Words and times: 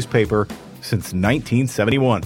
newspaper 0.00 0.48
since 0.80 1.12
1971. 1.12 2.22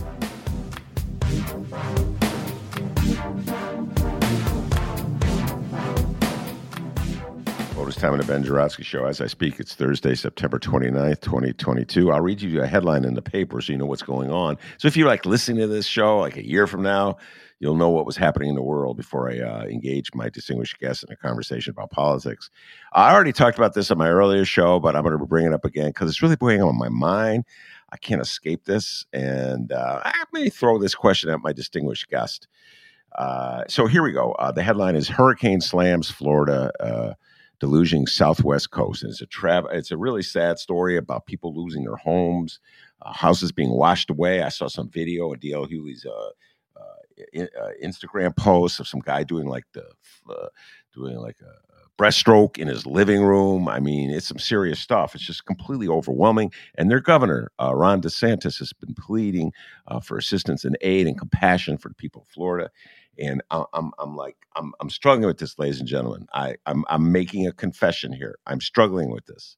Bonus 7.74 7.96
time 7.96 8.12
on 8.12 8.18
the 8.18 8.24
Ben 8.28 8.44
Joravsky 8.44 8.84
Show. 8.84 9.06
As 9.06 9.20
I 9.20 9.26
speak, 9.26 9.58
it's 9.58 9.74
Thursday, 9.74 10.14
September 10.14 10.60
29th, 10.60 11.20
2022. 11.22 12.12
I'll 12.12 12.20
read 12.20 12.40
you 12.40 12.62
a 12.62 12.66
headline 12.68 13.04
in 13.04 13.14
the 13.14 13.22
paper 13.22 13.60
so 13.60 13.72
you 13.72 13.78
know 13.78 13.86
what's 13.86 14.02
going 14.02 14.30
on. 14.30 14.56
So 14.78 14.86
if 14.86 14.96
you're 14.96 15.08
like 15.08 15.26
listening 15.26 15.58
to 15.58 15.66
this 15.66 15.86
show 15.86 16.20
like 16.20 16.36
a 16.36 16.46
year 16.46 16.68
from 16.68 16.84
now, 16.84 17.16
you'll 17.64 17.74
know 17.74 17.88
what 17.88 18.04
was 18.04 18.18
happening 18.18 18.50
in 18.50 18.54
the 18.54 18.62
world 18.62 18.94
before 18.94 19.30
I 19.30 19.38
uh, 19.38 19.64
engage 19.64 20.10
my 20.12 20.28
distinguished 20.28 20.78
guest 20.78 21.02
in 21.02 21.10
a 21.10 21.16
conversation 21.16 21.70
about 21.70 21.90
politics. 21.90 22.50
I 22.92 23.10
already 23.10 23.32
talked 23.32 23.56
about 23.56 23.72
this 23.72 23.90
on 23.90 23.96
my 23.96 24.10
earlier 24.10 24.44
show, 24.44 24.78
but 24.78 24.94
I'm 24.94 25.02
going 25.02 25.18
to 25.18 25.26
bring 25.26 25.46
it 25.46 25.54
up 25.54 25.64
again 25.64 25.86
because 25.88 26.10
it's 26.10 26.20
really 26.20 26.36
weighing 26.38 26.62
on 26.62 26.76
my 26.76 26.90
mind. 26.90 27.46
I 27.90 27.96
can't 27.96 28.20
escape 28.20 28.66
this. 28.66 29.06
And 29.14 29.72
uh, 29.72 30.02
I 30.04 30.24
may 30.34 30.50
throw 30.50 30.78
this 30.78 30.94
question 30.94 31.30
at 31.30 31.40
my 31.40 31.54
distinguished 31.54 32.10
guest. 32.10 32.48
Uh, 33.16 33.64
so 33.66 33.86
here 33.86 34.02
we 34.02 34.12
go. 34.12 34.32
Uh, 34.32 34.52
the 34.52 34.62
headline 34.62 34.94
is 34.94 35.08
Hurricane 35.08 35.62
Slams 35.62 36.10
Florida, 36.10 36.70
uh, 36.80 37.14
deluging 37.60 38.06
Southwest 38.06 38.72
Coast. 38.72 39.02
And 39.02 39.10
it's 39.10 39.22
a 39.22 39.26
tra- 39.26 39.64
It's 39.72 39.90
a 39.90 39.96
really 39.96 40.22
sad 40.22 40.58
story 40.58 40.98
about 40.98 41.24
people 41.24 41.56
losing 41.56 41.84
their 41.84 41.96
homes, 41.96 42.60
uh, 43.00 43.14
houses 43.14 43.52
being 43.52 43.70
washed 43.70 44.10
away. 44.10 44.42
I 44.42 44.50
saw 44.50 44.68
some 44.68 44.90
video 44.90 45.32
of 45.32 45.40
D.L. 45.40 45.66
Hughley's 45.66 46.04
uh, 47.36 47.68
Instagram 47.82 48.36
posts 48.36 48.80
of 48.80 48.88
some 48.88 49.00
guy 49.00 49.22
doing 49.24 49.46
like 49.46 49.64
the 49.72 49.84
doing 50.92 51.16
like 51.16 51.36
a 51.40 51.74
breaststroke 51.96 52.58
in 52.58 52.68
his 52.68 52.86
living 52.86 53.22
room. 53.22 53.68
I 53.68 53.80
mean, 53.80 54.10
it's 54.10 54.26
some 54.26 54.38
serious 54.38 54.80
stuff. 54.80 55.14
It's 55.14 55.24
just 55.24 55.44
completely 55.44 55.88
overwhelming. 55.88 56.52
And 56.76 56.90
their 56.90 57.00
governor, 57.00 57.52
uh, 57.60 57.74
Ron 57.74 58.02
DeSantis, 58.02 58.58
has 58.58 58.72
been 58.72 58.94
pleading 58.94 59.52
uh, 59.86 60.00
for 60.00 60.18
assistance 60.18 60.64
and 60.64 60.76
aid 60.80 61.06
and 61.06 61.18
compassion 61.18 61.78
for 61.78 61.88
the 61.88 61.94
people 61.94 62.22
of 62.22 62.28
Florida. 62.28 62.70
And 63.18 63.42
I'm, 63.50 63.92
I'm 63.98 64.16
like, 64.16 64.36
I'm, 64.56 64.72
I'm 64.80 64.90
struggling 64.90 65.28
with 65.28 65.38
this, 65.38 65.56
ladies 65.58 65.78
and 65.78 65.88
gentlemen. 65.88 66.26
I, 66.32 66.56
I'm, 66.66 66.84
I'm 66.88 67.12
making 67.12 67.46
a 67.46 67.52
confession 67.52 68.12
here. 68.12 68.38
I'm 68.46 68.60
struggling 68.60 69.10
with 69.10 69.24
this 69.26 69.56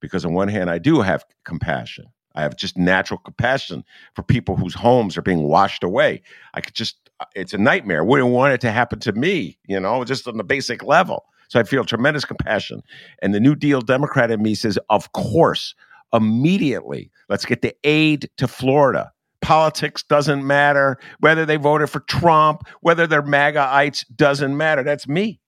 because, 0.00 0.24
on 0.24 0.32
one 0.32 0.48
hand, 0.48 0.70
I 0.70 0.78
do 0.78 1.02
have 1.02 1.26
compassion. 1.44 2.06
I 2.36 2.42
have 2.42 2.56
just 2.56 2.76
natural 2.76 3.18
compassion 3.18 3.84
for 4.14 4.22
people 4.22 4.56
whose 4.56 4.74
homes 4.74 5.16
are 5.16 5.22
being 5.22 5.44
washed 5.44 5.82
away. 5.82 6.22
I 6.54 6.60
could 6.60 6.74
just, 6.74 6.96
uh, 7.20 7.24
it's 7.34 7.54
a 7.54 7.58
nightmare. 7.58 8.04
Wouldn't 8.04 8.30
want 8.30 8.52
it 8.52 8.60
to 8.62 8.70
happen 8.70 9.00
to 9.00 9.12
me, 9.12 9.58
you 9.66 9.80
know, 9.80 10.04
just 10.04 10.28
on 10.28 10.36
the 10.36 10.44
basic 10.44 10.84
level. 10.84 11.24
So 11.48 11.58
I 11.58 11.62
feel 11.62 11.84
tremendous 11.84 12.24
compassion. 12.24 12.82
And 13.22 13.34
the 13.34 13.40
New 13.40 13.54
Deal 13.54 13.80
Democrat 13.80 14.30
in 14.30 14.42
me 14.42 14.54
says, 14.54 14.78
of 14.90 15.12
course, 15.12 15.74
immediately, 16.12 17.10
let's 17.28 17.44
get 17.44 17.62
the 17.62 17.74
aid 17.84 18.28
to 18.36 18.46
Florida. 18.46 19.12
Politics 19.42 20.02
doesn't 20.02 20.46
matter. 20.46 20.98
Whether 21.20 21.46
they 21.46 21.56
voted 21.56 21.88
for 21.88 22.00
Trump, 22.00 22.62
whether 22.80 23.06
they're 23.06 23.22
MAGAites, 23.22 24.04
doesn't 24.14 24.56
matter. 24.56 24.82
That's 24.82 25.06
me. 25.06 25.40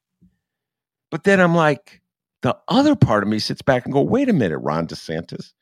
But 1.11 1.25
then 1.25 1.41
I'm 1.41 1.55
like, 1.55 2.01
the 2.43 2.57
other 2.69 2.95
part 2.95 3.23
of 3.25 3.29
me 3.29 3.41
sits 3.41 3.63
back 3.63 3.85
and 3.85 3.93
go, 3.93 4.03
wait 4.03 4.29
a 4.29 4.33
minute, 4.33 4.59
Ron 4.59 4.87
DeSantis. 4.87 5.53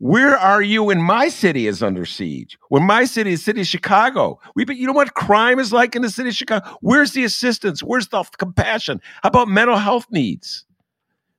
Where 0.00 0.36
are 0.36 0.62
you 0.62 0.84
when 0.84 1.02
my 1.02 1.28
city 1.28 1.66
is 1.66 1.82
under 1.82 2.06
siege? 2.06 2.56
When 2.68 2.84
my 2.84 3.04
city 3.04 3.32
is 3.32 3.44
city 3.44 3.62
of 3.62 3.66
Chicago, 3.66 4.38
we 4.54 4.64
you 4.68 4.86
know 4.86 4.92
what 4.92 5.14
crime 5.14 5.58
is 5.58 5.72
like 5.72 5.96
in 5.96 6.02
the 6.02 6.10
city 6.10 6.28
of 6.28 6.36
Chicago. 6.36 6.78
Where's 6.80 7.12
the 7.12 7.24
assistance? 7.24 7.82
Where's 7.82 8.06
the 8.06 8.22
compassion? 8.38 9.00
How 9.24 9.28
about 9.28 9.48
mental 9.48 9.76
health 9.76 10.06
needs 10.12 10.64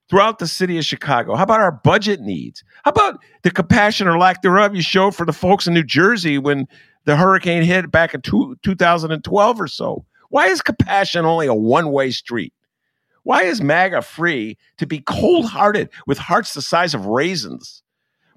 throughout 0.09 0.39
the 0.39 0.47
city 0.47 0.77
of 0.77 0.83
Chicago? 0.83 1.35
How 1.35 1.43
about 1.43 1.61
our 1.61 1.71
budget 1.71 2.19
needs? 2.19 2.65
How 2.83 2.91
about 2.91 3.21
the 3.43 3.51
compassion 3.51 4.09
or 4.09 4.17
lack 4.17 4.41
thereof 4.41 4.75
you 4.75 4.81
showed 4.81 5.15
for 5.15 5.25
the 5.25 5.31
folks 5.31 5.65
in 5.65 5.73
New 5.73 5.83
Jersey 5.83 6.37
when 6.37 6.67
the 7.05 7.15
hurricane 7.15 7.63
hit 7.63 7.89
back 7.89 8.13
in 8.13 8.21
two, 8.21 8.57
2012 8.63 9.61
or 9.61 9.67
so? 9.67 10.05
Why 10.31 10.47
is 10.47 10.61
compassion 10.61 11.25
only 11.25 11.47
a 11.47 11.53
one 11.53 11.93
way 11.93 12.11
street? 12.11 12.53
Why 13.23 13.43
is 13.43 13.61
MAGA 13.61 14.01
free 14.01 14.57
to 14.79 14.85
be 14.85 14.99
cold 14.99 15.45
hearted 15.45 15.89
with 16.07 16.17
hearts 16.17 16.53
the 16.53 16.61
size 16.61 16.93
of 16.93 17.05
raisins? 17.05 17.83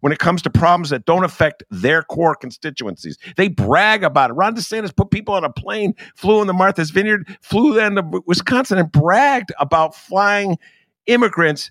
When 0.03 0.13
it 0.13 0.19
comes 0.19 0.43
to 0.43 0.51
problems 0.51 0.91
that 0.91 1.05
don't 1.05 1.23
affect 1.23 1.63
their 1.71 2.03
core 2.03 2.35
constituencies. 2.35 3.17
They 3.37 3.47
brag 3.47 4.03
about 4.03 4.31
it. 4.31 4.33
Ron 4.35 4.57
DeSantis 4.57 4.95
put 4.95 5.13
people 5.13 5.33
on 5.33 5.45
a 5.45 5.53
plane, 5.53 5.95
flew 6.17 6.41
in 6.41 6.49
the 6.49 6.53
Martha's 6.53 6.91
Vineyard, 6.91 7.39
flew 7.41 7.73
then 7.73 7.95
to 7.95 8.23
Wisconsin, 8.27 8.79
and 8.79 8.91
bragged 8.91 9.53
about 9.61 9.95
flying 9.95 10.59
immigrants 11.07 11.71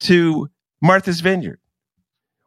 to 0.00 0.50
Martha's 0.82 1.22
Vineyard. 1.22 1.58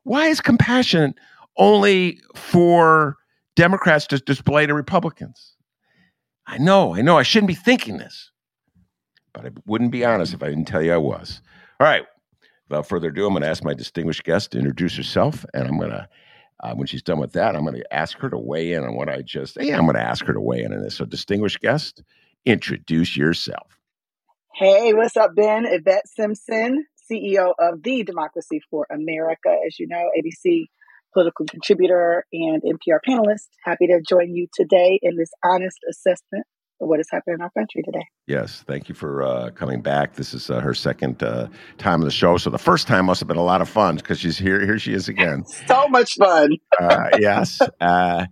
Why 0.03 0.27
is 0.27 0.39
compassion 0.39 1.15
only 1.57 2.21
for 2.35 3.17
Democrats 3.55 4.05
to 4.07 4.19
display 4.19 4.67
to 4.67 4.73
Republicans? 4.75 5.55
I 6.45 6.59
know, 6.59 6.93
I 6.93 7.01
know, 7.01 7.17
I 7.17 7.23
shouldn't 7.23 7.47
be 7.47 7.55
thinking 7.55 7.97
this, 7.97 8.29
but 9.33 9.47
I 9.47 9.49
wouldn't 9.65 9.91
be 9.91 10.05
honest 10.05 10.35
if 10.35 10.43
I 10.43 10.49
didn't 10.49 10.65
tell 10.65 10.83
you 10.83 10.93
I 10.93 10.97
was. 10.97 11.41
All 11.79 11.87
right, 11.87 12.05
without 12.73 12.89
further 12.89 13.09
ado, 13.09 13.27
I'm 13.27 13.33
going 13.33 13.43
to 13.43 13.49
ask 13.49 13.63
my 13.63 13.75
distinguished 13.75 14.23
guest 14.23 14.51
to 14.51 14.57
introduce 14.57 14.97
herself, 14.97 15.45
and 15.53 15.67
I'm 15.67 15.77
going 15.77 15.91
to, 15.91 16.09
uh, 16.63 16.73
when 16.73 16.87
she's 16.87 17.03
done 17.03 17.19
with 17.19 17.33
that, 17.33 17.55
I'm 17.55 17.61
going 17.61 17.75
to 17.75 17.93
ask 17.93 18.17
her 18.17 18.31
to 18.31 18.37
weigh 18.37 18.73
in 18.73 18.83
on 18.83 18.95
what 18.95 19.09
I 19.09 19.21
just. 19.21 19.57
Yeah, 19.61 19.77
I'm 19.77 19.83
going 19.83 19.95
to 19.95 20.01
ask 20.01 20.25
her 20.25 20.33
to 20.33 20.41
weigh 20.41 20.63
in 20.63 20.73
on 20.73 20.81
this. 20.81 20.95
So, 20.95 21.05
distinguished 21.05 21.59
guest, 21.59 22.01
introduce 22.45 23.15
yourself. 23.15 23.77
Hey, 24.55 24.91
what's 24.93 25.15
up, 25.15 25.35
Ben? 25.35 25.65
Yvette 25.67 26.07
Simpson, 26.07 26.85
CEO 27.11 27.53
of 27.59 27.83
the 27.83 28.03
Democracy 28.03 28.59
for 28.71 28.87
America, 28.91 29.55
as 29.67 29.77
you 29.77 29.87
know, 29.87 30.09
ABC 30.17 30.65
political 31.13 31.45
contributor 31.45 32.25
and 32.33 32.63
NPR 32.63 32.97
panelist. 33.07 33.49
Happy 33.63 33.85
to 33.85 34.01
join 34.01 34.33
you 34.33 34.47
today 34.51 34.97
in 35.03 35.15
this 35.15 35.29
honest 35.45 35.77
assessment 35.87 36.47
what 36.79 36.99
has 36.99 37.07
happened 37.11 37.35
in 37.35 37.41
our 37.41 37.49
country 37.51 37.81
today. 37.83 38.05
Yes, 38.27 38.63
thank 38.67 38.89
you 38.89 38.95
for 38.95 39.23
uh, 39.23 39.49
coming 39.51 39.81
back. 39.81 40.15
This 40.15 40.33
is 40.33 40.49
uh, 40.49 40.59
her 40.59 40.73
second 40.73 41.21
uh, 41.23 41.47
time 41.77 42.01
on 42.01 42.05
the 42.05 42.11
show, 42.11 42.37
so 42.37 42.49
the 42.49 42.57
first 42.57 42.87
time 42.87 43.05
must 43.05 43.19
have 43.21 43.27
been 43.27 43.37
a 43.37 43.43
lot 43.43 43.61
of 43.61 43.69
fun 43.69 43.95
because 43.95 44.19
she's 44.19 44.37
here. 44.37 44.65
Here 44.65 44.79
she 44.79 44.93
is 44.93 45.07
again. 45.07 45.45
so 45.67 45.87
much 45.87 46.15
fun. 46.15 46.57
Uh, 46.79 47.09
yes. 47.19 47.61
Uh, 47.79 48.25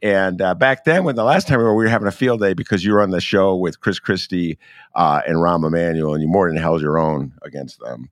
and 0.00 0.40
uh, 0.40 0.54
back 0.54 0.84
then, 0.84 1.04
when 1.04 1.16
the 1.16 1.24
last 1.24 1.48
time 1.48 1.58
we 1.58 1.64
were, 1.64 1.74
we 1.74 1.84
were 1.84 1.90
having 1.90 2.08
a 2.08 2.12
field 2.12 2.40
day 2.40 2.54
because 2.54 2.84
you 2.84 2.92
were 2.92 3.02
on 3.02 3.10
the 3.10 3.20
show 3.20 3.56
with 3.56 3.80
Chris 3.80 3.98
Christie 3.98 4.58
and 4.94 5.36
Rahm 5.36 5.66
Emanuel, 5.66 6.14
and 6.14 6.22
you 6.22 6.28
more 6.28 6.48
than 6.48 6.56
held 6.56 6.80
your 6.80 6.98
own 6.98 7.34
against 7.42 7.80
them. 7.80 8.08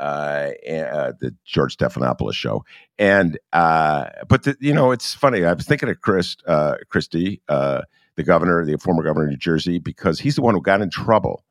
uh, 0.00 0.50
uh, 0.70 1.12
the 1.20 1.34
George 1.44 1.76
Stephanopoulos 1.76 2.32
show. 2.34 2.64
And 2.98 3.38
uh, 3.52 4.06
but 4.28 4.44
the, 4.44 4.56
you 4.60 4.72
know, 4.72 4.92
it's 4.92 5.14
funny. 5.14 5.44
I 5.44 5.52
was 5.52 5.66
thinking 5.66 5.88
of 5.90 6.00
Chris 6.00 6.36
uh, 6.46 6.76
Christie, 6.88 7.42
uh, 7.48 7.82
the 8.20 8.26
governor, 8.26 8.64
the 8.64 8.78
former 8.78 9.02
governor 9.02 9.24
of 9.24 9.30
New 9.30 9.36
Jersey, 9.36 9.78
because 9.78 10.20
he's 10.20 10.36
the 10.36 10.42
one 10.42 10.54
who 10.54 10.60
got 10.60 10.82
in 10.82 10.90
trouble. 10.90 11.44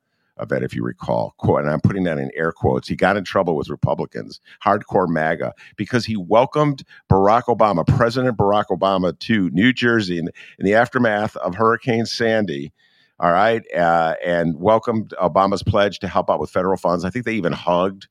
That, 0.48 0.62
if 0.62 0.74
you 0.74 0.82
recall, 0.82 1.34
quote, 1.36 1.60
and 1.60 1.68
I'm 1.68 1.82
putting 1.82 2.04
that 2.04 2.16
in 2.16 2.30
air 2.34 2.50
quotes. 2.50 2.88
He 2.88 2.96
got 2.96 3.18
in 3.18 3.24
trouble 3.24 3.56
with 3.56 3.68
Republicans, 3.68 4.40
hardcore 4.64 5.06
MAGA, 5.06 5.52
because 5.76 6.06
he 6.06 6.16
welcomed 6.16 6.82
Barack 7.10 7.42
Obama, 7.54 7.86
President 7.86 8.38
Barack 8.38 8.68
Obama, 8.70 9.18
to 9.18 9.50
New 9.50 9.74
Jersey 9.74 10.16
in, 10.18 10.30
in 10.58 10.64
the 10.64 10.72
aftermath 10.72 11.36
of 11.36 11.56
Hurricane 11.56 12.06
Sandy 12.06 12.72
all 13.18 13.32
right, 13.32 13.62
uh, 13.74 14.14
and 14.24 14.58
welcomed 14.58 15.12
Obama's 15.20 15.62
pledge 15.62 15.98
to 15.98 16.08
help 16.08 16.30
out 16.30 16.40
with 16.40 16.48
federal 16.48 16.78
funds. 16.78 17.04
I 17.04 17.10
think 17.10 17.26
they 17.26 17.34
even 17.34 17.52
hugged 17.52 18.08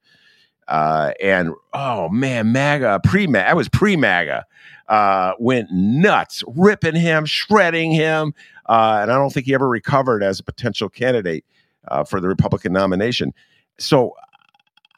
uh, 0.69 1.13
and 1.19 1.51
oh 1.73 2.09
man, 2.09 2.51
MAGA, 2.51 3.01
pre 3.03 3.25
MAGA, 3.25 3.50
I 3.50 3.53
was 3.55 3.67
pre 3.67 3.95
MAGA, 3.95 4.45
uh, 4.89 5.33
went 5.39 5.71
nuts, 5.71 6.44
ripping 6.47 6.95
him, 6.95 7.25
shredding 7.25 7.91
him. 7.91 8.33
Uh, 8.68 9.00
and 9.01 9.12
I 9.12 9.15
don't 9.15 9.31
think 9.31 9.45
he 9.45 9.53
ever 9.53 9.69
recovered 9.69 10.24
as 10.24 10.39
a 10.39 10.44
potential 10.44 10.89
candidate 10.89 11.45
uh, 11.88 12.03
for 12.03 12.19
the 12.19 12.27
Republican 12.27 12.74
nomination. 12.74 13.33
So 13.77 14.15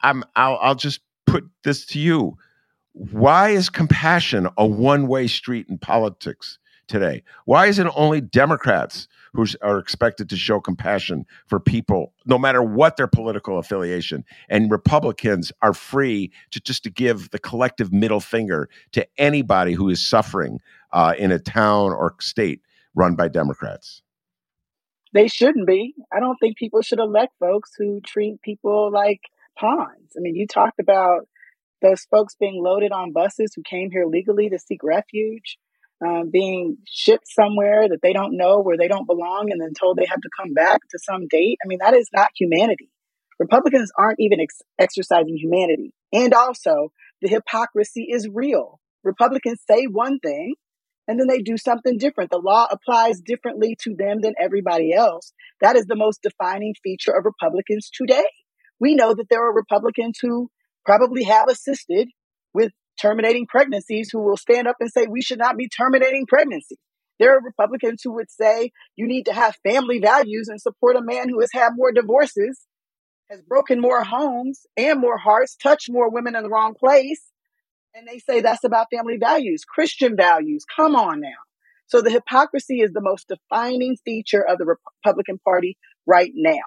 I'm, 0.02 0.24
I'll, 0.34 0.58
I'll 0.60 0.74
just 0.74 1.00
put 1.26 1.44
this 1.62 1.86
to 1.86 1.98
you. 1.98 2.36
Why 2.92 3.50
is 3.50 3.70
compassion 3.70 4.48
a 4.58 4.66
one 4.66 5.06
way 5.06 5.26
street 5.26 5.66
in 5.68 5.78
politics 5.78 6.58
today? 6.88 7.22
Why 7.44 7.66
is 7.66 7.78
it 7.78 7.86
only 7.94 8.20
Democrats 8.20 9.08
who 9.34 9.46
are 9.62 9.78
expected 9.78 10.28
to 10.28 10.36
show 10.36 10.60
compassion 10.60 11.24
for 11.46 11.58
people, 11.58 12.12
no 12.26 12.38
matter 12.38 12.62
what 12.62 12.96
their 12.96 13.06
political 13.06 13.58
affiliation. 13.58 14.24
And 14.48 14.70
Republicans 14.70 15.52
are 15.62 15.74
free 15.74 16.32
to 16.50 16.60
just 16.60 16.82
to 16.84 16.90
give 16.90 17.30
the 17.30 17.38
collective 17.38 17.92
middle 17.92 18.20
finger 18.20 18.68
to 18.92 19.06
anybody 19.16 19.72
who 19.72 19.88
is 19.88 20.06
suffering 20.06 20.60
uh, 20.92 21.14
in 21.18 21.32
a 21.32 21.38
town 21.38 21.92
or 21.92 22.14
state 22.20 22.60
run 22.94 23.14
by 23.14 23.28
Democrats. 23.28 24.02
They 25.14 25.28
shouldn't 25.28 25.66
be. 25.66 25.94
I 26.12 26.20
don't 26.20 26.36
think 26.36 26.56
people 26.56 26.82
should 26.82 26.98
elect 26.98 27.32
folks 27.38 27.70
who 27.76 28.00
treat 28.00 28.40
people 28.42 28.90
like 28.92 29.20
pawns. 29.58 30.12
I 30.16 30.20
mean, 30.20 30.36
you 30.36 30.46
talked 30.46 30.80
about 30.80 31.28
those 31.82 32.02
folks 32.10 32.34
being 32.38 32.62
loaded 32.62 32.92
on 32.92 33.12
buses 33.12 33.52
who 33.54 33.62
came 33.62 33.90
here 33.90 34.06
legally 34.06 34.48
to 34.48 34.58
seek 34.58 34.82
refuge 34.82 35.58
um, 36.04 36.30
being 36.30 36.78
shipped 36.86 37.28
somewhere 37.28 37.88
that 37.88 38.00
they 38.02 38.12
don't 38.12 38.36
know 38.36 38.60
where 38.60 38.76
they 38.76 38.88
don't 38.88 39.06
belong 39.06 39.48
and 39.50 39.60
then 39.60 39.72
told 39.78 39.96
they 39.96 40.06
have 40.08 40.20
to 40.20 40.30
come 40.40 40.52
back 40.52 40.80
to 40.90 40.98
some 40.98 41.28
date. 41.28 41.58
I 41.64 41.68
mean, 41.68 41.78
that 41.80 41.94
is 41.94 42.08
not 42.12 42.30
humanity. 42.36 42.90
Republicans 43.38 43.90
aren't 43.98 44.20
even 44.20 44.40
ex- 44.40 44.62
exercising 44.78 45.36
humanity. 45.36 45.94
And 46.12 46.34
also, 46.34 46.92
the 47.20 47.28
hypocrisy 47.28 48.08
is 48.10 48.28
real. 48.32 48.80
Republicans 49.04 49.60
say 49.68 49.84
one 49.84 50.18
thing 50.18 50.54
and 51.08 51.18
then 51.18 51.26
they 51.26 51.42
do 51.42 51.56
something 51.56 51.98
different. 51.98 52.30
The 52.30 52.38
law 52.38 52.66
applies 52.70 53.20
differently 53.20 53.76
to 53.82 53.94
them 53.94 54.20
than 54.20 54.34
everybody 54.40 54.92
else. 54.92 55.32
That 55.60 55.76
is 55.76 55.86
the 55.86 55.96
most 55.96 56.22
defining 56.22 56.74
feature 56.82 57.12
of 57.12 57.24
Republicans 57.24 57.90
today. 57.92 58.24
We 58.78 58.94
know 58.94 59.14
that 59.14 59.28
there 59.28 59.44
are 59.44 59.54
Republicans 59.54 60.18
who 60.20 60.50
probably 60.84 61.24
have 61.24 61.48
assisted 61.48 62.08
with 62.54 62.72
terminating 63.00 63.46
pregnancies 63.46 64.10
who 64.12 64.20
will 64.20 64.36
stand 64.36 64.68
up 64.68 64.76
and 64.80 64.90
say 64.90 65.06
we 65.06 65.22
should 65.22 65.38
not 65.38 65.56
be 65.56 65.68
terminating 65.68 66.26
pregnancy. 66.26 66.76
There 67.18 67.36
are 67.36 67.42
Republicans 67.42 68.00
who 68.02 68.14
would 68.14 68.30
say 68.30 68.72
you 68.96 69.06
need 69.06 69.26
to 69.26 69.32
have 69.32 69.56
family 69.62 70.00
values 70.00 70.48
and 70.48 70.60
support 70.60 70.96
a 70.96 71.02
man 71.02 71.28
who 71.28 71.40
has 71.40 71.50
had 71.52 71.70
more 71.76 71.92
divorces, 71.92 72.60
has 73.30 73.40
broken 73.42 73.80
more 73.80 74.02
homes 74.02 74.66
and 74.76 75.00
more 75.00 75.18
hearts, 75.18 75.56
touched 75.56 75.90
more 75.90 76.10
women 76.10 76.34
in 76.34 76.42
the 76.42 76.50
wrong 76.50 76.74
place. 76.74 77.22
And 77.94 78.08
they 78.08 78.18
say 78.18 78.40
that's 78.40 78.64
about 78.64 78.88
family 78.94 79.18
values, 79.18 79.64
Christian 79.64 80.16
values. 80.16 80.64
Come 80.76 80.96
on 80.96 81.20
now. 81.20 81.28
So 81.86 82.00
the 82.00 82.10
hypocrisy 82.10 82.80
is 82.80 82.92
the 82.92 83.02
most 83.02 83.28
defining 83.28 83.96
feature 84.04 84.42
of 84.42 84.58
the 84.58 84.76
Republican 85.04 85.38
Party 85.44 85.76
right 86.06 86.32
now. 86.34 86.62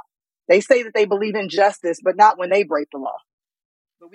They 0.47 0.61
say 0.61 0.83
that 0.83 0.93
they 0.93 1.05
believe 1.05 1.35
in 1.35 1.49
justice, 1.49 1.99
but 2.03 2.15
not 2.15 2.37
when 2.37 2.51
they 2.51 2.63
break 2.63 2.89
the 2.91 2.99
law. 2.99 3.17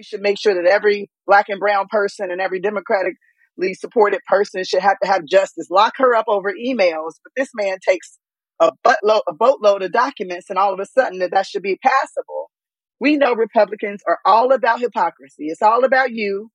We 0.01 0.05
should 0.05 0.23
make 0.23 0.41
sure 0.41 0.55
that 0.55 0.65
every 0.65 1.11
black 1.27 1.51
and 1.51 1.61
brown 1.61 1.85
person 1.91 2.31
and 2.31 2.41
every 2.41 2.59
democratically 2.59 3.75
supported 3.75 4.23
person 4.27 4.65
should 4.65 4.81
have 4.81 4.99
to 5.03 5.07
have 5.07 5.27
justice. 5.27 5.67
Lock 5.71 5.93
her 5.99 6.15
up 6.15 6.25
over 6.27 6.55
emails. 6.55 7.17
But 7.23 7.33
this 7.37 7.51
man 7.55 7.77
takes 7.87 8.19
a, 8.61 8.73
buttload, 8.83 9.21
a 9.29 9.35
boatload 9.35 9.83
of 9.83 9.93
documents 9.93 10.49
and 10.49 10.59
all 10.59 10.73
of 10.73 10.81
a 10.81 10.87
sudden 10.87 11.19
that 11.19 11.33
that 11.33 11.45
should 11.45 11.63
be 11.63 11.79
passable. 11.83 12.51
We 12.99 13.19
know 13.19 13.35
Republicans 13.35 14.01
are 14.09 14.21
all 14.25 14.53
about 14.55 14.81
hypocrisy. 14.81 15.49
It's 15.49 15.61
all 15.61 15.85
about 15.85 16.13
you 16.13 16.51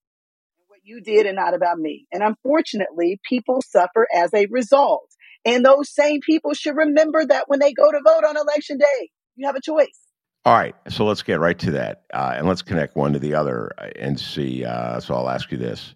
and 0.58 0.66
what 0.68 0.80
you 0.82 1.00
did 1.02 1.28
and 1.28 1.36
not 1.36 1.54
about 1.54 1.78
me. 1.78 2.08
And 2.12 2.24
unfortunately, 2.24 3.20
people 3.30 3.62
suffer 3.62 4.08
as 4.12 4.34
a 4.34 4.48
result. 4.50 5.08
And 5.46 5.64
those 5.64 5.94
same 5.94 6.20
people 6.22 6.56
should 6.56 6.76
remember 6.76 7.24
that 7.24 7.44
when 7.46 7.60
they 7.60 7.74
go 7.74 7.92
to 7.92 8.02
vote 8.04 8.24
on 8.28 8.38
election 8.38 8.80
day, 8.80 9.10
you 9.36 9.46
have 9.46 9.56
a 9.56 9.62
choice. 9.62 10.05
All 10.46 10.54
right, 10.54 10.76
so 10.90 11.06
let's 11.06 11.24
get 11.24 11.40
right 11.40 11.58
to 11.58 11.72
that, 11.72 12.04
uh, 12.14 12.36
and 12.38 12.48
let's 12.48 12.62
connect 12.62 12.96
one 12.96 13.14
to 13.14 13.20
the 13.20 13.34
other 13.34 13.72
uh, 13.80 13.90
and 13.96 14.20
see. 14.20 14.64
Uh, 14.64 15.00
so 15.00 15.16
I'll 15.16 15.30
ask 15.30 15.52
you 15.52 15.58
this: 15.58 15.96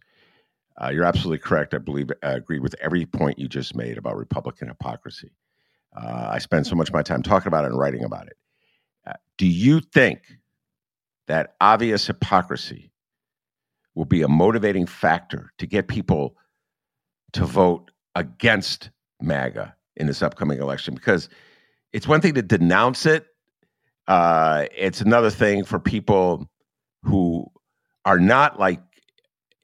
uh, 0.81 0.89
You're 0.89 1.03
absolutely 1.03 1.37
correct. 1.37 1.75
I 1.75 1.77
believe 1.77 2.09
I 2.23 2.31
agree 2.31 2.57
with 2.57 2.73
every 2.81 3.05
point 3.05 3.37
you 3.37 3.47
just 3.47 3.75
made 3.75 3.99
about 3.99 4.17
Republican 4.17 4.67
hypocrisy. 4.69 5.29
Uh, 5.95 6.29
I 6.31 6.39
spend 6.39 6.65
so 6.65 6.75
much 6.75 6.89
of 6.89 6.95
my 6.95 7.03
time 7.03 7.21
talking 7.21 7.47
about 7.47 7.63
it 7.63 7.67
and 7.67 7.77
writing 7.77 8.03
about 8.03 8.25
it. 8.25 8.37
Uh, 9.05 9.13
do 9.37 9.45
you 9.45 9.81
think 9.81 10.23
that 11.27 11.53
obvious 11.61 12.07
hypocrisy 12.07 12.91
will 13.93 14.05
be 14.05 14.23
a 14.23 14.27
motivating 14.27 14.87
factor 14.87 15.51
to 15.59 15.67
get 15.67 15.87
people 15.87 16.35
to 17.33 17.45
vote 17.45 17.91
against 18.15 18.89
MAGA 19.21 19.75
in 19.95 20.07
this 20.07 20.23
upcoming 20.23 20.59
election? 20.59 20.95
Because 20.95 21.29
it's 21.93 22.07
one 22.07 22.19
thing 22.19 22.33
to 22.33 22.41
denounce 22.41 23.05
it 23.05 23.27
uh, 24.09 24.65
it's 24.75 25.01
another 25.01 25.29
thing 25.29 25.63
for 25.63 25.79
people 25.79 26.49
who 27.03 27.45
are 28.05 28.19
not 28.19 28.59
like 28.59 28.81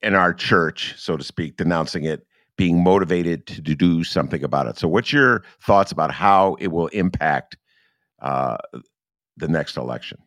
in 0.04 0.14
our 0.14 0.36
church, 0.36 0.94
so 0.98 1.18
to 1.18 1.24
speak, 1.24 1.58
denouncing 1.58 2.06
it, 2.06 2.28
being 2.56 2.84
motivated 2.84 3.48
to, 3.48 3.62
do 3.62 4.04
something 4.04 4.44
about 4.44 4.68
it. 4.68 4.78
So, 4.78 4.88
what's 4.88 5.12
your 5.12 5.44
thoughts 5.62 5.92
about 5.92 6.12
how 6.12 6.58
it 6.60 6.68
will 6.68 6.88
impact 6.88 7.58
uh, 8.22 8.58
the 9.36 9.48
next 9.48 9.78
election? 9.78 10.20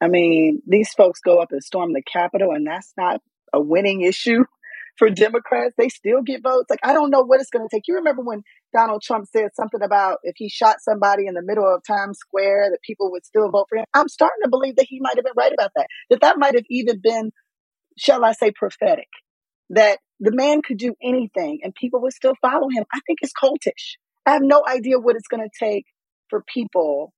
I 0.00 0.08
mean, 0.08 0.62
these 0.66 0.90
folks 0.94 1.20
go 1.20 1.40
up 1.40 1.52
and 1.52 1.62
storm 1.62 1.92
the 1.92 2.02
Capitol, 2.02 2.52
and 2.52 2.66
that's 2.66 2.94
not 2.96 3.20
a 3.52 3.60
winning 3.60 4.00
issue 4.00 4.44
for 4.96 5.10
Democrats. 5.10 5.74
They 5.76 5.88
still 5.88 6.22
get 6.22 6.42
votes. 6.42 6.66
Like, 6.70 6.80
I 6.82 6.92
don't 6.92 7.10
know 7.10 7.22
what 7.22 7.40
it's 7.40 7.50
going 7.50 7.66
to 7.66 7.74
take. 7.74 7.84
You 7.86 7.96
remember 7.96 8.22
when 8.22 8.42
Donald 8.72 9.02
Trump 9.02 9.26
said 9.32 9.48
something 9.54 9.82
about 9.82 10.18
if 10.22 10.34
he 10.36 10.48
shot 10.48 10.76
somebody 10.80 11.26
in 11.26 11.34
the 11.34 11.42
middle 11.42 11.66
of 11.66 11.82
Times 11.86 12.18
Square, 12.18 12.70
that 12.70 12.82
people 12.82 13.10
would 13.10 13.24
still 13.24 13.50
vote 13.50 13.66
for 13.68 13.78
him? 13.78 13.84
I'm 13.94 14.08
starting 14.08 14.42
to 14.44 14.50
believe 14.50 14.76
that 14.76 14.86
he 14.88 15.00
might 15.00 15.16
have 15.16 15.24
been 15.24 15.34
right 15.36 15.52
about 15.52 15.72
that. 15.76 15.86
That 16.10 16.20
that 16.20 16.38
might 16.38 16.54
have 16.54 16.64
even 16.70 17.00
been, 17.02 17.32
shall 17.98 18.24
I 18.24 18.32
say, 18.32 18.52
prophetic. 18.52 19.08
That 19.70 19.98
the 20.20 20.32
man 20.32 20.62
could 20.62 20.78
do 20.78 20.94
anything 21.02 21.60
and 21.62 21.74
people 21.74 22.00
would 22.02 22.12
still 22.12 22.34
follow 22.40 22.68
him. 22.68 22.84
I 22.92 23.00
think 23.06 23.18
it's 23.22 23.32
cultish. 23.32 23.96
I 24.26 24.32
have 24.32 24.42
no 24.42 24.62
idea 24.66 24.98
what 24.98 25.16
it's 25.16 25.28
going 25.28 25.42
to 25.42 25.64
take 25.64 25.84
for 26.30 26.42
people 26.52 27.12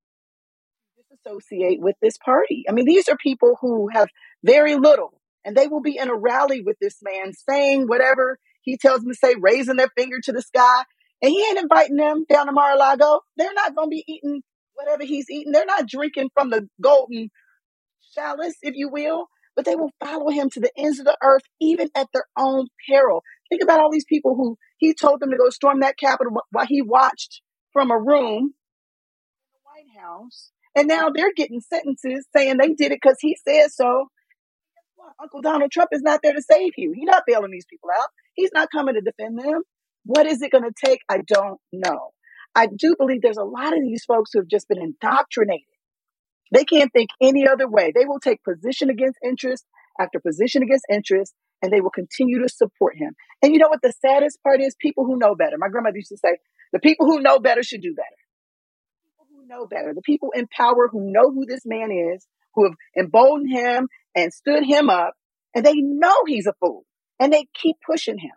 to 0.96 1.02
disassociate 1.16 1.80
with 1.80 1.96
this 2.00 2.16
party. 2.24 2.64
I 2.68 2.72
mean, 2.72 2.86
these 2.86 3.08
are 3.08 3.16
people 3.16 3.58
who 3.60 3.88
have 3.92 4.08
very 4.42 4.76
little 4.76 5.20
and 5.46 5.56
they 5.56 5.68
will 5.68 5.80
be 5.80 5.96
in 5.96 6.10
a 6.10 6.14
rally 6.14 6.60
with 6.60 6.76
this 6.80 6.98
man 7.02 7.32
saying 7.32 7.86
whatever 7.86 8.38
he 8.62 8.76
tells 8.76 9.00
them 9.00 9.12
to 9.12 9.16
say, 9.16 9.36
raising 9.40 9.76
their 9.76 9.90
finger 9.96 10.18
to 10.24 10.32
the 10.32 10.42
sky. 10.42 10.82
And 11.22 11.30
he 11.30 11.42
ain't 11.46 11.60
inviting 11.60 11.96
them 11.96 12.24
down 12.28 12.46
to 12.46 12.52
Mar-a-Lago. 12.52 13.20
They're 13.36 13.54
not 13.54 13.74
going 13.74 13.88
to 13.88 13.94
be 13.94 14.04
eating 14.06 14.42
whatever 14.74 15.04
he's 15.04 15.30
eating. 15.30 15.52
They're 15.52 15.64
not 15.64 15.88
drinking 15.88 16.30
from 16.34 16.50
the 16.50 16.68
golden 16.82 17.30
chalice, 18.14 18.56
if 18.60 18.74
you 18.74 18.88
will, 18.90 19.26
but 19.54 19.64
they 19.64 19.76
will 19.76 19.92
follow 20.04 20.30
him 20.30 20.50
to 20.50 20.60
the 20.60 20.70
ends 20.76 20.98
of 20.98 21.06
the 21.06 21.16
earth, 21.22 21.44
even 21.60 21.88
at 21.94 22.08
their 22.12 22.26
own 22.36 22.66
peril. 22.88 23.22
Think 23.48 23.62
about 23.62 23.80
all 23.80 23.90
these 23.90 24.04
people 24.04 24.34
who 24.34 24.58
he 24.78 24.94
told 24.94 25.20
them 25.20 25.30
to 25.30 25.36
go 25.36 25.48
storm 25.50 25.80
that 25.80 25.96
Capitol 25.96 26.42
while 26.50 26.66
he 26.68 26.82
watched 26.82 27.40
from 27.72 27.90
a 27.90 27.98
room 27.98 28.52
in 29.44 29.50
the 29.52 29.60
White 29.62 30.02
House. 30.02 30.50
And 30.74 30.88
now 30.88 31.10
they're 31.14 31.32
getting 31.34 31.60
sentences 31.60 32.26
saying 32.34 32.58
they 32.58 32.72
did 32.72 32.92
it 32.92 32.98
because 33.00 33.16
he 33.20 33.38
said 33.46 33.68
so. 33.70 34.08
Uncle 35.20 35.42
Donald 35.42 35.70
Trump 35.70 35.90
is 35.92 36.02
not 36.02 36.20
there 36.22 36.32
to 36.32 36.42
save 36.42 36.72
you. 36.76 36.92
He's 36.94 37.06
not 37.06 37.24
bailing 37.26 37.50
these 37.50 37.66
people 37.68 37.90
out. 37.96 38.08
He's 38.34 38.50
not 38.52 38.68
coming 38.70 38.94
to 38.94 39.00
defend 39.00 39.38
them. 39.38 39.62
What 40.04 40.26
is 40.26 40.42
it 40.42 40.52
going 40.52 40.64
to 40.64 40.72
take? 40.84 41.00
I 41.08 41.18
don't 41.26 41.58
know. 41.72 42.10
I 42.54 42.66
do 42.66 42.94
believe 42.98 43.22
there's 43.22 43.36
a 43.36 43.44
lot 43.44 43.72
of 43.72 43.82
these 43.82 44.04
folks 44.04 44.30
who 44.32 44.40
have 44.40 44.48
just 44.48 44.68
been 44.68 44.80
indoctrinated. 44.80 45.66
They 46.52 46.64
can't 46.64 46.92
think 46.92 47.10
any 47.20 47.46
other 47.46 47.68
way. 47.68 47.92
They 47.94 48.04
will 48.04 48.20
take 48.20 48.42
position 48.44 48.88
against 48.88 49.18
interest 49.24 49.64
after 49.98 50.20
position 50.20 50.62
against 50.62 50.84
interest, 50.90 51.34
and 51.62 51.72
they 51.72 51.80
will 51.80 51.90
continue 51.90 52.40
to 52.42 52.48
support 52.48 52.96
him. 52.96 53.14
And 53.42 53.52
you 53.52 53.58
know 53.58 53.68
what 53.68 53.82
the 53.82 53.92
saddest 54.04 54.42
part 54.42 54.60
is? 54.60 54.76
People 54.78 55.04
who 55.04 55.18
know 55.18 55.34
better. 55.34 55.56
My 55.58 55.68
grandmother 55.68 55.96
used 55.96 56.10
to 56.10 56.18
say, 56.18 56.36
the 56.72 56.78
people 56.78 57.06
who 57.06 57.20
know 57.20 57.38
better 57.38 57.62
should 57.62 57.82
do 57.82 57.94
better. 57.94 58.06
People 59.04 59.26
who 59.34 59.46
know 59.46 59.66
better, 59.66 59.92
the 59.94 60.02
people 60.02 60.30
in 60.34 60.46
power 60.54 60.88
who 60.90 61.10
know 61.10 61.32
who 61.32 61.46
this 61.46 61.62
man 61.64 61.90
is, 61.90 62.26
who 62.54 62.64
have 62.64 62.74
emboldened 62.98 63.50
him 63.50 63.88
and 64.16 64.32
stood 64.32 64.64
him 64.64 64.90
up, 64.90 65.14
and 65.54 65.64
they 65.64 65.74
know 65.74 66.24
he's 66.26 66.46
a 66.46 66.54
fool, 66.58 66.84
and 67.20 67.32
they 67.32 67.46
keep 67.54 67.76
pushing 67.86 68.18
him, 68.18 68.32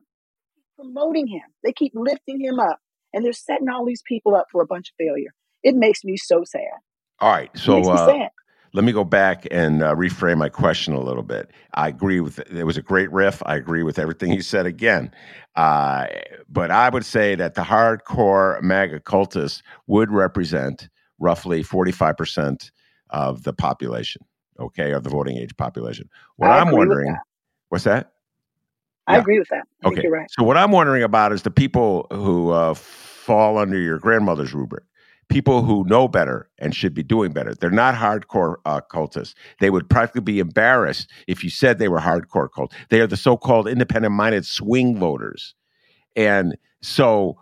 promoting 0.76 1.28
him. 1.28 1.42
They 1.64 1.72
keep 1.72 1.94
lifting 1.96 2.40
him 2.40 2.60
up, 2.60 2.80
and 3.14 3.26
they're 3.26 3.34
setting 3.34 3.70
all 3.70 3.86
these 3.86 4.04
people 4.06 4.36
up 4.36 4.48
for 4.52 4.62
a 4.62 4.68
bunch 4.68 4.90
of 4.90 4.96
failure. 5.04 5.34
It 5.64 5.76
makes 5.76 6.04
me 6.04 6.18
so 6.18 6.44
sad. 6.46 6.80
All 7.22 7.32
right, 7.32 7.50
so 7.58 7.82
uh, 7.82 8.28
let 8.74 8.86
me 8.86 8.92
go 8.92 9.04
back 9.04 9.48
and 9.52 9.82
uh, 9.82 9.96
reframe 9.96 10.38
my 10.38 10.50
question 10.50 10.94
a 10.94 11.02
little 11.02 11.24
bit. 11.24 11.52
I 11.74 11.88
agree 11.88 12.20
with 12.20 12.40
it 12.40 12.64
was 12.64 12.78
a 12.78 12.82
great 12.82 13.12
riff. 13.12 13.42
I 13.46 13.56
agree 13.56 13.84
with 13.84 14.00
everything 14.00 14.32
he 14.32 14.42
said 14.42 14.66
again, 14.66 15.12
uh, 15.56 16.08
but 16.48 16.72
I 16.72 16.90
would 16.90 17.06
say 17.06 17.36
that 17.36 17.56
the 17.56 17.62
hardcore 17.62 18.62
MAGA 18.62 19.02
cultists 19.02 19.62
would 19.88 20.12
represent 20.12 20.88
roughly 21.20 21.64
forty 21.64 21.92
five 21.92 22.16
percent 22.16 22.72
of 23.10 23.44
the 23.44 23.54
population. 23.54 24.22
Okay, 24.60 24.92
of 24.92 25.04
the 25.04 25.10
voting 25.10 25.38
age 25.38 25.56
population. 25.58 26.10
What 26.36 26.52
I 26.52 26.60
am 26.60 26.72
wondering, 26.72 27.14
that. 27.14 27.22
what's 27.70 27.86
that? 27.86 28.12
I 29.08 29.14
yeah. 29.14 29.20
agree 29.22 29.40
with 29.40 29.48
that. 29.50 29.64
I 29.84 29.88
okay, 29.88 30.08
right. 30.08 30.28
So 30.32 30.44
what 30.44 30.58
I'm 30.58 30.72
wondering 30.72 31.04
about 31.04 31.32
is 31.32 31.44
the 31.44 31.52
people 31.52 32.08
who 32.12 32.52
uh, 32.52 32.74
fall 32.74 33.58
under 33.58 33.80
your 33.80 34.00
grandmother's 34.00 34.54
rubric 34.54 34.84
people 35.30 35.62
who 35.62 35.86
know 35.86 36.08
better 36.08 36.50
and 36.58 36.76
should 36.76 36.94
be 36.94 37.04
doing 37.04 37.32
better. 37.32 37.54
They're 37.54 37.70
not 37.70 37.96
hardcore 37.96 38.56
uh, 38.66 38.82
cultists. 38.92 39.36
They 39.60 39.70
would 39.70 39.88
practically 39.88 40.22
be 40.22 40.40
embarrassed 40.40 41.10
if 41.28 41.44
you 41.44 41.50
said 41.50 41.78
they 41.78 41.88
were 41.88 42.00
hardcore 42.00 42.50
cult. 42.52 42.74
They 42.90 43.00
are 43.00 43.08
the 43.08 43.18
so-called 43.18 43.68
independent-minded 43.68 44.46
swing 44.46 44.98
voters, 44.98 45.56
and 46.16 46.58
so 46.82 47.38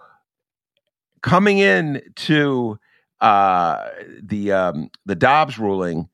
coming 1.21 1.57
in 1.57 2.01
to 2.15 2.77
uh, 3.21 3.89
the 4.21 4.51
um, 4.51 4.91
the 5.05 5.15
Dobbs 5.15 5.57
ruling, 5.57 6.09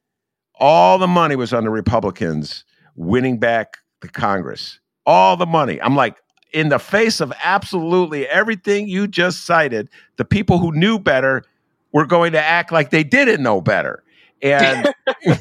all 0.56 0.98
the 0.98 1.08
money 1.08 1.36
was 1.36 1.54
on 1.54 1.64
the 1.64 1.70
Republicans 1.70 2.66
winning 2.96 3.40
back 3.40 3.78
the 4.02 4.08
Congress. 4.08 4.80
All 5.06 5.36
the 5.36 5.46
money. 5.46 5.82
I'm 5.82 5.96
like, 5.96 6.18
in 6.54 6.70
the 6.70 6.80
face 6.80 7.20
of 7.20 7.34
absolutely 7.44 8.28
everything 8.28 8.88
you 8.88 9.08
just 9.08 9.46
cited, 9.46 9.90
the 10.18 10.26
people 10.26 10.60
who 10.60 10.72
knew 10.72 11.00
better 11.00 11.44
were 11.92 12.06
going 12.06 12.32
to 12.34 12.42
act 12.42 12.72
like 12.72 12.92
they 12.92 13.04
didn't 13.04 13.42
know 13.42 13.60
better. 13.60 14.04
And 14.42 14.94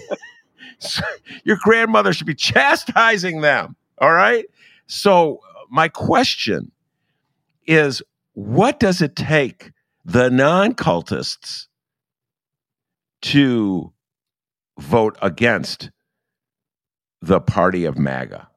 your 1.44 1.56
grandmother 1.60 2.12
should 2.12 2.26
be 2.26 2.34
chastising 2.34 3.40
them. 3.40 3.76
All 3.98 4.12
right. 4.12 4.46
So, 4.86 5.40
my 5.70 5.88
question 5.88 6.72
is 7.66 8.02
what 8.34 8.80
does 8.80 9.00
it 9.00 9.16
take 9.16 9.72
the 10.04 10.30
non 10.30 10.74
cultists 10.74 11.66
to 13.22 13.91
vote 14.78 15.16
against 15.22 15.90
the 17.20 17.40
party 17.40 17.84
of 17.84 17.98
MAGA? 17.98 18.48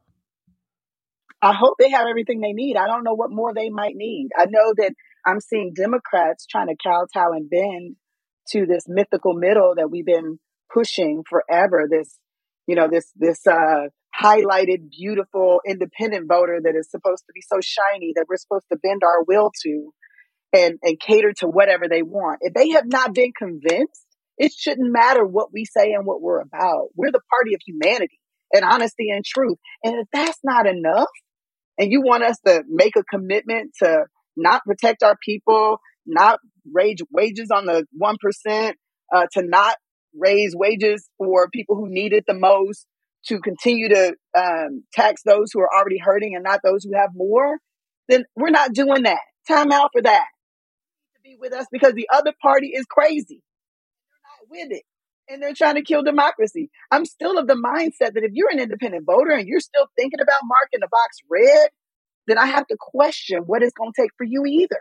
I 1.42 1.54
hope 1.54 1.76
they 1.78 1.92
have 1.92 2.08
everything 2.10 2.42
they 2.42 2.54
need. 2.54 2.78
I 2.78 2.88
don't 2.88 3.04
know 3.04 3.14
what 3.14 3.30
more 3.32 3.54
they 3.54 3.70
might 3.70 3.96
need. 3.96 4.30
I 4.38 4.46
know 4.46 4.74
that 4.78 4.94
I'm 5.26 5.40
seeing 5.40 5.74
Democrats 5.76 6.46
trying 6.46 6.68
to 6.68 6.76
kowtow 6.84 7.34
and 7.34 7.50
bend 7.50 7.96
to 8.50 8.66
this 8.66 8.86
mythical 8.88 9.34
middle 9.34 9.74
that 9.76 9.92
we've 9.92 10.06
been 10.06 10.40
pushing 10.74 11.24
forever. 11.30 11.88
This, 11.90 12.18
you 12.68 12.76
know, 12.76 12.88
this, 12.92 13.12
this, 13.16 13.46
uh, 13.46 13.90
highlighted, 14.20 14.90
beautiful, 14.90 15.62
independent 15.68 16.28
voter 16.28 16.60
that 16.64 16.76
is 16.76 16.90
supposed 16.90 17.26
to 17.28 17.34
be 17.34 17.42
so 17.42 17.58
shiny 17.62 18.14
that 18.16 18.26
we're 18.30 18.38
supposed 18.38 18.66
to 18.72 18.78
bend 18.82 19.02
our 19.04 19.24
will 19.28 19.52
to 19.64 19.94
and, 20.54 20.80
and 20.82 21.00
cater 21.00 21.34
to 21.40 21.48
whatever 21.48 21.88
they 21.90 22.02
want. 22.02 22.40
If 22.42 22.54
they 22.54 22.70
have 22.70 22.86
not 22.88 23.14
been 23.14 23.34
convinced, 23.38 24.05
it 24.38 24.51
shouldn't 24.54 24.92
matter 24.92 25.25
what 25.25 25.50
we 25.54 25.65
say 25.65 25.92
and 25.94 26.06
what 26.06 26.22
we're 26.22 26.42
about. 26.42 26.89
We're 26.96 27.12
the 27.12 27.22
party 27.30 27.54
of 27.54 27.62
humanity 27.65 28.20
and 28.54 28.63
honesty 28.63 29.10
and 29.10 29.24
truth. 29.24 29.58
And 29.84 29.96
if 29.96 30.08
that's 30.12 30.39
not 30.44 30.68
enough, 30.68 31.10
and 31.77 31.92
you 31.92 32.01
want 32.01 32.24
us 32.24 32.38
to 32.46 32.63
make 32.70 32.96
a 32.96 33.04
commitment 33.04 33.72
to 33.84 34.06
not 34.38 34.63
protect 34.65 35.04
our 35.04 35.18
people, 35.24 35.80
not 36.06 36.39
raise 36.72 36.98
wages 37.12 37.50
on 37.54 37.65
the 37.65 37.86
1%, 38.01 38.74
uh, 39.13 39.25
to 39.34 39.42
not 39.44 39.75
raise 40.18 40.54
wages 40.56 41.10
for 41.18 41.50
people 41.50 41.75
who 41.75 41.88
need 41.89 42.13
it 42.13 42.24
the 42.27 42.34
most, 42.34 42.86
to 43.27 43.39
continue 43.39 43.89
to 43.89 44.13
um, 44.38 44.84
tax 44.94 45.22
those 45.25 45.50
who 45.54 45.60
are 45.60 45.70
already 45.74 45.98
hurting 45.98 46.36
and 46.36 46.44
not 46.44 46.62
those 46.63 46.84
who 46.84 46.92
have 46.96 47.10
more, 47.15 47.58
then 48.08 48.24
we're 48.36 48.50
not 48.50 48.74
doing 48.74 49.04
that. 49.04 49.20
Time 49.48 49.72
out 49.72 49.89
for 49.94 50.01
that. 50.01 50.25
To 51.15 51.22
be 51.24 51.36
with 51.39 51.54
us 51.54 51.65
because 51.72 51.94
the 51.94 52.08
other 52.13 52.34
party 52.42 52.68
is 52.68 52.86
crazy. 52.86 53.42
With 54.50 54.72
it. 54.72 54.84
And 55.28 55.42
they're 55.42 55.54
trying 55.54 55.75
to 55.75 55.82
kill 55.82 56.04
democracy. 56.04 56.70
I'm 56.92 57.06
still 57.06 57.38
of 57.40 57.48
the 57.48 57.56
mindset 57.56 58.14
that 58.14 58.24
if 58.24 58.32
you're 58.34 58.52
an 58.52 58.60
independent 58.60 59.06
voter 59.06 59.32
and 59.32 59.48
you're 59.48 59.60
still 59.60 59.88
thinking 59.98 60.20
about 60.22 60.42
marking 60.44 60.82
the 60.82 60.88
box 60.90 61.18
red, 61.30 61.70
then 62.28 62.38
I 62.38 62.46
have 62.46 62.68
to 62.68 62.78
question 62.80 63.44
what 63.46 63.64
it's 63.64 63.74
going 63.74 63.92
to 63.92 64.02
take 64.02 64.12
for 64.18 64.24
you 64.24 64.46
either. 64.46 64.80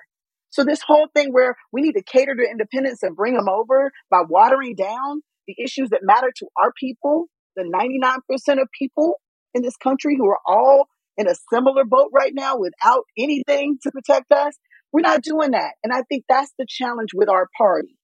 So 0.51 0.65
this 0.65 0.83
whole 0.87 1.09
thing 1.15 1.33
where 1.33 1.57
we 1.73 1.81
need 1.81 1.95
to 1.95 2.03
cater 2.03 2.35
to 2.35 2.43
independents 2.43 3.03
and 3.03 3.17
bring 3.17 3.35
them 3.35 3.49
over 3.49 3.91
by 4.11 4.23
watering 4.29 4.77
down 4.77 5.23
the 5.47 5.57
issues 5.59 5.91
that 5.91 6.01
matter 6.03 6.31
to 6.37 6.47
our 6.63 6.73
people, 6.79 7.27
the 7.57 7.65
99% 7.65 8.61
of 8.61 8.69
people 8.79 9.21
in 9.55 9.63
this 9.63 9.77
country 9.77 10.17
who 10.17 10.29
are 10.29 10.41
all 10.47 10.89
in 11.17 11.29
a 11.29 11.35
similar 11.53 11.85
boat 11.85 12.11
right 12.13 12.33
now 12.35 12.57
without 12.57 13.05
anything 13.19 13.79
to 13.83 13.91
protect 13.91 14.31
us. 14.33 14.55
We're 14.93 15.01
not 15.01 15.23
doing 15.23 15.53
that. 15.53 15.75
And 15.83 15.93
I 15.93 16.03
think 16.03 16.25
that's 16.29 16.53
the 16.59 16.67
challenge 16.69 17.11
with 17.15 17.29
our 17.29 17.49
party. 17.59 17.97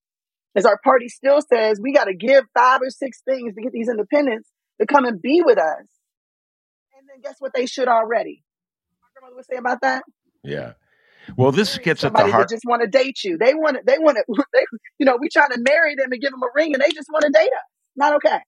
As 0.57 0.67
our 0.67 0.79
party 0.83 1.09
still 1.09 1.41
says, 1.41 1.81
we 1.81 1.93
got 1.93 2.05
to 2.05 2.15
give 2.15 2.45
five 2.55 2.81
or 2.83 2.91
six 2.91 3.23
things 3.25 3.55
to 3.55 3.63
get 3.63 3.73
these 3.73 3.89
independents 3.89 4.49
to 4.81 4.87
come 4.87 5.05
and 5.05 5.21
be 5.23 5.43
with 5.45 5.59
us. 5.59 5.87
And 6.99 7.09
then 7.09 7.21
guess 7.23 7.37
what 7.39 7.53
they 7.55 7.67
should 7.67 7.89
already? 7.89 8.43
My 9.01 9.09
grandmother 9.15 9.37
would 9.37 9.47
say 9.47 9.57
about 9.57 9.81
that? 9.83 10.03
Yeah. 10.43 10.73
Well, 11.37 11.53
this 11.53 11.79
gets 11.79 12.03
at 12.03 12.13
the 12.13 12.27
heart. 12.27 12.49
just 12.49 12.65
want 12.67 12.83
to 12.83 12.89
date 12.89 13.23
you. 13.23 13.39
They 13.39 13.55
want 13.55 13.77
to. 13.77 13.83
They 13.85 13.99
want 13.99 14.17
to. 14.17 14.25
They, 14.53 14.65
you 14.99 15.07
know, 15.07 15.17
we 15.21 15.29
trying 15.29 15.51
to 15.51 15.61
marry 15.61 15.95
them 15.95 16.11
and 16.11 16.21
give 16.21 16.31
them 16.31 16.43
a 16.43 16.49
ring, 16.55 16.75
and 16.75 16.83
they 16.83 16.91
just 16.91 17.09
want 17.13 17.25
to 17.25 17.31
date 17.31 17.47
us. 17.47 17.71
Not 17.95 18.15
okay. 18.15 18.39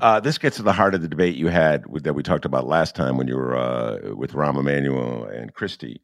Uh, 0.00 0.20
this 0.20 0.38
gets 0.38 0.56
to 0.56 0.62
the 0.62 0.72
heart 0.72 0.94
of 0.94 1.02
the 1.02 1.08
debate 1.08 1.36
you 1.36 1.48
had 1.48 1.86
with, 1.86 2.04
that 2.04 2.14
we 2.14 2.22
talked 2.22 2.46
about 2.46 2.66
last 2.66 2.94
time 2.94 3.18
when 3.18 3.28
you 3.28 3.36
were 3.36 3.56
uh, 3.56 4.14
with 4.14 4.32
Rahm 4.32 4.58
Emanuel 4.58 5.24
and 5.24 5.52
Christie, 5.52 6.00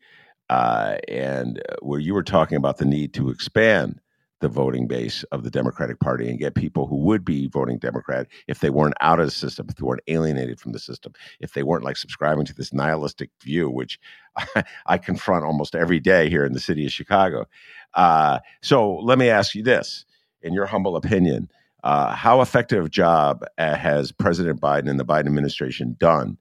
uh, 0.51 0.97
and 1.09 1.59
uh, 1.59 1.77
where 1.81 2.01
you 2.01 2.13
were 2.13 2.23
talking 2.23 2.57
about 2.57 2.77
the 2.77 2.85
need 2.85 3.15
to 3.15 3.31
expand 3.31 4.01
the 4.41 4.49
voting 4.49 4.87
base 4.87 5.25
of 5.25 5.43
the 5.43 5.51
Democratic 5.51 5.99
Party 6.01 6.29
and 6.29 6.39
get 6.39 6.55
people 6.55 6.87
who 6.87 6.97
would 6.97 7.25
be 7.25 7.49
voting 7.49 7.79
Democrat 7.79 8.27
if 8.47 8.61
they 8.61 8.71
weren't 8.71 8.95
out 9.01 9.21
of 9.21 9.27
the 9.27 9.33
system, 9.33 9.67
if 9.69 9.77
they 9.77 9.83
weren't 9.83 10.03
alienated 10.07 10.61
from 10.61 10.73
the 10.73 10.79
system, 10.79 11.13
if 11.41 11.53
they 11.53 11.63
weren't 11.63 11.85
like 11.85 11.97
subscribing 11.97 12.45
to 12.45 12.55
this 12.55 12.73
nihilistic 12.73 13.31
view, 13.43 13.69
which 13.69 13.99
I, 14.37 14.65
I 14.87 14.99
confront 14.99 15.45
almost 15.45 15.75
every 15.75 16.01
day 16.01 16.29
here 16.29 16.45
in 16.45 16.53
the 16.53 16.61
city 16.61 16.87
of 16.87 16.93
Chicago. 16.93 17.47
Uh, 17.95 18.39
so 18.63 18.97
let 18.97 19.19
me 19.19 19.29
ask 19.29 19.55
you 19.55 19.63
this 19.63 20.05
in 20.43 20.55
your 20.55 20.67
humble 20.67 20.97
opinion, 20.97 21.51
uh, 21.85 22.15
how 22.15 22.41
effective 22.41 22.85
a 22.87 22.89
job 22.89 23.45
uh, 23.57 23.75
has 23.75 24.13
President 24.13 24.61
Biden 24.61 24.89
and 24.89 24.99
the 24.99 25.05
Biden 25.05 25.27
administration 25.27 25.97
done 25.99 26.39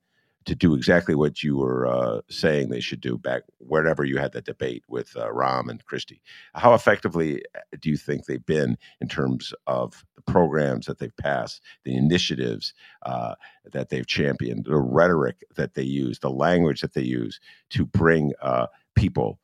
to 0.48 0.56
do 0.56 0.74
exactly 0.74 1.14
what 1.14 1.44
you 1.44 1.58
were 1.58 1.86
uh, 1.86 2.22
saying 2.30 2.70
they 2.70 2.80
should 2.80 3.02
do 3.02 3.18
back 3.18 3.44
wherever 3.58 4.06
you 4.06 4.18
had 4.18 4.32
that 4.32 4.46
debate 4.46 4.84
with 4.88 5.16
uh, 5.18 5.28
Rahm 5.28 5.70
and 5.70 5.86
Christie. 5.86 6.22
How 6.56 6.74
effectively 6.74 7.44
uh, 7.54 7.60
do 7.82 7.90
you 7.90 7.98
think 7.98 8.26
they've 8.26 8.46
been 8.46 8.78
in 9.02 9.10
terms 9.10 9.54
of 9.68 10.06
the 10.16 10.22
programs 10.22 10.86
that 10.86 11.00
they've 11.00 11.16
passed, 11.18 11.62
the 11.84 11.98
initiatives 11.98 12.74
uh, 13.06 13.36
that 13.66 13.90
they've 13.90 14.08
championed, 14.08 14.66
the 14.66 14.78
rhetoric 14.78 15.44
that 15.56 15.74
they 15.74 15.84
use, 15.84 16.20
the 16.20 16.32
language 16.32 16.80
that 16.80 16.94
they 16.94 17.04
use 17.04 17.42
to 17.72 17.86
bring 17.86 18.32
uh, 18.42 18.68
people 18.96 19.40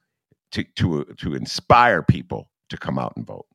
to 0.51 0.63
to 0.75 1.03
to 1.17 1.35
inspire 1.35 2.01
people 2.01 2.49
to 2.69 2.77
come 2.77 2.97
out 2.97 3.11
and 3.17 3.27
vote? 3.27 3.45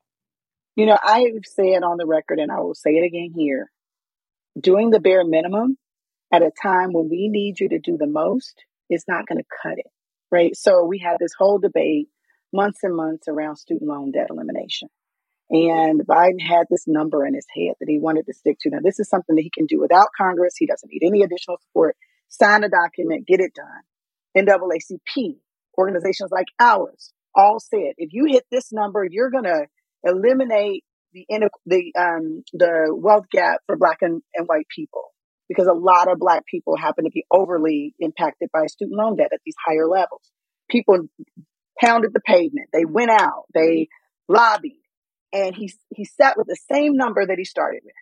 You 0.77 0.85
know, 0.85 0.99
I've 1.03 1.47
said 1.47 1.83
on 1.83 1.97
the 1.97 2.07
record, 2.07 2.41
and 2.41 2.53
I 2.53 2.61
will 2.61 2.75
say 2.75 2.91
it 2.91 3.07
again 3.07 3.33
here: 3.35 3.71
doing 4.61 4.91
the 4.91 5.01
bare 5.01 5.25
minimum 5.25 5.79
at 6.33 6.43
a 6.43 6.51
time 6.63 6.93
when 6.93 7.09
we 7.09 7.29
need 7.29 7.61
you 7.61 7.69
to 7.71 7.79
do 7.79 7.97
the 7.97 8.07
most 8.07 8.65
is 8.91 9.05
not 9.09 9.27
going 9.27 9.39
to 9.39 9.45
cut 9.63 9.79
it, 9.79 9.91
right? 10.31 10.57
So 10.57 10.85
we 10.85 10.99
had 10.99 11.17
this 11.19 11.33
whole 11.39 11.59
debate 11.59 12.09
months 12.53 12.81
and 12.83 12.95
months 12.95 13.29
around 13.29 13.57
student 13.57 13.89
loan 13.89 14.13
debt 14.13 14.29
elimination. 14.31 14.89
And 15.51 16.01
Biden 16.07 16.43
had 16.47 16.67
this 16.69 16.85
number 16.87 17.25
in 17.27 17.35
his 17.35 17.47
head 17.55 17.75
that 17.81 17.89
he 17.89 17.99
wanted 17.99 18.27
to 18.27 18.35
stick 18.35 18.59
to. 18.61 18.71
Now, 18.71 18.81
this 18.83 19.01
is 19.01 19.09
something 19.09 19.35
that 19.37 19.43
he 19.43 19.51
can 19.51 19.65
do 19.65 19.81
without 19.81 20.09
Congress. 20.17 20.55
He 20.59 20.67
doesn't 20.67 20.91
need 20.93 21.07
any 21.07 21.23
additional 21.23 21.59
support. 21.63 21.97
Sign 22.29 22.65
a 22.65 22.69
document, 22.69 23.27
get 23.27 23.41
it 23.41 23.53
done. 23.55 24.47
NAACP, 24.47 25.37
organizations 25.79 26.31
like 26.31 26.49
ours, 26.61 27.13
all 27.35 27.59
said, 27.61 27.95
if 27.97 28.13
you 28.13 28.27
hit 28.27 28.45
this 28.51 28.73
number, 28.73 29.07
you're 29.09 29.31
going 29.31 29.45
to 29.45 29.67
eliminate 30.05 30.85
the 31.15 31.25
the 31.65 31.93
um, 31.99 32.43
the 32.53 32.95
wealth 32.95 33.25
gap 33.33 33.63
for 33.67 33.79
Black 33.79 33.99
and, 34.03 34.23
and 34.35 34.47
white 34.47 34.67
people 34.75 35.05
because 35.49 35.67
a 35.67 35.73
lot 35.73 36.11
of 36.11 36.19
black 36.19 36.45
people 36.47 36.77
happen 36.77 37.05
to 37.05 37.11
be 37.11 37.25
overly 37.31 37.95
impacted 37.99 38.51
by 38.53 38.67
student 38.67 38.99
loan 38.99 39.17
debt 39.17 39.31
at 39.33 39.41
these 39.45 39.55
higher 39.67 39.87
levels. 39.87 40.31
People 40.71 41.09
pounded 41.81 42.13
the 42.13 42.21
pavement. 42.21 42.69
They 42.73 42.85
went 42.85 43.11
out. 43.11 43.45
They 43.55 43.89
lobbied. 44.29 44.83
And 45.33 45.55
he, 45.55 45.73
he 45.95 46.05
sat 46.05 46.37
with 46.37 46.47
the 46.47 46.59
same 46.71 46.97
number 46.97 47.27
that 47.27 47.39
he 47.39 47.45
started 47.45 47.81
with. 47.85 47.95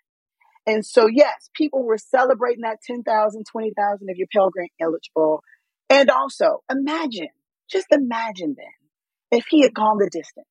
And 0.67 0.85
so, 0.85 1.07
yes, 1.07 1.49
people 1.55 1.85
were 1.85 1.99
celebrating 1.99 2.63
that 2.63 2.79
10,000, 2.85 3.45
20,000 3.45 4.09
if 4.09 4.17
you're 4.17 4.27
Pell 4.33 4.51
Grant 4.51 4.73
eligible. 4.81 5.43
And 5.89 6.11
also, 6.11 6.65
imagine, 6.71 7.29
just 7.71 7.87
imagine 7.93 8.57
then, 8.57 9.39
if 9.39 9.47
he 9.49 9.63
had 9.63 9.75
gone 9.75 9.99
the 9.99 10.11
distance, 10.11 10.47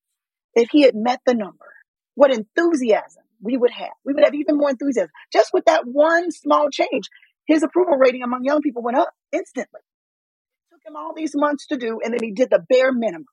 if 0.54 0.70
he 0.70 0.84
had 0.84 0.96
met 0.96 1.20
the 1.26 1.34
number, 1.34 1.66
what 2.16 2.34
enthusiasm 2.34 3.24
we 3.42 3.58
would 3.58 3.72
have. 3.72 3.92
We 4.06 4.14
would 4.14 4.24
have 4.24 4.34
even 4.34 4.58
more 4.58 4.70
enthusiasm. 4.70 5.10
Just 5.32 5.52
with 5.54 5.66
that 5.66 5.84
one 5.86 6.32
small 6.32 6.70
change, 6.70 7.10
his 7.46 7.64
approval 7.64 7.98
rating 7.98 8.24
among 8.24 8.44
young 8.44 8.62
people 8.62 8.82
went 8.82 8.98
up 8.98 9.10
instantly. 9.32 9.82
It 9.82 10.74
took 10.74 10.82
him 10.86 10.96
all 10.96 11.14
these 11.16 11.34
months 11.36 11.68
to 11.68 11.78
do, 11.78 12.00
and 12.04 12.14
then 12.14 12.22
he 12.22 12.32
did 12.32 12.50
the 12.50 12.64
bare 12.70 12.92
minimum. 12.92 13.26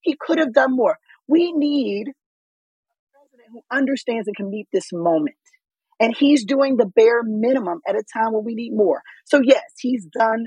He 0.00 0.16
could 0.18 0.38
have 0.38 0.52
done 0.52 0.74
more. 0.74 0.98
We 1.28 1.52
need 1.52 2.08
a 2.08 3.18
president 3.18 3.48
who 3.52 3.62
understands 3.70 4.26
and 4.26 4.36
can 4.36 4.50
meet 4.50 4.68
this 4.72 4.92
moment. 4.92 5.36
And 6.00 6.16
he's 6.16 6.44
doing 6.44 6.76
the 6.76 6.86
bare 6.86 7.22
minimum 7.22 7.80
at 7.86 7.94
a 7.94 8.02
time 8.14 8.32
when 8.32 8.44
we 8.44 8.54
need 8.54 8.72
more. 8.72 9.02
So, 9.26 9.40
yes, 9.44 9.64
he's 9.78 10.06
done 10.06 10.46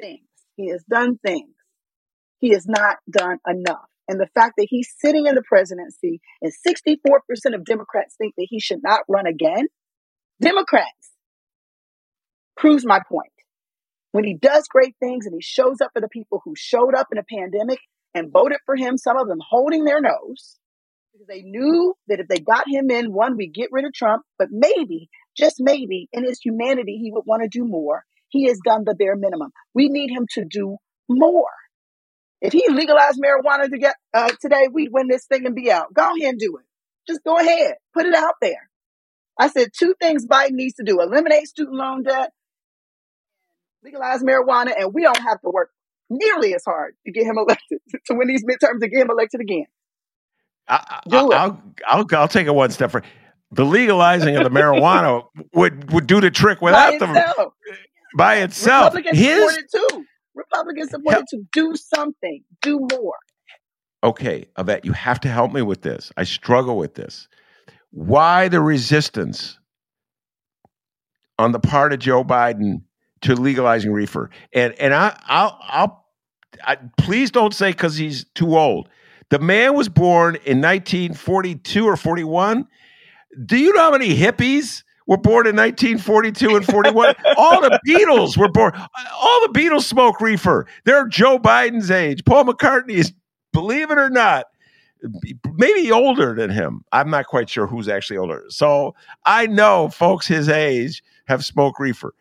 things. 0.00 0.26
He 0.56 0.70
has 0.70 0.82
done 0.90 1.18
things. 1.24 1.54
He 2.38 2.50
has 2.50 2.66
not 2.66 2.96
done 3.08 3.38
enough. 3.46 3.89
And 4.10 4.18
the 4.18 4.28
fact 4.34 4.54
that 4.58 4.66
he's 4.68 4.92
sitting 4.98 5.26
in 5.26 5.36
the 5.36 5.42
presidency 5.42 6.20
and 6.42 6.52
64% 6.52 7.54
of 7.54 7.64
Democrats 7.64 8.16
think 8.18 8.34
that 8.36 8.48
he 8.50 8.58
should 8.58 8.80
not 8.82 9.02
run 9.08 9.28
again, 9.28 9.68
Democrats, 10.40 11.12
proves 12.56 12.84
my 12.84 13.00
point. 13.08 13.30
When 14.10 14.24
he 14.24 14.34
does 14.34 14.66
great 14.66 14.96
things 14.98 15.26
and 15.26 15.34
he 15.36 15.40
shows 15.40 15.80
up 15.80 15.92
for 15.94 16.00
the 16.00 16.08
people 16.08 16.42
who 16.44 16.54
showed 16.56 16.96
up 16.96 17.06
in 17.12 17.18
a 17.18 17.22
pandemic 17.22 17.78
and 18.12 18.32
voted 18.32 18.58
for 18.66 18.74
him, 18.74 18.98
some 18.98 19.16
of 19.16 19.28
them 19.28 19.38
holding 19.48 19.84
their 19.84 20.00
nose, 20.00 20.58
because 21.12 21.28
they 21.28 21.42
knew 21.42 21.94
that 22.08 22.18
if 22.18 22.26
they 22.26 22.40
got 22.40 22.64
him 22.66 22.90
in, 22.90 23.12
one, 23.12 23.36
we 23.36 23.46
get 23.46 23.68
rid 23.70 23.84
of 23.84 23.92
Trump, 23.94 24.24
but 24.40 24.48
maybe, 24.50 25.08
just 25.36 25.58
maybe, 25.60 26.08
in 26.12 26.24
his 26.24 26.40
humanity, 26.44 26.98
he 27.00 27.12
would 27.12 27.26
want 27.26 27.44
to 27.44 27.48
do 27.48 27.64
more. 27.64 28.02
He 28.28 28.48
has 28.48 28.58
done 28.64 28.82
the 28.84 28.96
bare 28.96 29.14
minimum. 29.14 29.52
We 29.72 29.88
need 29.88 30.10
him 30.10 30.26
to 30.32 30.44
do 30.44 30.78
more. 31.08 31.46
If 32.40 32.52
he 32.52 32.64
legalized 32.70 33.20
marijuana 33.20 33.68
to 33.68 33.78
get, 33.78 33.96
uh, 34.14 34.30
today, 34.40 34.68
we'd 34.72 34.90
win 34.92 35.08
this 35.08 35.26
thing 35.26 35.44
and 35.46 35.54
be 35.54 35.70
out. 35.70 35.92
Go 35.92 36.02
ahead 36.02 36.30
and 36.30 36.38
do 36.38 36.56
it. 36.56 36.64
Just 37.06 37.22
go 37.24 37.38
ahead. 37.38 37.74
Put 37.92 38.06
it 38.06 38.14
out 38.14 38.34
there. 38.40 38.70
I 39.38 39.48
said 39.48 39.70
two 39.76 39.94
things 40.00 40.26
Biden 40.26 40.52
needs 40.52 40.74
to 40.74 40.84
do 40.84 41.00
eliminate 41.00 41.46
student 41.48 41.76
loan 41.76 42.02
debt, 42.02 42.32
legalize 43.82 44.22
marijuana, 44.22 44.72
and 44.78 44.92
we 44.92 45.02
don't 45.02 45.20
have 45.20 45.40
to 45.42 45.50
work 45.50 45.70
nearly 46.08 46.54
as 46.54 46.62
hard 46.64 46.94
to 47.06 47.12
get 47.12 47.24
him 47.24 47.38
elected, 47.38 47.78
to 48.06 48.14
win 48.14 48.28
these 48.28 48.44
midterms 48.44 48.80
to 48.80 48.88
get 48.88 49.00
him 49.00 49.10
elected 49.10 49.40
again. 49.40 49.66
I, 50.68 51.00
will 51.06 51.32
I'll, 51.32 51.62
I'll, 51.86 52.06
I'll 52.12 52.28
take 52.28 52.46
it 52.46 52.54
one 52.54 52.70
step 52.70 52.92
further. 52.92 53.06
The 53.50 53.64
legalizing 53.64 54.36
of 54.36 54.44
the 54.44 54.50
marijuana 54.50 55.24
would, 55.54 55.92
would 55.92 56.06
do 56.06 56.20
the 56.20 56.30
trick 56.30 56.60
without 56.60 57.00
by 57.00 57.06
itself. 57.06 57.36
them 57.36 57.76
by 58.16 58.36
itself. 58.36 58.94
Republicans 58.94 59.18
His, 59.18 59.64
too. 59.74 60.06
Republicans 60.34 60.92
have 60.92 61.02
wanted 61.02 61.26
to 61.28 61.42
do 61.52 61.74
something, 61.76 62.42
do 62.62 62.86
more. 62.92 63.16
Okay, 64.02 64.46
Yvette, 64.56 64.84
you 64.84 64.92
have 64.92 65.20
to 65.20 65.28
help 65.28 65.52
me 65.52 65.62
with 65.62 65.82
this. 65.82 66.10
I 66.16 66.24
struggle 66.24 66.78
with 66.78 66.94
this. 66.94 67.28
Why 67.90 68.48
the 68.48 68.60
resistance 68.60 69.58
on 71.38 71.52
the 71.52 71.60
part 71.60 71.92
of 71.92 71.98
Joe 71.98 72.24
Biden 72.24 72.82
to 73.22 73.34
legalizing 73.34 73.92
reefer? 73.92 74.30
And 74.52 74.72
and 74.74 74.94
I 74.94 75.18
I'll 75.26 75.58
I'll 75.62 76.06
I, 76.64 76.76
please 76.98 77.30
don't 77.30 77.54
say 77.54 77.72
because 77.72 77.96
he's 77.96 78.24
too 78.34 78.56
old. 78.56 78.88
The 79.30 79.38
man 79.38 79.74
was 79.74 79.88
born 79.88 80.36
in 80.36 80.60
1942 80.60 81.84
or 81.84 81.96
41. 81.96 82.66
Do 83.46 83.56
you 83.56 83.72
know 83.72 83.80
how 83.80 83.90
many 83.92 84.16
hippies 84.16 84.82
were 85.10 85.18
born 85.18 85.44
in 85.48 85.56
1942 85.56 86.54
and 86.54 86.64
41. 86.64 87.14
all 87.36 87.60
the 87.60 87.80
Beatles 87.86 88.38
were 88.38 88.48
born. 88.48 88.72
All 89.12 89.40
the 89.40 89.52
Beatles 89.52 89.82
smoke 89.82 90.20
reefer. 90.20 90.68
They're 90.84 91.08
Joe 91.08 91.36
Biden's 91.36 91.90
age. 91.90 92.24
Paul 92.24 92.44
McCartney 92.44 92.92
is, 92.92 93.12
believe 93.52 93.90
it 93.90 93.98
or 93.98 94.08
not, 94.08 94.46
maybe 95.54 95.90
older 95.90 96.36
than 96.36 96.48
him. 96.48 96.84
I'm 96.92 97.10
not 97.10 97.26
quite 97.26 97.50
sure 97.50 97.66
who's 97.66 97.88
actually 97.88 98.18
older. 98.18 98.44
So 98.50 98.94
I 99.26 99.48
know 99.48 99.88
folks 99.88 100.28
his 100.28 100.48
age 100.48 101.02
have 101.26 101.44
smoked 101.44 101.80
reefer. 101.80 102.14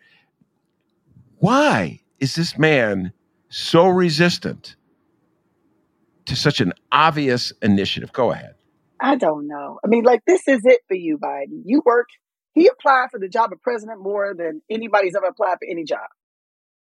Why 1.38 2.00
is 2.20 2.34
this 2.34 2.58
man 2.58 3.14
so 3.50 3.88
resistant 3.88 4.76
to 6.26 6.36
such 6.36 6.60
an 6.60 6.74
obvious 6.92 7.54
initiative? 7.62 8.12
Go 8.14 8.32
ahead. 8.32 8.56
I 9.00 9.16
don't 9.16 9.48
know. 9.48 9.80
I 9.86 9.88
mean, 9.88 10.04
like, 10.04 10.22
this 10.26 10.48
is 10.48 10.62
it 10.66 10.82
for 10.88 10.96
you, 10.96 11.20
Biden. 11.20 11.62
You 11.66 11.84
work 11.86 12.08
he 12.54 12.68
applied 12.68 13.08
for 13.12 13.20
the 13.20 13.30
job 13.30 13.52
of 13.54 13.62
president 13.62 14.02
more 14.02 14.34
than 14.36 14.62
anybody's 14.70 15.16
ever 15.16 15.28
applied 15.28 15.58
for 15.60 15.68
any 15.70 15.84
job. 15.84 16.08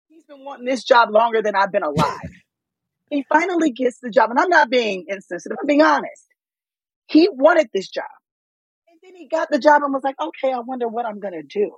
He's 0.08 0.24
been 0.24 0.44
wanting 0.46 0.66
this 0.66 0.84
job 0.84 1.10
longer 1.12 1.42
than 1.42 1.56
I've 1.56 1.72
been 1.72 1.84
alive. 1.84 2.20
he 3.10 3.26
finally 3.32 3.72
gets 3.72 4.00
the 4.00 4.10
job, 4.10 4.30
and 4.30 4.40
I'm 4.40 4.50
not 4.50 4.70
being 4.70 5.06
insensitive, 5.08 5.58
I'm 5.60 5.68
being 5.68 5.82
honest. 5.82 6.28
He 7.08 7.30
wanted 7.32 7.70
this 7.74 7.90
job. 7.90 8.06
And 8.90 9.00
then 9.04 9.16
he 9.16 9.28
got 9.28 9.50
the 9.52 9.60
job 9.60 9.82
and 9.84 9.94
was 9.94 10.04
like, 10.04 10.16
okay, 10.20 10.54
I 10.54 10.60
wonder 10.60 10.88
what 10.88 11.06
I'm 11.06 11.20
going 11.20 11.34
to 11.34 11.44
do. 11.44 11.72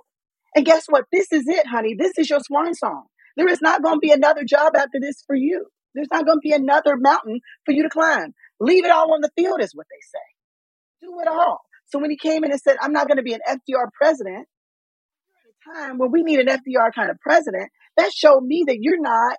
And 0.54 0.64
guess 0.64 0.86
what? 0.88 1.04
This 1.12 1.32
is 1.32 1.46
it, 1.46 1.66
honey. 1.66 1.94
This 1.98 2.12
is 2.18 2.30
your 2.30 2.40
swan 2.40 2.74
song. 2.74 3.04
There 3.36 3.48
is 3.48 3.60
not 3.60 3.82
going 3.82 3.96
to 3.96 4.00
be 4.00 4.10
another 4.10 4.44
job 4.44 4.74
after 4.74 4.98
this 5.00 5.22
for 5.26 5.36
you. 5.36 5.66
There's 5.94 6.08
not 6.12 6.26
going 6.26 6.38
to 6.38 6.42
be 6.42 6.52
another 6.52 6.96
mountain 6.96 7.40
for 7.64 7.72
you 7.72 7.82
to 7.82 7.88
climb. 7.88 8.34
Leave 8.60 8.84
it 8.84 8.90
all 8.90 9.12
on 9.14 9.20
the 9.20 9.30
field, 9.36 9.60
is 9.60 9.74
what 9.74 9.86
they 9.90 10.00
say. 10.00 11.06
Do 11.06 11.20
it 11.20 11.28
all. 11.28 11.60
So 11.88 11.98
when 11.98 12.10
he 12.10 12.16
came 12.16 12.44
in 12.44 12.50
and 12.50 12.60
said, 12.60 12.76
I'm 12.80 12.92
not 12.92 13.08
going 13.08 13.16
to 13.16 13.22
be 13.22 13.34
an 13.34 13.40
FDR 13.48 13.88
president, 13.96 14.46
at 14.46 15.76
a 15.76 15.78
time 15.78 15.98
when 15.98 16.10
we 16.12 16.22
need 16.22 16.38
an 16.38 16.46
FDR 16.46 16.92
kind 16.94 17.10
of 17.10 17.18
president, 17.20 17.70
that 17.96 18.12
showed 18.12 18.42
me 18.42 18.64
that 18.66 18.78
you're 18.80 19.00
not 19.00 19.38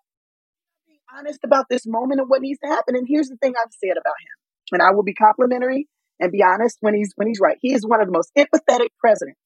being 0.88 0.99
honest 1.15 1.39
about 1.43 1.65
this 1.69 1.83
moment 1.85 2.19
and 2.19 2.29
what 2.29 2.41
needs 2.41 2.59
to 2.63 2.69
happen. 2.69 2.95
And 2.95 3.07
here's 3.07 3.29
the 3.29 3.38
thing 3.38 3.53
I've 3.55 3.73
said 3.83 3.93
about 3.93 4.19
him, 4.19 4.73
and 4.73 4.81
I 4.81 4.95
will 4.95 5.03
be 5.03 5.13
complimentary 5.13 5.88
and 6.19 6.31
be 6.31 6.43
honest 6.43 6.77
when 6.81 6.95
he's 6.95 7.13
when 7.15 7.27
he's 7.27 7.39
right. 7.39 7.57
He 7.62 7.73
is 7.73 7.85
one 7.85 8.01
of 8.01 8.07
the 8.07 8.13
most 8.13 8.31
empathetic 8.38 8.89
presidents 8.99 9.39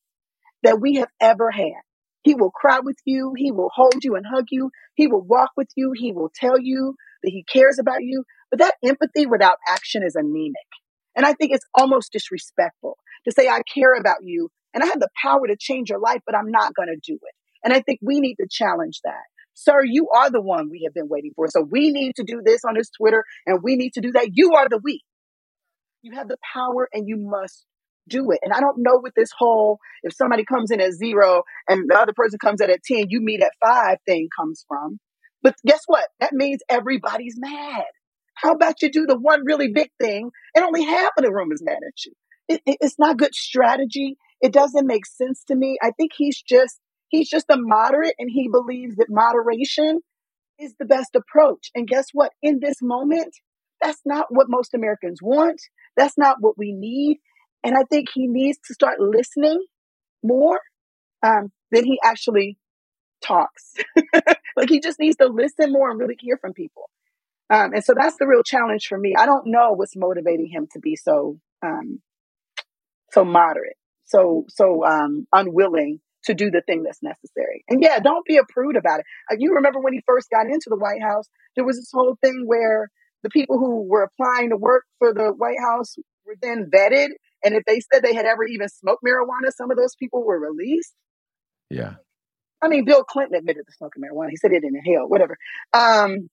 that 0.64 0.80
we 0.80 0.96
have 0.96 1.10
ever 1.22 1.52
had. 1.52 1.84
He 2.24 2.36
will 2.36 2.52
cry 2.52 2.80
with 2.82 2.98
you. 3.04 3.34
He 3.36 3.52
will 3.52 3.70
hold 3.74 4.02
you 4.02 4.16
and 4.16 4.26
hug 4.26 4.46
you. 4.50 4.72
He 4.96 5.08
will 5.08 5.22
walk 5.22 5.52
with 5.58 5.68
you. 5.76 5.92
He 5.94 6.14
will 6.14 6.32
tell 6.34 6.58
you 6.58 6.96
that 7.22 7.32
he 7.32 7.44
cares 7.44 7.80
about 7.80 8.02
you. 8.02 8.24
But 8.50 8.60
that 8.60 8.76
empathy 8.84 9.26
without 9.26 9.58
action 9.68 10.04
is 10.04 10.16
anemic. 10.16 10.56
And 11.16 11.26
I 11.26 11.34
think 11.34 11.52
it's 11.54 11.66
almost 11.76 12.12
disrespectful 12.12 12.98
to 13.26 13.32
say, 13.32 13.48
I 13.48 13.62
care 13.74 13.94
about 13.94 14.24
you 14.24 14.50
and 14.74 14.84
I 14.84 14.88
have 14.88 15.00
the 15.00 15.10
power 15.22 15.48
to 15.48 15.56
change 15.58 15.90
your 15.90 16.00
life, 16.00 16.22
but 16.26 16.36
I'm 16.36 16.50
not 16.50 16.74
going 16.74 16.90
to 16.90 17.00
do 17.04 17.16
it. 17.16 17.36
And 17.64 17.74
I 17.74 17.82
think 17.82 18.00
we 18.02 18.20
need 18.20 18.36
to 18.36 18.48
challenge 18.50 19.00
that. 19.04 19.24
Sir, 19.54 19.82
you 19.86 20.10
are 20.10 20.32
the 20.32 20.42
one 20.42 20.70
we 20.70 20.84
have 20.86 20.94
been 20.94 21.08
waiting 21.08 21.32
for. 21.36 21.48
So 21.48 21.62
we 21.62 21.92
need 21.92 22.16
to 22.16 22.24
do 22.24 22.42
this 22.44 22.62
on 22.68 22.74
this 22.76 22.90
Twitter 22.90 23.24
and 23.46 23.60
we 23.62 23.76
need 23.76 23.94
to 23.94 24.02
do 24.02 24.12
that. 24.14 24.30
You 24.34 24.54
are 24.56 24.68
the 24.68 24.80
we. 24.84 25.02
You 26.02 26.14
have 26.16 26.28
the 26.28 26.38
power 26.54 26.90
and 26.92 27.08
you 27.08 27.18
must 27.18 27.66
do 28.10 28.32
it. 28.32 28.40
And 28.42 28.52
I 28.52 28.60
don't 28.60 28.80
know 28.80 29.00
what 29.00 29.14
this 29.16 29.30
whole, 29.38 29.78
if 30.02 30.14
somebody 30.16 30.44
comes 30.44 30.72
in 30.72 30.82
at 30.82 30.94
zero 30.94 31.44
and 31.70 31.90
the 31.90 31.98
other 31.98 32.14
person 32.14 32.40
comes 32.40 32.60
in 32.62 32.70
at 32.70 32.84
10, 32.84 33.06
you 33.10 33.22
meet 33.22 33.42
at 33.42 33.54
five 33.64 34.00
thing 34.06 34.28
comes 34.38 34.66
from. 34.68 35.00
But 35.42 35.56
guess 35.66 35.82
what? 35.86 36.06
That 36.20 36.34
means 36.34 36.62
everybody's 36.70 37.36
mad. 37.38 37.84
How 38.44 38.52
about 38.52 38.82
you 38.82 38.92
do 38.92 39.06
the 39.06 39.18
one 39.18 39.46
really 39.46 39.72
big 39.72 39.90
thing 40.02 40.30
and 40.54 40.66
only 40.66 40.84
half 40.84 41.12
of 41.18 41.24
the 41.24 41.32
room 41.32 41.54
is 41.54 41.64
mad 41.64 41.78
at 41.88 42.06
you? 42.06 42.12
It, 42.50 42.62
it, 42.66 42.78
it's 42.82 43.00
not 43.00 43.18
good 43.18 43.34
strategy. 43.34 44.18
It 44.42 44.52
doesn't 44.52 44.86
make 44.86 45.06
sense 45.06 45.46
to 45.48 45.56
me. 45.56 45.78
I 45.82 45.92
think 45.92 46.12
he's 46.14 46.42
just 46.42 46.78
he's 47.08 47.30
just 47.30 47.46
a 47.50 47.56
moderate 47.58 48.16
and 48.20 48.30
he 48.30 48.50
believes 48.52 48.98
that 48.98 49.08
moderation 49.10 50.02
is 50.60 50.76
the 50.78 50.86
best 50.86 51.16
approach. 51.16 51.70
And 51.74 51.88
guess 51.88 52.08
what? 52.12 52.34
In 52.42 52.60
this 52.62 52.82
moment, 52.82 53.34
that's 53.82 54.02
not 54.06 54.26
what 54.30 54.48
most 54.50 54.74
Americans 54.74 55.20
want. 55.22 55.62
That's 55.96 56.18
not 56.18 56.38
what 56.42 56.58
we 56.58 56.74
need. 56.74 57.20
And 57.64 57.78
I 57.78 57.84
think 57.84 58.10
he 58.14 58.28
needs 58.28 58.58
to 58.68 58.74
start 58.74 59.00
listening 59.00 59.64
more 60.22 60.60
um, 61.26 61.52
than 61.72 61.86
he 61.86 61.98
actually 62.04 62.58
talks. 63.24 63.76
like 64.58 64.68
he 64.70 64.82
just 64.82 65.00
needs 65.00 65.16
to 65.18 65.28
listen 65.28 65.72
more 65.72 65.90
and 65.90 65.98
really 65.98 66.18
hear 66.20 66.38
from 66.38 66.52
people. 66.52 66.90
Um, 67.50 67.74
and 67.74 67.84
so 67.84 67.94
that's 67.98 68.16
the 68.18 68.28
real 68.28 68.44
challenge 68.44 68.88
for 68.88 68.98
me. 68.98 69.14
I 69.18 69.26
don't 69.26 69.48
know 69.48 69.74
what's 69.74 69.96
motivating 69.96 70.50
him 70.52 70.68
to 70.74 70.80
be 70.80 70.96
so 70.96 71.40
um, 71.64 72.02
so 73.12 73.24
moderate, 73.24 73.78
so 74.06 74.46
so 74.50 74.86
um, 74.86 75.28
unwilling 75.32 76.00
to 76.26 76.34
do 76.34 76.50
the 76.50 76.62
thing 76.62 76.84
that's 76.84 77.04
necessary. 77.04 77.64
And 77.68 77.82
yeah, 77.82 78.00
don't 78.00 78.26
be 78.26 78.38
a 78.38 78.44
prude 78.48 78.78
about 78.78 79.02
it. 79.02 79.06
Uh, 79.32 79.36
you 79.38 79.54
remember 79.56 79.80
when 79.80 79.94
he 79.94 80.02
first 80.08 80.30
got 80.30 80.46
into 80.46 80.68
the 80.68 80.78
White 80.78 81.02
House, 81.02 81.26
there 81.56 81.66
was 81.66 81.78
this 81.78 81.92
whole 81.94 82.18
thing 82.24 82.44
where 82.46 82.90
the 83.24 83.30
people 83.30 83.58
who 83.58 83.84
were 83.88 84.04
applying 84.04 84.50
to 84.50 84.58
work 84.58 84.84
for 85.00 85.14
the 85.14 85.34
White 85.36 85.60
House 85.60 85.96
were 86.26 86.36
then 86.42 86.70
vetted, 86.74 87.10
and 87.44 87.56
if 87.56 87.64
they 87.66 87.82
said 87.82 88.04
they 88.04 88.14
had 88.14 88.26
ever 88.26 88.46
even 88.46 88.70
smoked 88.70 89.04
marijuana, 89.04 89.52
some 89.56 89.70
of 89.70 89.78
those 89.78 89.96
people 89.96 90.26
were 90.26 90.40
released. 90.40 90.94
Yeah. 91.70 91.96
I 92.62 92.70
mean, 92.70 92.86
Bill 92.86 93.04
Clinton 93.04 93.36
admitted 93.36 93.66
to 93.66 93.74
smoking 93.74 94.02
marijuana. 94.02 94.30
He 94.30 94.38
said 94.38 94.52
he 94.52 94.60
didn't 94.60 94.78
inhale, 94.86 95.08
whatever. 95.08 95.38
Um, 95.74 96.30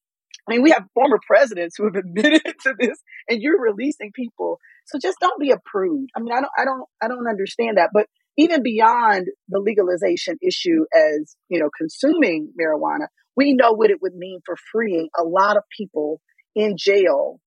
I 0.48 0.52
mean, 0.52 0.62
we 0.62 0.70
have 0.70 0.84
former 0.94 1.18
presidents 1.26 1.76
who 1.76 1.84
have 1.84 1.94
admitted 2.04 2.42
to 2.62 2.74
this, 2.78 2.98
and 3.28 3.40
you're 3.40 3.60
releasing 3.60 4.12
people. 4.12 4.58
So 4.86 4.98
just 5.00 5.18
don't 5.20 5.40
be 5.40 5.50
a 5.50 5.58
prude. 5.64 6.08
I 6.16 6.20
mean, 6.20 6.32
I 6.32 6.40
don't, 6.40 6.52
I 6.58 6.64
don't, 6.64 6.84
I 7.02 7.08
don't 7.08 7.28
understand 7.28 7.76
that. 7.76 7.90
But 7.92 8.06
even 8.36 8.62
beyond 8.62 9.26
the 9.48 9.60
legalization 9.60 10.38
issue 10.42 10.84
as, 10.94 11.36
you 11.48 11.60
know, 11.60 11.68
consuming 11.76 12.52
marijuana, 12.60 13.06
we 13.36 13.54
know 13.54 13.72
what 13.72 13.90
it 13.90 13.98
would 14.02 14.14
mean 14.14 14.40
for 14.44 14.56
freeing 14.72 15.08
a 15.18 15.22
lot 15.22 15.56
of 15.56 15.62
people 15.76 16.20
in 16.54 16.76
jail. 16.76 17.40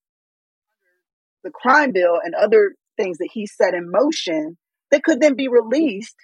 The 1.43 1.51
crime 1.51 1.91
bill 1.91 2.19
and 2.23 2.33
other 2.35 2.75
things 2.97 3.17
that 3.17 3.29
he 3.33 3.47
set 3.47 3.73
in 3.73 3.89
motion 3.91 4.57
that 4.91 5.03
could 5.03 5.19
then 5.19 5.35
be 5.35 5.47
released 5.47 6.15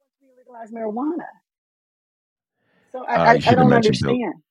once 0.00 0.12
we 0.20 0.28
legalize 0.36 0.72
marijuana. 0.72 1.26
So 2.90 3.04
I, 3.04 3.14
uh, 3.14 3.24
I, 3.24 3.30
I 3.32 3.54
don't 3.54 3.72
understand. 3.72 4.16
Bill. 4.18 4.47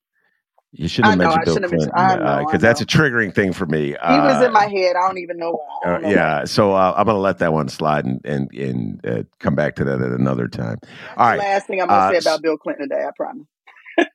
You 0.72 0.86
shouldn't 0.86 1.12
have 1.12 1.18
mentioned 1.18 1.44
Bill 1.44 1.54
Clinton 1.54 1.80
because 1.80 2.54
uh, 2.54 2.58
that's 2.58 2.82
a 2.82 2.86
triggering 2.86 3.34
thing 3.34 3.54
for 3.54 3.64
me. 3.64 3.96
Uh, 3.96 4.14
he 4.14 4.20
was 4.20 4.42
in 4.42 4.50
uh, 4.50 4.52
my 4.52 4.66
head. 4.66 4.96
I 4.96 5.06
don't 5.06 5.16
even 5.16 5.38
know. 5.38 5.58
Don't 5.82 6.02
know 6.02 6.08
yeah, 6.10 6.44
so 6.44 6.72
uh, 6.72 6.94
I'm 6.94 7.06
going 7.06 7.14
to 7.14 7.20
let 7.20 7.38
that 7.38 7.54
one 7.54 7.68
slide 7.70 8.04
and 8.04 8.20
and, 8.24 8.52
and 8.52 9.06
uh, 9.06 9.22
come 9.38 9.54
back 9.54 9.76
to 9.76 9.84
that 9.84 10.00
at 10.02 10.10
another 10.10 10.46
time. 10.46 10.76
All 11.16 11.26
right. 11.26 11.38
Last 11.38 11.66
thing 11.68 11.80
I'm 11.80 11.88
going 11.88 12.12
to 12.12 12.20
say 12.20 12.28
about 12.28 12.42
Bill 12.42 12.58
Clinton 12.58 12.90
today, 12.90 13.02
I 13.06 13.10
promise. 13.16 13.46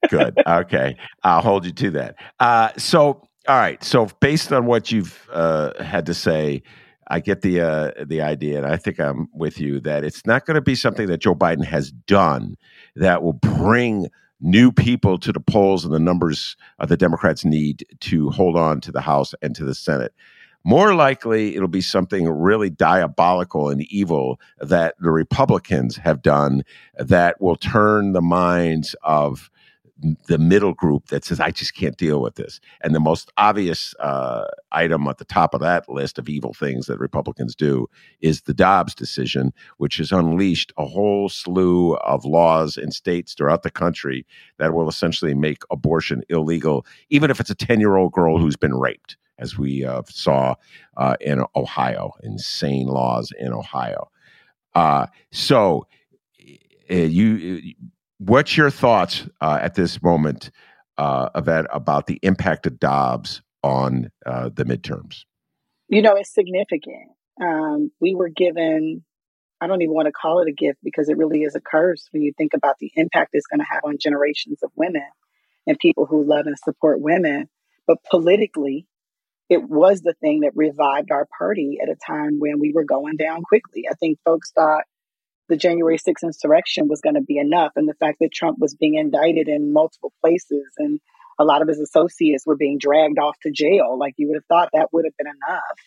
good. 0.10 0.36
Okay, 0.46 0.96
I'll 1.24 1.42
hold 1.42 1.66
you 1.66 1.72
to 1.74 1.92
that. 1.92 2.80
so, 2.80 3.00
all 3.48 3.58
right. 3.58 3.84
So, 3.84 4.08
based 4.20 4.54
on 4.54 4.68
what 4.68 4.92
you've 4.92 5.28
had 5.34 6.06
to 6.06 6.14
say, 6.14 6.62
I 7.08 7.20
get 7.20 7.42
the 7.42 7.62
uh, 7.62 7.92
the 8.06 8.22
idea, 8.22 8.58
and 8.58 8.66
I 8.68 8.78
think 8.78 9.00
I'm 9.00 9.28
with 9.34 9.60
you 9.60 9.80
that 9.82 10.04
it's 10.04 10.26
not 10.26 10.46
going 10.46 10.56
to 10.56 10.62
be 10.62 10.76
something 10.76 11.08
that 11.08 11.18
Joe 11.18 11.36
Biden 11.36 11.66
has 11.66 11.92
done 11.92 12.58
that 12.96 13.24
will 13.24 13.34
bring 13.34 14.08
new 14.44 14.72
people 14.72 15.18
to 15.18 15.32
the 15.32 15.40
polls 15.40 15.86
and 15.86 15.94
the 15.94 16.00
numbers 16.00 16.56
uh, 16.80 16.86
the 16.86 16.98
Democrats 16.98 17.46
need 17.46 17.86
to 18.02 18.30
hold 18.30 18.58
on 18.58 18.82
to 18.82 18.92
the 18.92 19.02
House 19.02 19.34
and 19.42 19.56
to 19.56 19.64
the 19.64 19.74
Senate. 19.74 20.14
More 20.66 20.94
likely, 20.96 21.56
it'll 21.56 21.68
be 21.68 21.82
something 21.82 22.30
really 22.30 22.70
diabolical 22.70 23.70
and 23.70 23.82
evil 23.84 24.40
that 24.60 24.96
the 25.00 25.12
Republicans 25.12 25.98
have 25.98 26.22
done 26.22 26.64
that 26.98 27.42
will 27.42 27.58
turn 27.58 28.14
the 28.14 28.22
minds 28.22 28.96
of 29.04 29.50
the 30.28 30.38
middle 30.38 30.74
group 30.74 31.08
that 31.08 31.26
says, 31.26 31.40
I 31.40 31.52
just 31.52 31.76
can't 31.76 31.98
deal 31.98 32.22
with 32.22 32.36
this. 32.36 32.60
And 32.82 32.94
the 32.94 33.00
most 33.00 33.32
obvious 33.38 33.96
uh, 34.00 34.46
item 34.72 35.08
at 35.08 35.18
the 35.18 35.26
top 35.26 35.54
of 35.54 35.62
that 35.62 35.88
list 35.90 36.20
of 36.20 36.30
evil 36.30 36.54
things 36.54 36.88
that 36.88 37.00
Republicans 37.00 37.56
do 37.56 37.88
is 38.22 38.42
the 38.42 38.54
Dobbs 38.54 38.94
decision, 38.94 39.54
which 39.78 39.98
has 39.98 40.12
unleashed 40.12 40.74
a 40.78 40.86
whole 40.86 41.30
slew 41.30 41.96
of 41.98 42.26
laws 42.26 42.78
in 42.78 42.92
states 42.92 43.34
throughout 43.34 43.64
the 43.64 43.72
country 43.72 44.26
that 44.60 44.74
will 44.74 44.90
essentially 44.90 45.34
make 45.34 45.64
abortion 45.72 46.24
illegal, 46.30 46.86
even 47.10 47.32
if 47.32 47.40
it's 47.40 47.50
a 47.50 47.56
10 47.56 47.80
year 47.80 47.96
old 47.96 48.12
girl 48.12 48.38
who's 48.38 48.58
been 48.58 48.76
raped, 48.76 49.18
as 49.40 49.58
we 49.58 49.86
uh, 49.86 50.02
saw 50.08 50.56
uh, 50.98 51.16
in 51.22 51.44
Ohio, 51.56 52.12
insane 52.24 52.88
laws 52.88 53.32
in 53.40 53.54
Ohio. 53.54 54.10
Uh, 54.76 55.08
so, 55.32 55.88
uh, 56.92 56.96
you 56.96 57.74
What's 58.26 58.56
your 58.56 58.70
thoughts 58.70 59.28
uh, 59.42 59.60
at 59.62 59.76
this 59.76 60.02
moment, 60.02 60.50
uh, 60.98 61.30
about 61.36 62.08
the 62.08 62.20
impact 62.22 62.66
of 62.66 62.80
Dobbs 62.80 63.42
on 63.64 64.12
uh, 64.26 64.50
the 64.54 64.64
midterms? 64.64 65.26
You 65.90 66.02
know, 66.02 66.16
it's 66.16 66.34
significant. 66.34 67.10
Um, 67.42 67.92
we 68.00 68.16
were 68.16 68.30
given, 68.30 69.04
I 69.60 69.68
don't 69.68 69.82
even 69.82 69.94
want 69.94 70.06
to 70.06 70.14
call 70.14 70.40
it 70.40 70.48
a 70.48 70.54
gift 70.54 70.80
because 70.84 71.10
it 71.10 71.18
really 71.18 71.44
is 71.44 71.56
a 71.56 71.60
curse 71.60 72.08
when 72.12 72.22
you 72.22 72.32
think 72.38 72.54
about 72.54 72.78
the 72.80 72.92
impact 72.96 73.32
it's 73.34 73.46
going 73.48 73.60
to 73.60 73.66
have 73.70 73.82
on 73.84 73.98
generations 74.00 74.64
of 74.64 74.72
women 74.76 75.10
and 75.68 75.78
people 75.78 76.06
who 76.06 76.24
love 76.24 76.46
and 76.46 76.58
support 76.58 77.02
women. 77.02 77.50
But 77.86 77.98
politically, 78.10 78.88
it 79.50 79.62
was 79.62 80.00
the 80.00 80.14
thing 80.14 80.42
that 80.42 80.56
revived 80.56 81.12
our 81.12 81.28
party 81.38 81.80
at 81.84 81.90
a 81.90 81.96
time 81.96 82.40
when 82.40 82.60
we 82.60 82.72
were 82.72 82.86
going 82.86 83.18
down 83.18 83.42
quickly. 83.44 83.84
I 83.92 83.96
think 83.96 84.20
folks 84.24 84.52
thought 84.52 84.86
the 85.50 85.58
January 85.58 85.98
6th 85.98 86.24
insurrection 86.24 86.88
was 86.88 87.02
going 87.02 87.16
to 87.16 87.22
be 87.22 87.38
enough. 87.38 87.74
And 87.76 87.88
the 87.88 87.96
fact 87.96 88.18
that 88.22 88.32
Trump 88.34 88.58
was 88.60 88.76
being 88.76 88.96
indicted 88.96 89.48
in 89.48 89.74
multiple 89.74 90.14
places 90.22 90.66
and 90.78 91.00
a 91.40 91.44
lot 91.44 91.62
of 91.62 91.68
his 91.68 91.80
associates 91.80 92.46
were 92.46 92.56
being 92.56 92.78
dragged 92.78 93.20
off 93.20 93.36
to 93.44 93.52
jail, 93.52 93.98
like 94.00 94.14
you 94.18 94.28
would 94.28 94.38
have 94.38 94.46
thought 94.46 94.70
that 94.74 94.90
would 94.92 95.06
have 95.06 95.18
been 95.18 95.28
enough. 95.28 95.80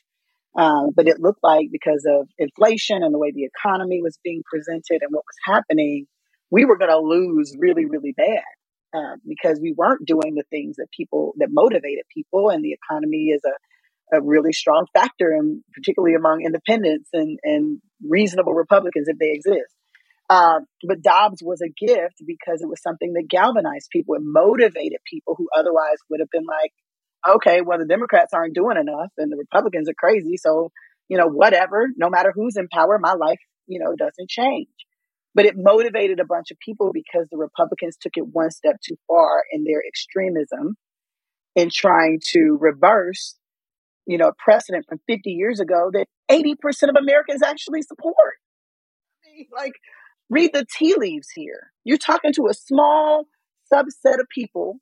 Um, 0.58 0.90
but 0.94 1.06
it 1.06 1.20
looked 1.20 1.42
like 1.42 1.68
because 1.70 2.06
of 2.08 2.28
inflation 2.38 3.02
and 3.02 3.12
the 3.14 3.18
way 3.18 3.30
the 3.30 3.44
economy 3.44 4.00
was 4.02 4.18
being 4.24 4.42
presented 4.50 5.02
and 5.02 5.10
what 5.10 5.24
was 5.24 5.54
happening, 5.54 6.06
we 6.50 6.64
were 6.64 6.78
going 6.78 6.90
to 6.90 6.98
lose 6.98 7.54
really, 7.58 7.84
really 7.84 8.14
bad. 8.16 8.42
Uh, 8.94 9.16
because 9.26 9.58
we 9.60 9.74
weren't 9.76 10.06
doing 10.06 10.36
the 10.36 10.44
things 10.48 10.76
that 10.76 10.86
people 10.96 11.34
that 11.36 11.48
motivated 11.50 12.04
people 12.14 12.48
and 12.48 12.64
the 12.64 12.72
economy 12.72 13.26
is 13.26 13.42
a 13.44 13.52
a 14.12 14.20
really 14.20 14.52
strong 14.52 14.86
factor, 14.92 15.30
and 15.32 15.62
particularly 15.74 16.14
among 16.14 16.42
independents 16.44 17.08
and, 17.12 17.38
and 17.42 17.80
reasonable 18.08 18.54
Republicans 18.54 19.08
if 19.08 19.18
they 19.18 19.32
exist. 19.32 19.72
Um, 20.28 20.66
but 20.86 21.02
Dobbs 21.02 21.42
was 21.42 21.60
a 21.62 21.68
gift 21.68 22.22
because 22.26 22.60
it 22.60 22.68
was 22.68 22.82
something 22.82 23.12
that 23.12 23.28
galvanized 23.28 23.88
people. 23.92 24.16
It 24.16 24.22
motivated 24.24 24.98
people 25.10 25.34
who 25.36 25.48
otherwise 25.56 25.98
would 26.10 26.20
have 26.20 26.30
been 26.30 26.46
like, 26.46 26.72
okay, 27.36 27.60
well, 27.60 27.78
the 27.78 27.86
Democrats 27.86 28.32
aren't 28.34 28.54
doing 28.54 28.76
enough 28.76 29.10
and 29.18 29.30
the 29.30 29.36
Republicans 29.36 29.88
are 29.88 29.94
crazy. 29.98 30.36
So, 30.36 30.70
you 31.08 31.16
know, 31.16 31.28
whatever, 31.28 31.88
no 31.96 32.10
matter 32.10 32.32
who's 32.34 32.56
in 32.56 32.68
power, 32.68 32.98
my 33.00 33.14
life, 33.14 33.38
you 33.66 33.78
know, 33.78 33.94
doesn't 33.96 34.28
change. 34.28 34.68
But 35.34 35.44
it 35.44 35.54
motivated 35.56 36.18
a 36.18 36.24
bunch 36.24 36.50
of 36.50 36.58
people 36.58 36.90
because 36.92 37.26
the 37.30 37.36
Republicans 37.36 37.96
took 38.00 38.12
it 38.16 38.26
one 38.26 38.50
step 38.50 38.76
too 38.82 38.96
far 39.06 39.42
in 39.52 39.64
their 39.64 39.82
extremism 39.86 40.76
in 41.54 41.70
trying 41.72 42.20
to 42.32 42.58
reverse 42.60 43.36
you 44.06 44.18
know, 44.18 44.28
a 44.28 44.34
precedent 44.34 44.86
from 44.88 45.00
50 45.06 45.30
years 45.30 45.60
ago 45.60 45.90
that 45.92 46.06
80% 46.30 46.54
of 46.88 46.96
Americans 46.98 47.42
actually 47.42 47.82
support. 47.82 48.36
I 49.24 49.36
mean, 49.36 49.46
like, 49.54 49.72
read 50.30 50.50
the 50.52 50.66
tea 50.70 50.94
leaves 50.96 51.28
here. 51.34 51.72
You're 51.84 51.98
talking 51.98 52.32
to 52.34 52.48
a 52.48 52.54
small 52.54 53.24
subset 53.72 54.20
of 54.20 54.28
people 54.32 54.78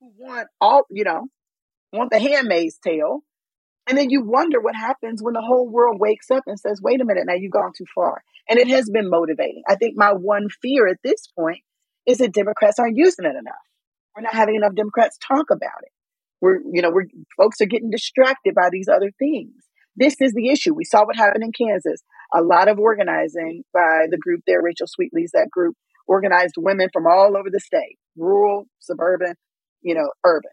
who 0.00 0.12
want 0.18 0.48
all, 0.60 0.84
you 0.90 1.04
know, 1.04 1.28
want 1.92 2.10
the 2.10 2.18
handmaid's 2.18 2.78
tale. 2.78 3.20
And 3.86 3.98
then 3.98 4.08
you 4.08 4.22
wonder 4.24 4.60
what 4.60 4.74
happens 4.74 5.22
when 5.22 5.34
the 5.34 5.42
whole 5.42 5.68
world 5.68 6.00
wakes 6.00 6.30
up 6.30 6.44
and 6.46 6.58
says, 6.58 6.80
wait 6.82 7.02
a 7.02 7.04
minute, 7.04 7.24
now 7.26 7.34
you've 7.34 7.52
gone 7.52 7.72
too 7.76 7.84
far. 7.94 8.22
And 8.48 8.58
it 8.58 8.68
has 8.68 8.88
been 8.88 9.10
motivating. 9.10 9.62
I 9.68 9.74
think 9.74 9.94
my 9.96 10.12
one 10.12 10.48
fear 10.62 10.88
at 10.88 10.98
this 11.04 11.28
point 11.38 11.60
is 12.06 12.18
that 12.18 12.32
Democrats 12.32 12.78
aren't 12.78 12.96
using 12.96 13.26
it 13.26 13.36
enough. 13.36 13.54
We're 14.16 14.22
not 14.22 14.34
having 14.34 14.54
enough 14.54 14.74
Democrats 14.74 15.18
talk 15.18 15.46
about 15.50 15.82
it. 15.82 15.92
We're, 16.44 16.60
you 16.70 16.82
know, 16.82 16.90
we're 16.92 17.06
folks 17.38 17.62
are 17.62 17.66
getting 17.66 17.88
distracted 17.88 18.54
by 18.54 18.68
these 18.70 18.86
other 18.86 19.10
things. 19.18 19.54
This 19.96 20.16
is 20.20 20.34
the 20.34 20.50
issue. 20.50 20.74
We 20.74 20.84
saw 20.84 21.06
what 21.06 21.16
happened 21.16 21.42
in 21.42 21.52
Kansas. 21.52 22.02
A 22.34 22.42
lot 22.42 22.68
of 22.68 22.78
organizing 22.78 23.62
by 23.72 24.08
the 24.10 24.18
group 24.18 24.42
there, 24.46 24.60
Rachel 24.60 24.86
Sweet 24.86 25.08
leads 25.14 25.32
that 25.32 25.48
group, 25.50 25.74
organized 26.06 26.56
women 26.58 26.90
from 26.92 27.06
all 27.06 27.34
over 27.34 27.48
the 27.50 27.60
state, 27.60 27.96
rural, 28.14 28.66
suburban, 28.78 29.36
you 29.80 29.94
know, 29.94 30.10
urban. 30.22 30.50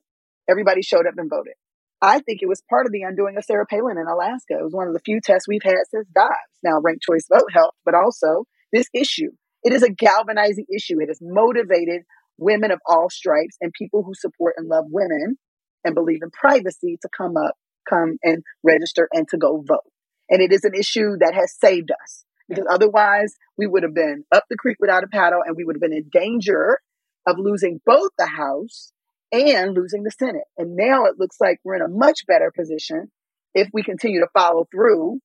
Everybody 0.50 0.82
showed 0.82 1.08
up 1.08 1.16
and 1.18 1.30
voted. 1.30 1.56
I 2.02 2.20
think 2.20 2.40
it 2.42 2.48
was 2.48 2.64
part 2.70 2.86
of 2.86 2.94
the 2.94 3.02
undoing 3.02 3.36
of 3.36 3.44
Sarah 3.44 3.66
Palin 3.70 3.98
in 3.98 4.08
Alaska. 4.08 4.54
It 4.60 4.64
was 4.64 4.74
one 4.74 4.88
of 4.88 4.94
the 4.94 5.02
few 5.04 5.20
tests 5.20 5.46
we've 5.46 5.62
had 5.62 5.84
since 5.90 6.08
Dobbs. 6.16 6.56
Now, 6.64 6.80
ranked 6.82 7.04
choice 7.04 7.28
vote 7.30 7.52
helped, 7.54 7.78
but 7.84 7.96
also 7.96 8.46
this 8.72 8.88
issue. 8.94 9.32
It 9.64 9.74
is 9.74 9.84
a 9.84 9.92
galvanizing 9.92 10.68
issue. 10.74 11.02
It 11.02 11.10
has 11.10 11.20
motivated 11.22 12.04
women 12.38 12.72
of 12.72 12.80
all 12.88 13.10
stripes 13.10 13.58
and 13.60 13.74
people 13.78 14.04
who 14.04 14.14
support 14.16 14.54
and 14.56 14.70
love 14.70 14.86
women 14.90 15.36
and 15.84 15.96
believe 15.96 16.20
in 16.22 16.32
privacy 16.32 16.98
to 17.02 17.10
come 17.16 17.38
up, 17.38 17.56
come 17.90 18.18
and 18.24 18.44
register 18.64 19.08
and 19.12 19.28
to 19.30 19.38
go 19.38 19.64
vote. 19.66 19.92
And 20.30 20.42
it 20.42 20.52
is 20.52 20.64
an 20.64 20.74
issue 20.74 21.18
that 21.20 21.34
has 21.34 21.54
saved 21.60 21.92
us 21.92 22.26
because 22.48 22.66
otherwise 22.70 23.36
we 23.58 23.68
would 23.68 23.84
have 23.84 23.94
been 23.94 24.24
up 24.32 24.46
the 24.50 24.58
creek 24.58 24.78
without 24.80 25.04
a 25.04 25.08
paddle 25.08 25.42
and 25.46 25.56
we 25.56 25.64
would 25.64 25.76
have 25.76 25.82
been 25.82 25.94
in 25.94 26.10
danger 26.12 26.80
of 27.28 27.38
losing 27.38 27.80
both 27.86 28.12
the 28.18 28.28
House 28.28 28.92
and 29.32 29.74
losing 29.74 30.04
the 30.04 30.12
Senate. 30.12 30.44
And 30.58 30.76
now 30.76 31.06
it 31.06 31.16
looks 31.18 31.38
like 31.40 31.60
we're 31.64 31.76
in 31.76 31.82
a 31.82 31.88
much 31.88 32.26
better 32.28 32.52
position 32.56 33.12
if 33.54 33.70
we 33.74 33.84
continue 33.84 34.20
to 34.20 34.28
follow 34.34 34.68
through 34.72 35.20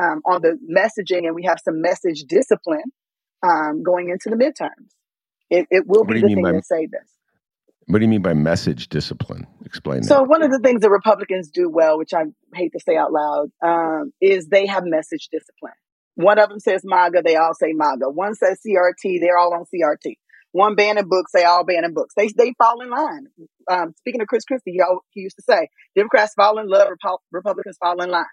um, 0.00 0.22
on 0.24 0.42
the 0.42 0.58
messaging 0.68 1.26
and 1.26 1.34
we 1.34 1.44
have 1.44 1.58
some 1.64 1.80
message 1.80 2.24
discipline 2.28 2.92
um, 3.42 3.82
going 3.82 4.08
into 4.08 4.34
the 4.34 4.42
midterms. 4.42 4.90
It, 5.50 5.66
it 5.70 5.84
will 5.86 6.04
be 6.04 6.20
the 6.20 6.28
thing 6.28 6.42
by, 6.42 6.52
that 6.52 6.66
saved 6.66 6.94
us. 6.94 7.08
What 7.86 7.98
do 7.98 8.04
you 8.04 8.08
mean 8.08 8.22
by 8.22 8.34
message 8.34 8.88
discipline? 8.88 9.46
Explain 9.64 10.02
that. 10.02 10.08
so 10.08 10.16
that. 10.16 10.28
one 10.28 10.42
of 10.42 10.50
the 10.50 10.58
things 10.58 10.82
that 10.82 10.90
Republicans 10.90 11.50
do 11.50 11.68
well, 11.68 11.98
which 11.98 12.14
I 12.14 12.24
hate 12.54 12.72
to 12.72 12.80
say 12.80 12.96
out 12.96 13.12
loud, 13.12 13.50
um, 13.62 14.12
is 14.20 14.48
they 14.48 14.66
have 14.66 14.84
message 14.84 15.28
discipline. 15.30 15.74
One 16.14 16.38
of 16.38 16.48
them 16.48 16.60
says 16.60 16.82
MAGA, 16.84 17.22
they 17.24 17.36
all 17.36 17.54
say 17.54 17.72
MAGA. 17.72 18.10
One 18.10 18.34
says 18.34 18.60
CRT, 18.66 19.20
they're 19.20 19.38
all 19.38 19.54
on 19.54 19.64
CRT. 19.64 20.16
One 20.52 20.74
banning 20.74 21.08
books, 21.08 21.32
they 21.32 21.44
all 21.44 21.64
banning 21.64 21.94
books. 21.94 22.14
They 22.14 22.28
they 22.28 22.52
fall 22.58 22.82
in 22.82 22.90
line. 22.90 23.26
Um, 23.70 23.94
speaking 23.96 24.20
of 24.20 24.28
Chris 24.28 24.44
Christie, 24.44 24.72
he, 24.72 24.82
he 25.12 25.20
used 25.22 25.36
to 25.36 25.42
say, 25.42 25.68
Democrats 25.96 26.34
fall 26.34 26.58
in 26.58 26.68
love, 26.68 26.88
Repo- 26.88 27.18
Republicans 27.30 27.78
fall 27.78 28.02
in 28.02 28.10
line. 28.10 28.24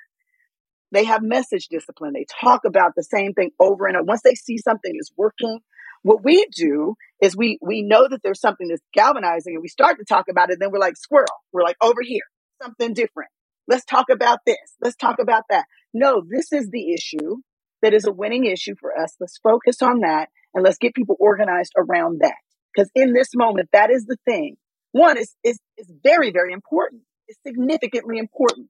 They 0.91 1.05
have 1.05 1.21
message 1.21 1.67
discipline. 1.69 2.13
They 2.13 2.25
talk 2.41 2.65
about 2.65 2.93
the 2.95 3.03
same 3.03 3.33
thing 3.33 3.51
over 3.59 3.87
and 3.87 3.95
over. 3.95 4.05
Once 4.05 4.21
they 4.23 4.35
see 4.35 4.57
something 4.57 4.91
is 4.95 5.11
working, 5.15 5.59
what 6.03 6.23
we 6.23 6.45
do 6.55 6.95
is 7.21 7.35
we 7.35 7.57
we 7.61 7.81
know 7.81 8.07
that 8.07 8.21
there's 8.23 8.39
something 8.39 8.67
that's 8.67 8.81
galvanizing 8.93 9.53
and 9.55 9.61
we 9.61 9.67
start 9.67 9.97
to 9.99 10.05
talk 10.05 10.25
about 10.29 10.49
it, 10.51 10.57
then 10.59 10.71
we're 10.71 10.79
like 10.79 10.97
squirrel. 10.97 11.27
We're 11.51 11.63
like 11.63 11.77
over 11.81 12.01
here, 12.01 12.23
something 12.61 12.93
different. 12.93 13.29
Let's 13.67 13.85
talk 13.85 14.05
about 14.09 14.39
this. 14.45 14.57
Let's 14.81 14.95
talk 14.95 15.17
about 15.19 15.43
that. 15.49 15.65
No, 15.93 16.23
this 16.27 16.51
is 16.51 16.69
the 16.71 16.93
issue. 16.93 17.37
that 17.81 17.93
is 17.93 18.05
a 18.05 18.11
winning 18.11 18.45
issue 18.45 18.75
for 18.79 18.97
us. 18.97 19.15
Let's 19.19 19.39
focus 19.41 19.81
on 19.81 19.99
that 20.01 20.29
and 20.53 20.63
let's 20.63 20.77
get 20.77 20.95
people 20.95 21.15
organized 21.19 21.73
around 21.77 22.19
that. 22.21 22.35
Because 22.73 22.89
in 22.95 23.13
this 23.13 23.29
moment, 23.35 23.69
that 23.73 23.89
is 23.89 24.05
the 24.05 24.17
thing. 24.25 24.57
One 24.91 25.17
is, 25.17 25.35
is, 25.43 25.59
is 25.77 25.91
very, 26.03 26.31
very 26.31 26.53
important. 26.53 27.03
It's 27.27 27.39
significantly 27.45 28.17
important 28.17 28.69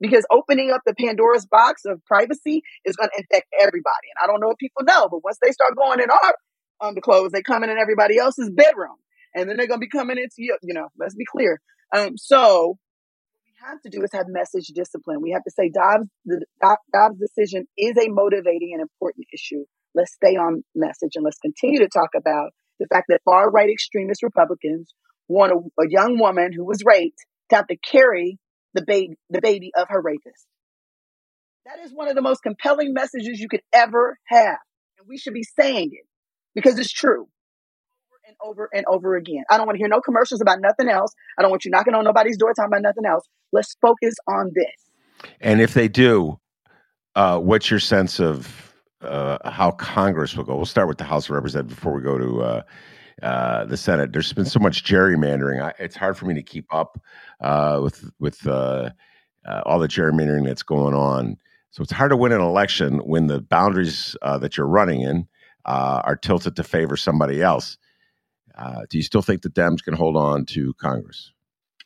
because 0.00 0.24
opening 0.30 0.70
up 0.70 0.80
the 0.84 0.94
Pandora's 0.94 1.46
box 1.46 1.82
of 1.84 2.04
privacy 2.04 2.62
is 2.84 2.96
going 2.96 3.10
to 3.10 3.18
infect 3.18 3.46
everybody. 3.60 4.08
And 4.14 4.22
I 4.22 4.26
don't 4.26 4.40
know 4.40 4.50
if 4.50 4.58
people 4.58 4.84
know, 4.84 5.08
but 5.08 5.22
once 5.22 5.38
they 5.42 5.52
start 5.52 5.76
going 5.76 6.00
in 6.00 6.10
our 6.10 6.34
underclothes, 6.80 7.32
they 7.32 7.42
come 7.42 7.62
in 7.62 7.70
everybody 7.70 8.18
else's 8.18 8.50
bedroom. 8.50 8.96
And 9.34 9.48
then 9.48 9.56
they're 9.56 9.66
to 9.68 9.78
be 9.78 9.88
coming 9.88 10.18
into 10.18 10.36
you, 10.38 10.56
you 10.62 10.74
know, 10.74 10.88
let's 10.98 11.14
be 11.14 11.24
clear. 11.24 11.60
Um, 11.94 12.16
so 12.16 12.78
we 13.44 13.52
have 13.66 13.80
to 13.82 13.90
do 13.90 14.02
is 14.02 14.10
have 14.12 14.26
message 14.28 14.66
discipline. 14.74 15.20
We 15.22 15.32
have 15.32 15.44
to 15.44 15.50
say 15.50 15.70
Dobbs, 15.70 16.08
the 16.24 16.44
Dobbs 16.60 17.18
decision 17.18 17.66
is 17.78 17.96
a 17.96 18.08
motivating 18.08 18.70
and 18.72 18.82
important 18.82 19.26
issue. 19.32 19.64
Let's 19.94 20.12
stay 20.12 20.36
on 20.36 20.64
message 20.74 21.12
and 21.14 21.24
let's 21.24 21.38
continue 21.38 21.80
to 21.80 21.88
talk 21.88 22.10
about 22.16 22.50
the 22.78 22.86
fact 22.86 23.06
that 23.08 23.20
far 23.24 23.50
right 23.50 23.70
extremist 23.70 24.22
Republicans 24.22 24.94
want 25.28 25.52
a, 25.52 25.82
a 25.82 25.88
young 25.88 26.18
woman 26.18 26.52
who 26.52 26.64
was 26.64 26.82
raped 26.84 27.18
to 27.50 27.56
have 27.56 27.66
to 27.68 27.76
carry 27.76 28.38
the 28.74 28.82
baby, 28.84 29.14
the 29.28 29.40
baby 29.40 29.70
of 29.76 29.88
her 29.90 30.00
rapist. 30.00 30.46
That 31.66 31.84
is 31.84 31.92
one 31.92 32.08
of 32.08 32.14
the 32.14 32.22
most 32.22 32.42
compelling 32.42 32.94
messages 32.94 33.38
you 33.38 33.48
could 33.48 33.62
ever 33.72 34.18
have. 34.28 34.58
And 34.98 35.06
we 35.08 35.18
should 35.18 35.34
be 35.34 35.44
saying 35.44 35.90
it 35.92 36.06
because 36.54 36.78
it's 36.78 36.92
true 36.92 37.28
over 38.02 38.18
and 38.26 38.36
over 38.42 38.68
and 38.72 38.84
over 38.88 39.16
again. 39.16 39.44
I 39.50 39.56
don't 39.56 39.66
want 39.66 39.76
to 39.76 39.80
hear 39.80 39.88
no 39.88 40.00
commercials 40.00 40.40
about 40.40 40.60
nothing 40.60 40.88
else. 40.88 41.14
I 41.38 41.42
don't 41.42 41.50
want 41.50 41.64
you 41.64 41.70
knocking 41.70 41.94
on 41.94 42.04
nobody's 42.04 42.36
door 42.36 42.52
talking 42.54 42.72
about 42.72 42.82
nothing 42.82 43.04
else. 43.06 43.26
Let's 43.52 43.76
focus 43.80 44.14
on 44.28 44.52
this. 44.54 45.30
And 45.40 45.60
if 45.60 45.74
they 45.74 45.88
do, 45.88 46.38
uh, 47.14 47.38
what's 47.38 47.70
your 47.70 47.80
sense 47.80 48.20
of 48.20 48.74
uh, 49.02 49.50
how 49.50 49.70
Congress 49.72 50.36
will 50.36 50.44
go? 50.44 50.56
We'll 50.56 50.66
start 50.66 50.88
with 50.88 50.98
the 50.98 51.04
House 51.04 51.26
of 51.26 51.30
Representatives 51.30 51.74
before 51.74 51.94
we 51.94 52.02
go 52.02 52.18
to 52.18 52.42
uh, 52.42 52.62
uh, 53.22 53.64
the 53.66 53.76
Senate. 53.76 54.12
There's 54.12 54.32
been 54.32 54.44
so 54.44 54.60
much 54.60 54.84
gerrymandering. 54.84 55.62
I, 55.62 55.72
it's 55.78 55.96
hard 55.96 56.16
for 56.16 56.26
me 56.26 56.34
to 56.34 56.42
keep 56.42 56.66
up 56.72 57.00
uh, 57.40 57.80
with 57.82 58.10
with 58.18 58.46
uh, 58.46 58.90
all 59.44 59.78
the 59.78 59.88
gerrymandering 59.88 60.46
that's 60.46 60.62
going 60.62 60.94
on. 60.94 61.36
So 61.70 61.82
it's 61.82 61.92
hard 61.92 62.10
to 62.10 62.16
win 62.16 62.32
an 62.32 62.40
election 62.40 62.98
when 62.98 63.26
the 63.26 63.40
boundaries 63.40 64.16
that 64.22 64.56
you're 64.56 64.66
running 64.66 65.02
in 65.02 65.28
are 65.64 66.16
tilted 66.16 66.56
to 66.56 66.64
favor 66.64 66.96
somebody 66.96 67.42
else. 67.42 67.78
Uh, 68.56 68.82
do 68.88 68.98
you 68.98 69.02
still 69.02 69.22
think 69.22 69.42
the 69.42 69.50
Dems 69.50 69.82
can 69.82 69.94
hold 69.94 70.16
on 70.16 70.44
to 70.46 70.74
Congress? 70.74 71.32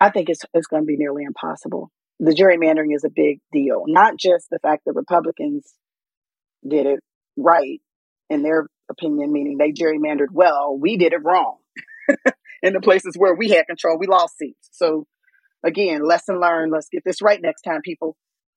I 0.00 0.10
think 0.10 0.28
it's 0.28 0.42
it's 0.52 0.66
going 0.66 0.82
to 0.82 0.86
be 0.86 0.96
nearly 0.96 1.24
impossible. 1.24 1.90
The 2.20 2.32
gerrymandering 2.32 2.94
is 2.94 3.04
a 3.04 3.10
big 3.10 3.40
deal. 3.52 3.84
Not 3.86 4.16
just 4.18 4.46
the 4.50 4.58
fact 4.60 4.84
that 4.86 4.94
Republicans 4.94 5.72
did 6.66 6.86
it 6.86 7.00
right 7.36 7.80
in 8.30 8.42
their 8.42 8.66
opinion, 8.90 9.32
meaning 9.32 9.58
they 9.58 9.72
gerrymandered 9.72 10.32
well. 10.32 10.76
We 10.78 10.96
did 10.96 11.12
it 11.12 11.22
wrong. 11.22 11.58
in 12.62 12.72
the 12.72 12.80
places 12.80 13.14
where 13.16 13.34
we 13.34 13.50
had 13.50 13.66
control, 13.66 13.98
we 13.98 14.06
lost 14.06 14.38
seats. 14.38 14.68
So 14.72 15.06
again, 15.64 16.02
lesson 16.04 16.40
learned. 16.40 16.72
Let's 16.72 16.88
get 16.88 17.02
this 17.04 17.22
right 17.22 17.40
next 17.40 17.62
time, 17.62 17.82
people. 17.82 18.16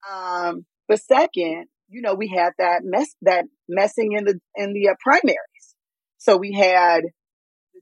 Um, 0.10 0.66
but 0.88 1.02
second, 1.02 1.66
you 1.90 2.02
know, 2.02 2.16
we 2.16 2.28
had 2.28 2.52
that 2.58 2.82
mess, 2.84 3.16
that 3.22 3.46
messing 3.68 4.14
in 4.14 4.26
the 4.26 4.40
in 4.56 4.74
the 4.74 4.90
uh, 4.90 4.96
primaries. 5.00 5.76
So 6.18 6.38
we 6.38 6.54
had 6.54 7.04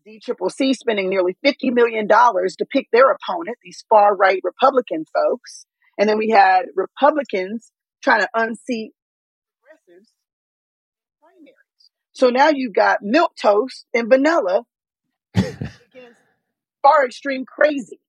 the 0.05 0.19
DCCC 0.19 0.73
spending 0.75 1.09
nearly 1.09 1.37
fifty 1.43 1.71
million 1.71 2.07
dollars 2.07 2.55
to 2.57 2.65
pick 2.65 2.87
their 2.91 3.11
opponent, 3.11 3.57
these 3.63 3.83
far 3.89 4.15
right 4.15 4.39
Republican 4.43 5.05
folks, 5.13 5.65
and 5.97 6.09
then 6.09 6.17
we 6.17 6.29
had 6.29 6.65
Republicans 6.75 7.71
trying 8.01 8.21
to 8.21 8.29
unseat 8.35 8.91
progressives 9.61 10.09
so 12.15 12.29
now 12.29 12.47
you've 12.47 12.73
got 12.73 12.99
milk 13.01 13.33
toast 13.35 13.85
and 13.93 14.07
vanilla 14.09 14.63
against 15.35 16.21
far 16.81 17.05
extreme 17.05 17.43
crazy. 17.45 17.99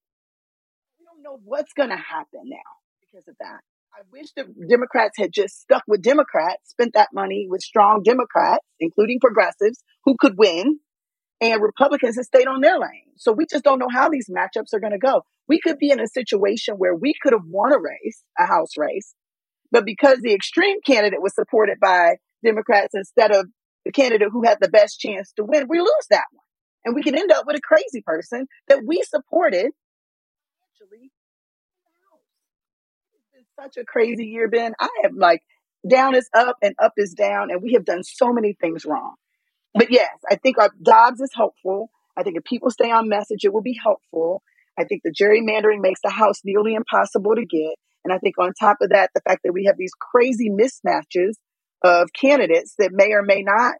We 1.01 1.05
don't 1.05 1.25
know 1.25 1.41
what's 1.45 1.73
going 1.73 1.89
to 1.89 1.97
happen 1.97 2.43
now 2.45 2.57
because 3.01 3.27
of 3.27 3.35
that. 3.41 3.63
I 3.97 4.03
wish 4.13 4.27
the 4.37 4.45
Democrats 4.69 5.17
had 5.17 5.33
just 5.33 5.59
stuck 5.59 5.83
with 5.89 6.03
Democrats, 6.03 6.69
spent 6.69 6.93
that 6.93 7.15
money 7.15 7.47
with 7.49 7.63
strong 7.63 8.03
Democrats, 8.05 8.63
including 8.79 9.21
progressives, 9.21 9.83
who 10.05 10.17
could 10.21 10.35
win, 10.37 10.81
and 11.41 11.63
Republicans 11.63 12.17
had 12.17 12.27
stayed 12.27 12.47
on 12.47 12.61
their 12.61 12.79
lane. 12.79 13.15
So 13.17 13.33
we 13.33 13.47
just 13.51 13.65
don't 13.65 13.79
know 13.79 13.89
how 13.91 14.11
these 14.11 14.29
matchups 14.29 14.75
are 14.75 14.81
going 14.81 14.93
to 14.93 14.99
go. 14.99 15.23
We 15.49 15.61
could 15.61 15.79
be 15.79 15.91
in 15.91 16.01
a 16.01 16.07
situation 16.09 16.75
where 16.75 16.95
we 16.95 17.15
could 17.23 17.33
have 17.33 17.47
won 17.49 17.73
a 17.73 17.79
race, 17.79 18.23
a 18.39 18.45
House 18.45 18.77
race, 18.77 19.15
but 19.73 19.87
because 19.87 20.19
the 20.21 20.35
extreme 20.35 20.83
candidate 20.83 21.23
was 21.23 21.35
supported 21.35 21.81
by 21.81 22.17
Democrats 22.45 22.95
instead 22.95 23.35
of 23.35 23.47
the 23.87 23.93
candidate 23.93 24.29
who 24.31 24.45
had 24.45 24.59
the 24.61 24.69
best 24.69 25.01
chance 25.01 25.33
to 25.37 25.45
win, 25.45 25.69
we 25.71 25.79
lose 25.79 26.07
that 26.11 26.27
one. 26.33 26.45
And 26.85 26.95
we 26.95 27.03
can 27.03 27.17
end 27.17 27.33
up 27.33 27.47
with 27.47 27.57
a 27.57 27.63
crazy 27.63 28.03
person 28.05 28.47
that 28.69 28.81
we 28.87 29.03
supported 29.03 29.73
financially. 30.79 31.11
Been 33.57 33.65
such 33.65 33.77
a 33.77 33.85
crazy 33.85 34.27
year, 34.27 34.49
Ben. 34.49 34.73
I 34.79 34.89
have 35.03 35.13
like 35.15 35.43
down 35.89 36.15
is 36.15 36.29
up 36.35 36.57
and 36.63 36.75
up 36.83 36.93
is 36.97 37.13
down, 37.13 37.51
and 37.51 37.63
we 37.63 37.73
have 37.75 37.85
done 37.85 38.03
so 38.03 38.33
many 38.33 38.55
things 38.61 38.85
wrong. 38.85 39.15
But 39.75 39.91
yes, 39.91 40.11
I 40.31 40.37
think 40.37 40.59
our 40.59 40.71
Dobbs 40.83 41.21
is 41.21 41.31
helpful. 41.35 41.91
I 42.17 42.23
think 42.23 42.37
if 42.37 42.45
people 42.45 42.71
stay 42.71 42.91
on 42.91 43.09
message, 43.09 43.45
it 43.45 43.53
will 43.53 43.63
be 43.63 43.79
helpful. 43.83 44.43
I 44.79 44.85
think 44.85 45.03
the 45.05 45.13
gerrymandering 45.13 45.81
makes 45.81 46.01
the 46.03 46.11
House 46.11 46.41
nearly 46.45 46.75
impossible 46.75 47.35
to 47.35 47.45
get. 47.45 47.75
And 48.05 48.13
I 48.13 48.19
think 48.19 48.37
on 48.39 48.53
top 48.59 48.79
of 48.81 48.91
that, 48.91 49.11
the 49.15 49.21
fact 49.27 49.41
that 49.45 49.53
we 49.53 49.65
have 49.65 49.77
these 49.79 49.93
crazy 49.99 50.51
mismatches 50.51 51.35
of 51.83 52.09
candidates 52.19 52.75
that 52.79 52.91
may 52.93 53.13
or 53.13 53.23
may 53.23 53.43
not 53.43 53.75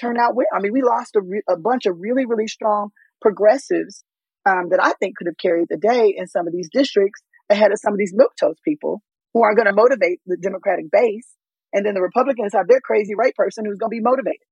turn 0.00 0.18
out 0.18 0.34
well. 0.34 0.46
I 0.54 0.60
mean, 0.60 0.72
we 0.72 0.82
lost 0.82 1.16
a, 1.16 1.20
re- 1.20 1.42
a 1.48 1.56
bunch 1.56 1.86
of 1.86 1.96
really, 1.98 2.24
really 2.26 2.46
strong 2.46 2.90
progressives 3.20 4.04
um, 4.46 4.68
that 4.70 4.82
I 4.82 4.92
think 5.00 5.16
could 5.16 5.26
have 5.26 5.38
carried 5.38 5.68
the 5.70 5.76
day 5.76 6.14
in 6.16 6.26
some 6.26 6.46
of 6.46 6.52
these 6.52 6.68
districts 6.70 7.22
ahead 7.50 7.72
of 7.72 7.78
some 7.80 7.92
of 7.92 7.98
these 7.98 8.14
milquetoast 8.14 8.62
people 8.64 9.02
who 9.34 9.42
aren't 9.42 9.58
going 9.58 9.66
to 9.66 9.74
motivate 9.74 10.20
the 10.24 10.38
Democratic 10.38 10.90
base. 10.90 11.28
And 11.72 11.84
then 11.84 11.94
the 11.94 12.00
Republicans 12.00 12.52
have 12.54 12.68
their 12.68 12.80
crazy 12.80 13.14
right 13.14 13.34
person 13.34 13.64
who's 13.66 13.78
going 13.78 13.90
to 13.90 13.96
be 13.96 14.00
motivated. 14.00 14.46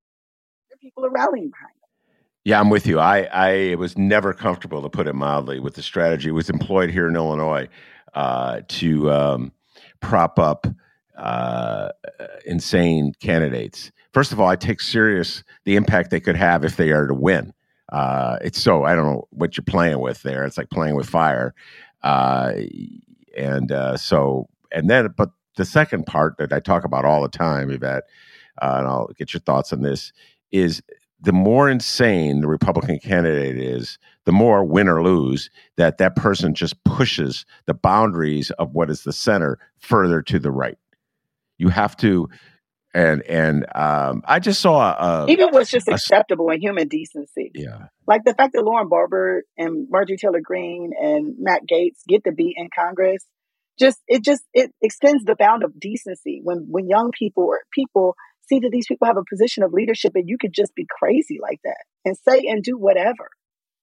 People 0.81 1.07
are 1.07 1.11
rallying 1.11 1.51
behind 1.51 1.75
them. 1.81 1.89
Yeah, 2.45 2.59
I'm 2.59 2.69
with 2.69 2.89
you. 2.89 2.99
I, 2.99 3.29
I 3.33 3.75
was 3.77 3.97
never 3.97 4.33
comfortable, 4.33 4.83
to 4.83 4.91
put 4.91 5.07
it 5.07 5.15
mildly, 5.15 5.61
with 5.61 5.75
the 5.75 5.83
strategy. 5.83 6.31
It 6.31 6.33
was 6.33 6.51
employed 6.51 6.91
here 6.91 7.07
in 7.07 7.15
Illinois 7.15 7.69
uh, 8.15 8.63
to 8.67 9.13
um, 9.13 9.53
prop 10.01 10.41
up 10.41 10.67
uh, 11.17 11.91
insane 12.45 13.13
candidates. 13.21 13.93
First 14.13 14.33
of 14.33 14.41
all, 14.41 14.49
I 14.49 14.57
take 14.57 14.81
serious 14.81 15.45
the 15.65 15.77
impact 15.77 16.11
they 16.11 16.19
could 16.19 16.35
have 16.35 16.65
if 16.65 16.77
they 16.77 16.91
are 16.91 17.07
to 17.07 17.15
win. 17.15 17.55
Uh, 17.93 18.39
it's 18.43 18.61
so 18.61 18.85
I 18.85 18.97
don't 18.97 19.07
know 19.07 19.29
what 19.31 19.57
you're 19.57 19.65
playing 19.65 20.01
with 20.01 20.23
there. 20.23 20.45
It's 20.45 20.59
like 20.59 20.71
playing 20.71 20.97
with 20.97 21.09
fire, 21.09 21.55
uh, 22.03 22.55
and 23.37 23.71
uh, 23.71 23.97
so 23.97 24.49
and 24.73 24.89
then 24.89 25.13
but 25.17 25.31
the 25.57 25.65
second 25.65 26.07
part 26.07 26.37
that 26.39 26.53
I 26.53 26.61
talk 26.61 26.85
about 26.85 27.05
all 27.05 27.23
the 27.23 27.29
time, 27.29 27.71
Yvette, 27.71 28.05
uh, 28.61 28.77
and 28.79 28.87
I'll 28.87 29.11
get 29.19 29.35
your 29.35 29.41
thoughts 29.41 29.73
on 29.73 29.83
this 29.83 30.13
is 30.51 30.83
the 31.21 31.33
more 31.33 31.71
insane 31.71 32.41
the 32.41 32.49
Republican 32.49 32.99
candidate 32.99 33.57
is, 33.57 33.99
the 34.25 34.33
more 34.33 34.65
win 34.65 34.89
or 34.89 35.03
lose 35.03 35.51
that 35.77 35.99
that 35.99 36.17
person 36.17 36.55
just 36.55 36.83
pushes 36.85 37.47
the 37.67 37.75
boundaries 37.75 38.51
of 38.53 38.75
what 38.75 38.91
is 38.91 39.05
the 39.05 39.13
center 39.13 39.59
further 39.79 40.21
to 40.23 40.39
the 40.39 40.51
right. 40.51 40.79
You 41.59 41.69
have 41.69 41.97
to, 41.99 42.29
and 42.93 43.23
and 43.23 43.67
um, 43.75 44.23
I 44.27 44.41
just 44.41 44.61
saw 44.61 45.25
a, 45.25 45.31
even 45.31 45.51
what's 45.51 45.71
just 45.71 45.87
a, 45.87 45.93
acceptable 45.93 46.51
in 46.51 46.61
human 46.61 46.89
decency. 46.89 47.53
Yeah, 47.55 47.87
like 48.07 48.25
the 48.25 48.35
fact 48.35 48.55
that 48.55 48.65
Lauren 48.65 48.89
Boebert 48.89 49.43
and 49.57 49.87
Marjorie 49.89 50.17
Taylor 50.17 50.41
Greene 50.43 50.91
and 51.01 51.37
Matt 51.39 51.63
Gaetz 51.71 52.05
get 52.09 52.25
to 52.25 52.33
be 52.33 52.53
in 52.57 52.69
Congress. 52.75 53.25
Just 53.83 53.99
it 54.07 54.23
just 54.23 54.43
it 54.55 54.73
extends 54.81 55.25
the 55.25 55.35
bound 55.35 55.65
of 55.65 55.79
decency 55.81 56.41
when 56.45 56.67
when 56.71 56.89
young 56.89 57.11
people 57.11 57.43
or 57.43 57.63
people 57.75 58.15
see 58.49 58.61
that 58.61 58.71
these 58.71 58.87
people 58.87 59.09
have 59.09 59.17
a 59.17 59.25
position 59.29 59.65
of 59.65 59.73
leadership 59.73 60.13
and 60.15 60.29
you 60.29 60.39
could 60.39 60.53
just 60.53 60.73
be 60.77 60.87
crazy 60.89 61.39
like 61.43 61.59
that 61.65 61.85
and 62.05 62.17
say 62.17 62.43
and 62.47 62.63
do 62.63 62.79
whatever. 62.79 63.29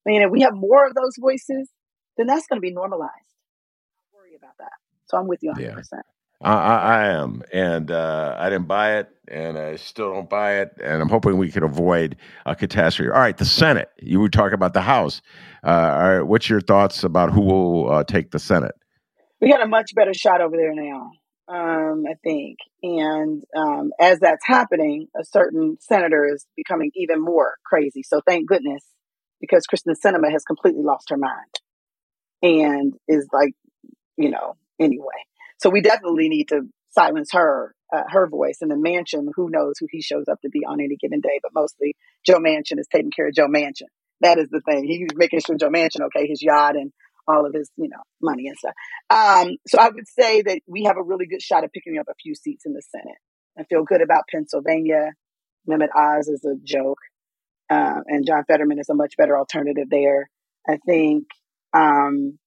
I 0.05 0.09
mean, 0.09 0.21
if 0.21 0.31
we 0.31 0.41
have 0.41 0.53
more 0.53 0.87
of 0.87 0.95
those 0.95 1.15
voices, 1.19 1.69
then 2.17 2.27
that's 2.27 2.47
going 2.47 2.57
to 2.57 2.61
be 2.61 2.71
normalized. 2.71 3.11
Don't 3.97 4.21
worry 4.21 4.35
about 4.37 4.57
that. 4.59 4.71
So 5.05 5.17
I'm 5.17 5.27
with 5.27 5.43
you 5.43 5.51
100%. 5.51 5.75
Yeah. 5.91 6.01
I, 6.41 6.53
I, 6.53 7.07
am, 7.07 7.43
and 7.51 7.91
uh, 7.91 8.37
I 8.39 8.49
didn't 8.49 8.67
buy 8.67 8.99
it, 8.99 9.09
and 9.27 9.57
I 9.57 9.75
still 9.75 10.13
don't 10.13 10.29
buy 10.29 10.59
it, 10.61 10.71
and 10.81 11.01
I'm 11.01 11.09
hoping 11.09 11.37
we 11.37 11.51
can 11.51 11.63
avoid 11.63 12.15
a 12.45 12.55
catastrophe. 12.55 13.11
All 13.11 13.19
right, 13.19 13.35
the 13.35 13.43
Senate. 13.43 13.89
You 13.99 14.21
were 14.21 14.29
talking 14.29 14.53
about 14.53 14.73
the 14.73 14.81
House. 14.81 15.21
Uh, 15.65 15.69
all 15.69 16.17
right, 16.17 16.21
what's 16.21 16.49
your 16.49 16.61
thoughts 16.61 17.03
about 17.03 17.33
who 17.33 17.41
will 17.41 17.91
uh, 17.91 18.03
take 18.05 18.31
the 18.31 18.39
Senate? 18.39 18.75
We 19.41 19.49
got 19.49 19.63
a 19.63 19.67
much 19.67 19.95
better 19.95 20.13
shot 20.13 20.41
over 20.41 20.57
there 20.57 20.73
now, 20.73 21.11
um, 21.47 22.03
I 22.09 22.15
think, 22.23 22.57
and 22.83 23.43
um, 23.55 23.91
as 23.99 24.19
that's 24.19 24.45
happening, 24.45 25.07
a 25.19 25.23
certain 25.23 25.77
senator 25.79 26.25
is 26.25 26.45
becoming 26.57 26.91
even 26.95 27.21
more 27.21 27.55
crazy. 27.65 28.03
So 28.03 28.21
thank 28.27 28.49
goodness, 28.49 28.83
because 29.39 29.65
Kyrsten 29.65 29.95
Sinema 30.05 30.31
has 30.31 30.43
completely 30.43 30.83
lost 30.83 31.09
her 31.09 31.17
mind, 31.17 31.55
and 32.41 32.93
is 33.07 33.27
like, 33.31 33.53
you 34.17 34.29
know, 34.29 34.57
anyway. 34.77 35.23
So 35.57 35.69
we 35.69 35.81
definitely 35.81 36.29
need 36.29 36.49
to 36.49 36.61
silence 36.89 37.29
her, 37.33 37.73
uh, 37.93 38.03
her 38.09 38.27
voice. 38.27 38.57
And 38.61 38.71
the 38.71 38.75
Manchin. 38.75 39.27
who 39.35 39.49
knows 39.49 39.75
who 39.79 39.87
he 39.89 40.01
shows 40.01 40.27
up 40.29 40.41
to 40.41 40.49
be 40.49 40.65
on 40.65 40.79
any 40.81 40.97
given 40.97 41.21
day, 41.21 41.39
but 41.41 41.51
mostly 41.53 41.95
Joe 42.25 42.39
Manchin 42.39 42.79
is 42.79 42.87
taking 42.91 43.11
care 43.11 43.27
of 43.27 43.33
Joe 43.33 43.47
Manchin. 43.47 43.87
That 44.21 44.37
is 44.37 44.49
the 44.49 44.61
thing. 44.61 44.83
He's 44.85 45.07
making 45.15 45.39
sure 45.45 45.55
Joe 45.57 45.69
Manchin, 45.69 46.01
okay, 46.07 46.27
his 46.27 46.41
yacht 46.41 46.75
and 46.75 46.91
all 47.29 47.45
of 47.45 47.53
his, 47.53 47.69
you 47.77 47.89
know, 47.89 48.01
money 48.21 48.47
and 48.47 48.57
stuff. 48.57 48.73
Um, 49.09 49.57
so 49.67 49.77
I 49.79 49.89
would 49.89 50.07
say 50.07 50.41
that 50.41 50.61
we 50.67 50.83
have 50.83 50.97
a 50.97 51.03
really 51.03 51.27
good 51.27 51.41
shot 51.41 51.63
of 51.63 51.71
picking 51.71 51.97
up 51.99 52.07
a 52.09 52.15
few 52.21 52.33
seats 52.35 52.65
in 52.65 52.73
the 52.73 52.81
Senate. 52.81 53.17
I 53.57 53.63
feel 53.63 53.83
good 53.83 54.01
about 54.01 54.23
Pennsylvania. 54.31 55.11
Mehmet 55.69 55.89
Oz 55.95 56.27
is 56.27 56.43
a 56.45 56.55
joke. 56.63 56.99
Uh, 57.69 58.01
and 58.07 58.25
John 58.25 58.43
Fetterman 58.47 58.79
is 58.79 58.89
a 58.89 58.95
much 58.95 59.13
better 59.17 59.37
alternative 59.37 59.87
there. 59.91 60.29
I 60.67 60.77
think, 60.87 61.25
um, 61.73 62.39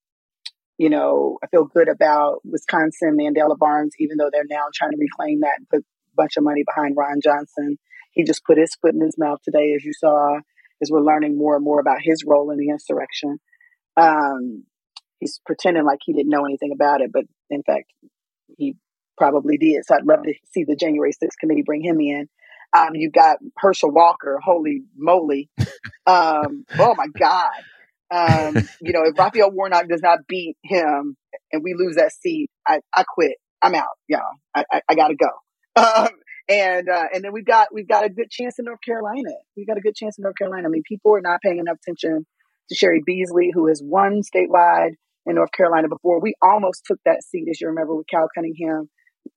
you 0.79 0.91
know, 0.91 1.39
I 1.45 1.47
feel 1.47 1.65
good 1.65 1.89
about 1.89 2.41
Wisconsin, 2.45 3.17
Mandela 3.17 3.57
Barnes, 3.57 3.95
even 4.01 4.17
though 4.17 4.31
they're 4.33 4.43
now 4.49 4.65
trying 4.75 4.91
to 4.91 4.99
reclaim 4.99 5.41
that 5.41 5.59
and 5.59 5.69
put 5.69 5.81
a 5.81 6.17
bunch 6.17 6.37
of 6.37 6.43
money 6.43 6.65
behind 6.67 6.97
Ron 6.97 7.21
Johnson. 7.23 7.79
He 8.13 8.25
just 8.25 8.45
put 8.45 8.59
his 8.59 8.75
foot 8.81 8.95
in 8.95 9.01
his 9.01 9.17
mouth 9.17 9.39
today, 9.45 9.75
as 9.77 9.85
you 9.85 9.93
saw, 9.93 10.39
as 10.83 10.91
we're 10.91 11.01
learning 11.01 11.39
more 11.39 11.55
and 11.55 11.65
more 11.65 11.81
about 11.81 11.99
his 12.03 12.25
role 12.27 12.51
in 12.51 12.59
the 12.59 12.71
insurrection. 12.71 13.39
Um, 13.97 14.65
he's 15.23 15.41
pretending 15.47 15.85
like 15.85 16.01
he 16.05 16.13
didn't 16.13 16.31
know 16.31 16.45
anything 16.45 16.73
about 16.73 17.01
it, 17.01 17.11
but 17.13 17.25
in 17.49 17.63
fact, 17.63 17.93
he 18.59 18.75
probably 19.17 19.57
did. 19.57 19.85
So 19.87 19.95
I'd 19.95 20.05
love 20.05 20.25
to 20.25 20.35
see 20.53 20.65
the 20.65 20.77
January 20.77 21.13
6th 21.13 21.39
committee 21.41 21.63
bring 21.65 21.83
him 21.83 22.01
in. 22.01 22.29
Um, 22.77 22.95
you've 22.95 23.13
got 23.13 23.39
Herschel 23.57 23.91
Walker. 23.91 24.39
Holy 24.43 24.83
moly. 24.97 25.49
Um, 26.05 26.65
oh 26.81 26.97
my 26.97 27.07
God. 27.17 27.53
Um, 28.11 28.57
you 28.81 28.93
know, 28.93 29.03
if 29.05 29.17
Raphael 29.17 29.53
Warnock 29.53 29.87
does 29.89 30.03
not 30.03 30.27
beat 30.27 30.57
him 30.65 31.17
and 31.53 31.63
we 31.63 31.75
lose 31.79 31.95
that 31.95 32.11
seat, 32.11 32.51
I, 32.67 32.81
I 32.93 33.05
quit. 33.05 33.37
I'm 33.63 33.77
out, 33.77 33.87
y'all. 34.09 34.21
I, 34.53 34.65
I, 34.73 34.81
I 34.89 34.95
gotta 34.97 35.15
go. 35.15 35.29
Um, 35.77 36.09
and, 36.49 36.89
uh, 36.89 37.05
and 37.15 37.23
then 37.23 37.33
we've 37.33 37.47
got, 37.47 37.69
we've 37.73 37.87
got 37.87 38.05
a 38.05 38.09
good 38.09 38.33
chance 38.33 38.59
in 38.59 38.65
North 38.65 38.81
Carolina. 38.85 39.31
We've 39.57 39.67
got 39.67 39.79
a 39.79 39.81
good 39.81 39.95
chance 39.95 40.19
in 40.19 40.23
North 40.23 40.35
Carolina. 40.37 40.67
I 40.67 40.71
mean, 40.71 40.83
people 40.87 41.15
are 41.15 41.21
not 41.21 41.41
paying 41.41 41.59
enough 41.59 41.79
attention 41.81 42.27
to 42.69 42.75
Cheri 42.75 43.01
Beasley, 43.07 43.53
who 43.55 43.69
has 43.69 43.81
won 43.81 44.23
statewide 44.23 44.97
in 45.27 45.37
North 45.37 45.53
Carolina 45.53 45.89
before. 45.89 46.21
We 46.21 46.35
almost 46.43 46.83
took 46.87 46.99
that 47.05 47.23
seat, 47.23 47.49
as 47.51 47.61
you 47.61 47.69
remember, 47.69 47.95
with 47.95 48.07
Cal 48.09 48.29
Cunningham 48.35 48.89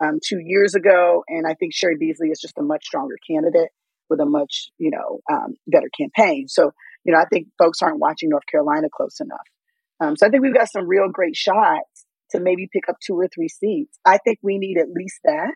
um, 0.04 0.19
two 0.24 0.39
years 0.43 0.76
ago. 0.76 1.24
And 1.28 1.45
I 1.48 1.54
think 1.54 1.74
Cheri 1.74 1.95
Beasley 2.00 2.30
is 2.30 2.39
just 2.39 2.58
a 2.58 2.63
much 2.63 2.86
stronger 2.86 3.15
candidate 3.30 3.69
with 4.10 4.19
a 4.19 4.26
much, 4.26 4.69
you 4.78 4.91
know, 4.91 5.19
um, 5.32 5.56
better 5.67 5.89
campaign. 6.00 6.48
So, 6.48 6.71
you 7.04 7.13
know, 7.13 7.19
I 7.19 7.26
think 7.32 7.48
folks 7.58 7.82
aren't 7.82 8.00
watching 8.00 8.30
North 8.30 8.45
Carolina 8.50 8.88
close 8.95 9.19
enough. 9.19 9.48
Um, 10.00 10.15
so 10.15 10.28
I 10.28 10.30
think 10.30 10.43
we've 10.43 10.56
got 10.56 10.71
some 10.71 10.88
real 10.88 11.10
great 11.12 11.36
shots 11.36 12.06
to 12.32 12.39
maybe 12.39 12.67
pick 12.71 12.89
up 12.89 12.98
two 13.06 13.13
or 13.13 13.28
three 13.34 13.48
seats. 13.48 13.98
I 14.06 14.17
think 14.17 14.39
we 14.41 14.58
need 14.58 14.78
at 14.78 14.89
least 14.93 15.19
that. 15.24 15.54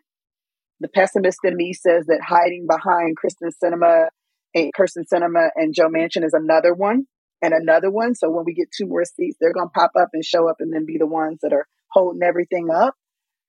The 0.80 0.88
pessimist 0.88 1.38
in 1.44 1.56
me 1.56 1.72
says 1.74 2.06
that 2.06 2.20
hiding 2.26 2.66
behind 2.66 3.16
Kyrsten 3.18 3.50
Sinema, 3.62 4.06
and 4.54 4.72
Kyrsten 4.72 5.04
Sinema 5.12 5.50
and 5.54 5.74
Joe 5.74 5.88
Manchin 5.88 6.24
is 6.24 6.32
another 6.32 6.72
one 6.72 7.04
and 7.42 7.54
another 7.54 7.90
one. 7.90 8.14
So 8.14 8.30
when 8.30 8.44
we 8.44 8.54
get 8.54 8.68
two 8.76 8.86
more 8.86 9.04
seats, 9.04 9.36
they're 9.40 9.52
going 9.52 9.68
to 9.68 9.78
pop 9.78 9.92
up 9.98 10.10
and 10.12 10.24
show 10.24 10.48
up 10.48 10.56
and 10.60 10.72
then 10.72 10.86
be 10.86 10.98
the 10.98 11.06
ones 11.06 11.38
that 11.42 11.52
are 11.52 11.66
holding 11.90 12.22
everything 12.22 12.68
up. 12.70 12.94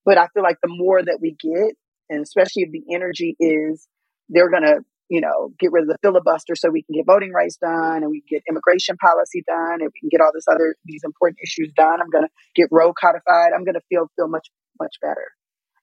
But 0.06 0.18
I 0.18 0.28
feel 0.34 0.44
like 0.44 0.58
the 0.62 0.70
more 0.70 1.02
that 1.02 1.20
we 1.22 1.36
get, 1.40 1.76
and 2.10 2.22
especially 2.24 2.64
if 2.64 2.72
the 2.72 2.94
energy 2.94 3.36
is 3.40 3.88
they're 4.30 4.50
going 4.50 4.64
to, 4.64 4.80
you 5.10 5.22
know, 5.22 5.52
get 5.60 5.72
rid 5.72 5.84
of 5.84 5.90
the 5.90 5.98
filibuster 6.02 6.56
so 6.56 6.70
we 6.70 6.84
can 6.84 6.96
get 6.96 7.06
voting 7.06 7.32
rights 7.32 7.58
done 7.58 8.02
and 8.02 8.10
we 8.10 8.22
can 8.22 8.38
get 8.38 8.44
immigration 8.50 8.96
policy 8.98 9.44
done 9.46 9.82
and 9.82 9.92
we 9.94 10.00
can 10.00 10.10
get 10.10 10.22
all 10.22 10.32
this 10.34 10.48
other, 10.50 10.76
these 10.86 11.02
important 11.04 11.38
issues 11.44 11.72
done. 11.76 12.02
I'm 12.02 12.10
going 12.10 12.24
to 12.24 12.32
get 12.56 12.70
Roe 12.72 12.94
codified. 12.94 13.52
I'm 13.56 13.66
going 13.66 13.76
to 13.76 13.86
feel, 13.90 14.10
feel 14.16 14.28
much, 14.28 14.48
much 14.80 14.96
better. 15.02 15.36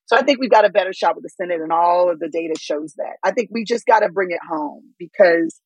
So 0.06 0.16
I 0.16 0.22
think 0.22 0.40
we've 0.40 0.50
got 0.50 0.64
a 0.64 0.70
better 0.70 0.94
shot 0.94 1.14
with 1.14 1.24
the 1.24 1.28
Senate 1.28 1.60
and 1.60 1.70
all 1.70 2.10
of 2.10 2.18
the 2.18 2.30
data 2.30 2.54
shows 2.58 2.94
that. 2.96 3.16
I 3.22 3.32
think 3.32 3.50
we 3.52 3.64
just 3.64 3.84
got 3.84 4.00
to 4.00 4.08
bring 4.08 4.30
it 4.30 4.40
home 4.50 4.94
because 4.98 5.60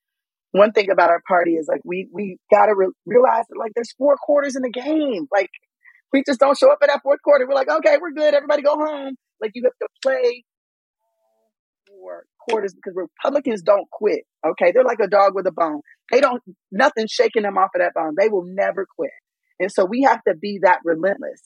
one 0.53 0.73
thing 0.73 0.91
about 0.91 1.11
our 1.11 1.23
party 1.27 1.53
is 1.53 1.67
like 1.67 1.81
we 1.85 2.09
we 2.12 2.38
got 2.51 2.67
to 2.67 2.75
re- 2.75 2.93
realize 3.07 3.45
that 3.49 3.59
like 3.59 3.73
there's 3.75 3.93
four 3.93 4.17
quarters 4.17 4.55
in 4.57 4.62
the 4.62 4.71
game. 4.71 5.27
Like 5.33 5.51
we 6.12 6.23
just 6.27 6.41
don't 6.41 6.57
show 6.57 6.71
up 6.71 6.79
at 6.83 6.88
that 6.88 7.03
fourth 7.03 7.21
quarter. 7.23 7.47
We're 7.47 7.55
like, 7.55 7.71
okay, 7.71 7.97
we're 8.01 8.12
good. 8.12 8.35
Everybody 8.35 8.62
go 8.62 8.77
home. 8.77 9.17
Like 9.41 9.53
you 9.55 9.65
have 9.65 9.73
to 9.81 9.88
play 10.03 10.45
four 11.88 12.25
quarters 12.49 12.75
because 12.75 12.95
Republicans 12.97 13.62
don't 13.62 13.88
quit. 13.91 14.25
Okay. 14.47 14.73
They're 14.73 14.85
like 14.85 15.01
a 15.03 15.09
dog 15.09 15.35
with 15.35 15.47
a 15.47 15.53
bone. 15.53 15.81
They 16.11 16.21
don't, 16.21 16.43
nothing 16.71 17.07
shaking 17.09 17.43
them 17.43 17.57
off 17.57 17.71
of 17.75 17.81
that 17.81 17.95
bone. 17.95 18.15
They 18.19 18.29
will 18.29 18.45
never 18.45 18.87
quit. 18.97 19.11
And 19.59 19.71
so 19.71 19.85
we 19.85 20.03
have 20.03 20.23
to 20.27 20.35
be 20.35 20.61
that 20.62 20.81
relentless. 20.85 21.41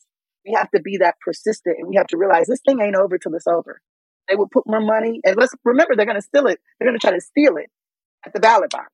We 0.45 0.55
have 0.57 0.71
to 0.71 0.81
be 0.81 0.99
that 0.99 1.17
persistent 1.25 1.77
and 1.79 1.89
we 1.89 1.97
have 1.97 2.07
to 2.09 2.17
realize 2.17 2.47
this 2.47 2.61
thing 2.67 2.81
ain't 2.81 2.97
over 2.97 3.19
till 3.19 3.35
it's 3.35 3.47
over. 3.47 3.81
They 4.29 4.37
will 4.37 4.49
put 4.49 4.65
more 4.67 4.81
money 4.81 5.21
and 5.25 5.37
let's 5.37 5.55
remember 5.65 5.95
they're 5.97 6.07
going 6.07 6.21
to 6.21 6.23
steal 6.23 6.47
it. 6.47 6.61
They're 6.79 6.89
going 6.89 6.99
to 6.99 7.05
try 7.05 7.15
to 7.15 7.21
steal 7.21 7.57
it 7.57 7.71
at 8.25 8.33
the 8.33 8.41
ballot 8.41 8.71
box. 8.71 8.91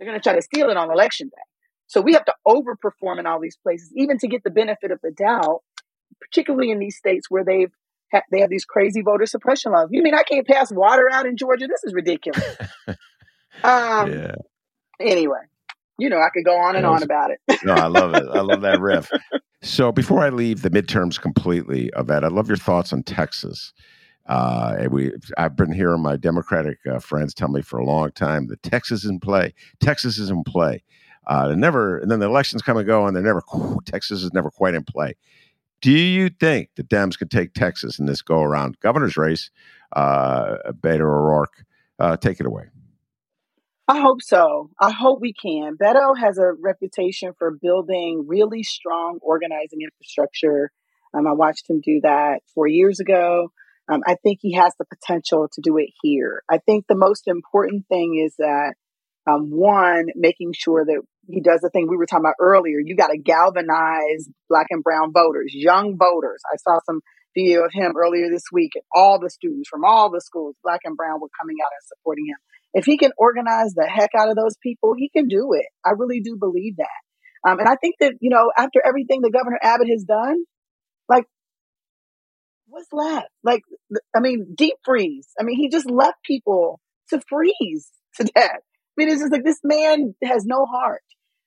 They're 0.00 0.08
going 0.08 0.18
to 0.18 0.22
try 0.22 0.34
to 0.34 0.42
steal 0.42 0.70
it 0.70 0.78
on 0.78 0.90
election 0.90 1.28
day. 1.28 1.42
So 1.86 2.00
we 2.00 2.14
have 2.14 2.24
to 2.24 2.34
overperform 2.48 3.18
in 3.18 3.26
all 3.26 3.38
these 3.38 3.58
places, 3.62 3.92
even 3.94 4.16
to 4.18 4.28
get 4.28 4.42
the 4.42 4.50
benefit 4.50 4.90
of 4.90 5.00
the 5.02 5.10
doubt, 5.10 5.60
particularly 6.20 6.70
in 6.70 6.78
these 6.78 6.96
states 6.96 7.26
where 7.28 7.44
they've 7.44 7.70
ha- 8.10 8.22
they 8.32 8.40
have 8.40 8.48
these 8.48 8.64
crazy 8.64 9.02
voter 9.02 9.26
suppression 9.26 9.72
laws. 9.72 9.88
You 9.90 10.02
mean 10.02 10.14
I 10.14 10.22
can't 10.22 10.46
pass 10.46 10.72
water 10.72 11.08
out 11.12 11.26
in 11.26 11.36
Georgia? 11.36 11.66
This 11.66 11.84
is 11.84 11.92
ridiculous. 11.92 12.56
um, 13.62 14.10
yeah. 14.10 14.34
Anyway, 14.98 15.40
you 15.98 16.08
know 16.08 16.18
I 16.18 16.30
could 16.32 16.44
go 16.44 16.56
on 16.56 16.76
and 16.76 16.86
was, 16.86 16.96
on 16.96 17.02
about 17.02 17.30
it. 17.32 17.40
no, 17.64 17.74
I 17.74 17.86
love 17.86 18.14
it. 18.14 18.26
I 18.32 18.40
love 18.40 18.62
that 18.62 18.80
riff. 18.80 19.10
So 19.62 19.92
before 19.92 20.20
I 20.20 20.30
leave 20.30 20.62
the 20.62 20.70
midterms 20.70 21.20
completely, 21.20 21.90
Yvette, 21.94 22.24
I'd 22.24 22.32
love 22.32 22.48
your 22.48 22.56
thoughts 22.56 22.94
on 22.94 23.02
Texas. 23.02 23.74
Uh, 24.30 24.86
we, 24.92 25.12
I've 25.36 25.56
been 25.56 25.72
hearing 25.72 26.02
my 26.02 26.16
Democratic 26.16 26.78
uh, 26.86 27.00
friends 27.00 27.34
tell 27.34 27.48
me 27.48 27.62
for 27.62 27.80
a 27.80 27.84
long 27.84 28.12
time 28.12 28.46
that 28.46 28.62
Texas 28.62 29.02
is 29.02 29.10
in 29.10 29.18
play. 29.18 29.52
Texas 29.80 30.18
is 30.18 30.30
in 30.30 30.44
play. 30.44 30.84
Uh, 31.26 31.52
never, 31.56 31.98
and 31.98 32.08
then 32.08 32.20
the 32.20 32.26
elections 32.26 32.62
come 32.62 32.76
and 32.76 32.86
go, 32.86 33.06
and 33.06 33.16
they're 33.16 33.24
never. 33.24 33.42
Texas 33.86 34.22
is 34.22 34.32
never 34.32 34.48
quite 34.48 34.74
in 34.74 34.84
play. 34.84 35.16
Do 35.80 35.90
you 35.90 36.28
think 36.28 36.70
the 36.76 36.84
Dems 36.84 37.18
could 37.18 37.30
take 37.30 37.54
Texas 37.54 37.98
in 37.98 38.06
this 38.06 38.22
go 38.22 38.40
around 38.40 38.78
governor's 38.78 39.16
race? 39.16 39.50
Uh, 39.96 40.58
Beto 40.80 41.00
O'Rourke, 41.00 41.64
uh, 41.98 42.16
take 42.16 42.38
it 42.38 42.46
away. 42.46 42.66
I 43.88 44.00
hope 44.00 44.22
so. 44.22 44.70
I 44.78 44.92
hope 44.92 45.20
we 45.20 45.32
can. 45.32 45.76
Beto 45.76 46.16
has 46.16 46.38
a 46.38 46.52
reputation 46.52 47.32
for 47.36 47.50
building 47.50 48.26
really 48.28 48.62
strong 48.62 49.18
organizing 49.22 49.80
infrastructure. 49.82 50.70
Um, 51.12 51.26
I 51.26 51.32
watched 51.32 51.68
him 51.68 51.80
do 51.80 52.00
that 52.04 52.42
four 52.54 52.68
years 52.68 53.00
ago. 53.00 53.50
Um, 53.90 54.02
I 54.06 54.16
think 54.22 54.38
he 54.40 54.54
has 54.54 54.72
the 54.78 54.84
potential 54.84 55.48
to 55.52 55.60
do 55.60 55.76
it 55.78 55.90
here. 56.02 56.42
I 56.48 56.58
think 56.58 56.86
the 56.86 56.94
most 56.96 57.26
important 57.26 57.86
thing 57.88 58.22
is 58.24 58.34
that 58.38 58.74
um, 59.28 59.50
one, 59.50 60.06
making 60.14 60.52
sure 60.54 60.84
that 60.84 61.02
he 61.26 61.40
does 61.40 61.60
the 61.60 61.70
thing 61.70 61.88
we 61.88 61.96
were 61.96 62.06
talking 62.06 62.24
about 62.24 62.40
earlier. 62.40 62.78
You 62.82 62.96
got 62.96 63.08
to 63.08 63.18
galvanize 63.18 64.28
black 64.48 64.66
and 64.70 64.82
brown 64.82 65.12
voters, 65.12 65.52
young 65.52 65.96
voters. 65.98 66.40
I 66.52 66.56
saw 66.56 66.78
some 66.86 67.00
video 67.36 67.64
of 67.64 67.72
him 67.72 67.92
earlier 67.96 68.28
this 68.30 68.44
week 68.52 68.72
and 68.74 68.84
all 68.94 69.20
the 69.20 69.30
students 69.30 69.68
from 69.68 69.84
all 69.84 70.10
the 70.10 70.20
schools, 70.20 70.56
black 70.62 70.80
and 70.84 70.96
brown, 70.96 71.20
were 71.20 71.28
coming 71.40 71.56
out 71.64 71.70
and 71.70 71.86
supporting 71.86 72.26
him. 72.26 72.36
If 72.72 72.84
he 72.84 72.96
can 72.96 73.12
organize 73.18 73.74
the 73.74 73.86
heck 73.86 74.10
out 74.18 74.30
of 74.30 74.36
those 74.36 74.56
people, 74.62 74.94
he 74.96 75.08
can 75.08 75.28
do 75.28 75.52
it. 75.54 75.66
I 75.84 75.90
really 75.96 76.20
do 76.20 76.36
believe 76.38 76.76
that. 76.76 77.48
Um, 77.48 77.58
and 77.58 77.68
I 77.68 77.76
think 77.76 77.96
that, 78.00 78.14
you 78.20 78.30
know, 78.30 78.50
after 78.56 78.80
everything 78.84 79.22
that 79.22 79.32
Governor 79.32 79.58
Abbott 79.62 79.88
has 79.88 80.04
done, 80.04 80.44
like, 81.08 81.24
what's 82.70 82.92
left? 82.92 83.28
Like, 83.42 83.62
I 84.14 84.20
mean, 84.20 84.54
deep 84.56 84.74
freeze. 84.84 85.28
I 85.38 85.42
mean, 85.44 85.56
he 85.56 85.68
just 85.68 85.90
left 85.90 86.22
people 86.24 86.80
to 87.10 87.20
freeze 87.28 87.90
to 88.16 88.24
death 88.24 88.60
I 89.00 89.04
mean, 89.04 89.08
it's 89.12 89.22
just 89.22 89.32
like 89.32 89.44
this 89.44 89.60
man 89.62 90.14
has 90.22 90.44
no 90.44 90.66
heart. 90.66 91.02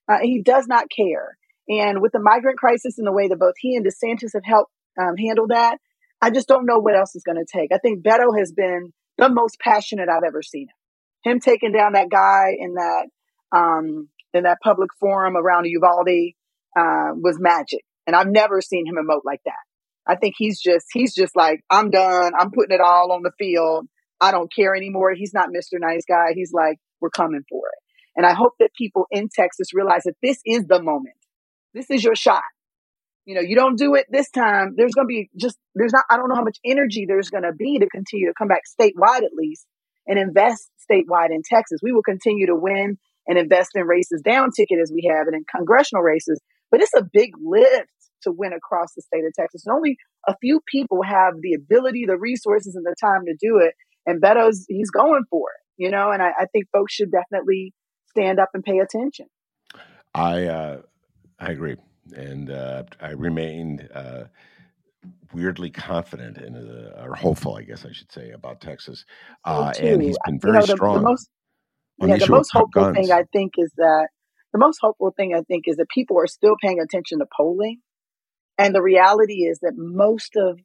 Uh, 0.09 0.19
he 0.21 0.41
does 0.41 0.67
not 0.67 0.87
care. 0.95 1.37
And 1.67 2.01
with 2.01 2.11
the 2.11 2.19
migrant 2.19 2.57
crisis 2.57 2.97
and 2.97 3.07
the 3.07 3.11
way 3.11 3.27
that 3.27 3.39
both 3.39 3.53
he 3.59 3.75
and 3.75 3.85
DeSantis 3.85 4.31
have 4.33 4.43
helped 4.43 4.71
um, 4.99 5.15
handle 5.17 5.47
that, 5.47 5.77
I 6.21 6.29
just 6.29 6.47
don't 6.47 6.65
know 6.65 6.79
what 6.79 6.95
else 6.95 7.15
is 7.15 7.23
going 7.23 7.37
to 7.37 7.45
take. 7.45 7.71
I 7.73 7.77
think 7.77 8.03
Beto 8.03 8.37
has 8.37 8.51
been 8.51 8.91
the 9.17 9.29
most 9.29 9.59
passionate 9.59 10.09
I've 10.09 10.23
ever 10.25 10.41
seen 10.41 10.63
him. 10.63 11.33
Him 11.33 11.39
taking 11.39 11.71
down 11.71 11.93
that 11.93 12.09
guy 12.09 12.55
in 12.57 12.73
that 12.73 13.07
um, 13.55 14.09
in 14.33 14.43
that 14.43 14.57
public 14.63 14.89
forum 14.99 15.37
around 15.37 15.65
Uvalde 15.65 16.33
uh, 16.75 17.13
was 17.15 17.37
magic, 17.39 17.81
and 18.07 18.15
I've 18.15 18.27
never 18.27 18.61
seen 18.61 18.85
him 18.85 18.95
emote 18.95 19.21
like 19.23 19.41
that. 19.45 19.53
I 20.07 20.15
think 20.15 20.35
he's 20.37 20.59
just 20.59 20.85
he's 20.93 21.13
just 21.13 21.35
like 21.35 21.61
I'm 21.69 21.89
done. 21.89 22.33
I'm 22.37 22.51
putting 22.51 22.75
it 22.75 22.81
all 22.81 23.11
on 23.11 23.21
the 23.23 23.31
field. 23.37 23.87
I 24.19 24.31
don't 24.31 24.53
care 24.53 24.75
anymore. 24.75 25.13
He's 25.13 25.33
not 25.33 25.49
Mr. 25.49 25.79
Nice 25.79 26.03
Guy. 26.07 26.33
He's 26.33 26.51
like 26.53 26.77
we're 27.01 27.09
coming 27.09 27.43
for 27.49 27.67
it. 27.67 27.83
And 28.15 28.25
I 28.25 28.33
hope 28.33 28.53
that 28.59 28.73
people 28.77 29.07
in 29.11 29.29
Texas 29.33 29.73
realize 29.73 30.03
that 30.03 30.15
this 30.21 30.39
is 30.45 30.65
the 30.67 30.81
moment. 30.81 31.15
This 31.73 31.89
is 31.89 32.03
your 32.03 32.15
shot. 32.15 32.43
You 33.25 33.35
know, 33.35 33.41
you 33.41 33.55
don't 33.55 33.77
do 33.77 33.95
it 33.95 34.05
this 34.09 34.29
time. 34.29 34.73
There's 34.75 34.93
going 34.93 35.07
to 35.07 35.09
be 35.09 35.29
just, 35.37 35.57
there's 35.75 35.93
not, 35.93 36.03
I 36.09 36.17
don't 36.17 36.27
know 36.29 36.35
how 36.35 36.43
much 36.43 36.59
energy 36.65 37.05
there's 37.07 37.29
going 37.29 37.43
to 37.43 37.53
be 37.53 37.79
to 37.79 37.87
continue 37.87 38.27
to 38.27 38.33
come 38.37 38.49
back 38.49 38.63
statewide 38.79 39.23
at 39.23 39.33
least 39.33 39.65
and 40.05 40.19
invest 40.19 40.69
statewide 40.89 41.31
in 41.31 41.41
Texas. 41.43 41.79
We 41.81 41.93
will 41.93 42.03
continue 42.03 42.47
to 42.47 42.55
win 42.55 42.97
and 43.25 43.37
invest 43.37 43.71
in 43.75 43.83
races 43.83 44.21
down 44.21 44.49
ticket 44.55 44.79
as 44.81 44.91
we 44.93 45.09
have 45.09 45.27
and 45.27 45.35
in 45.35 45.45
congressional 45.49 46.03
races. 46.03 46.41
But 46.69 46.81
it's 46.81 46.91
a 46.95 47.07
big 47.11 47.31
lift 47.41 47.87
to 48.23 48.31
win 48.31 48.53
across 48.53 48.93
the 48.95 49.01
state 49.01 49.23
of 49.25 49.33
Texas. 49.33 49.63
And 49.65 49.75
only 49.75 49.97
a 50.27 50.35
few 50.41 50.61
people 50.71 51.01
have 51.03 51.33
the 51.41 51.53
ability, 51.53 52.05
the 52.07 52.17
resources, 52.17 52.75
and 52.75 52.85
the 52.85 52.95
time 52.99 53.25
to 53.25 53.35
do 53.39 53.57
it. 53.57 53.73
And 54.05 54.21
Beto's, 54.21 54.65
he's 54.67 54.89
going 54.89 55.23
for 55.29 55.49
it, 55.49 55.83
you 55.83 55.89
know, 55.89 56.11
and 56.11 56.21
I, 56.21 56.29
I 56.37 56.45
think 56.51 56.65
folks 56.73 56.93
should 56.93 57.11
definitely 57.11 57.73
stand 58.09 58.39
up 58.39 58.49
and 58.53 58.63
pay 58.63 58.79
attention. 58.79 59.27
I, 60.13 60.45
uh, 60.45 60.81
I 61.39 61.51
agree. 61.51 61.77
And 62.15 62.51
uh, 62.51 62.83
I 62.99 63.11
remain 63.11 63.87
uh, 63.93 64.25
weirdly 65.33 65.69
confident 65.69 66.37
and 66.37 66.55
uh, 66.55 67.01
or 67.03 67.15
hopeful, 67.15 67.55
I 67.55 67.63
guess 67.63 67.85
I 67.85 67.91
should 67.91 68.11
say, 68.11 68.31
about 68.31 68.61
Texas. 68.61 69.05
Uh, 69.45 69.73
and 69.79 70.01
he's 70.01 70.17
been 70.25 70.39
very 70.39 70.55
you 70.55 70.59
know, 70.59 70.65
the, 70.65 70.75
strong. 70.75 70.95
The 70.95 71.01
most, 71.01 71.29
yeah, 71.99 72.17
the 72.17 72.29
most 72.29 72.51
hopeful 72.51 72.83
guns. 72.83 72.97
thing 72.97 73.11
I 73.11 73.23
think 73.31 73.53
is 73.57 73.71
that 73.77 74.07
the 74.51 74.59
most 74.59 74.77
hopeful 74.81 75.13
thing 75.15 75.33
I 75.35 75.41
think 75.41 75.63
is 75.67 75.77
that 75.77 75.87
people 75.89 76.17
are 76.19 76.27
still 76.27 76.55
paying 76.61 76.79
attention 76.79 77.19
to 77.19 77.25
polling. 77.35 77.79
And 78.57 78.73
the 78.73 78.81
reality 78.81 79.43
is 79.43 79.59
that 79.61 79.73
most 79.75 80.35
of 80.35 80.59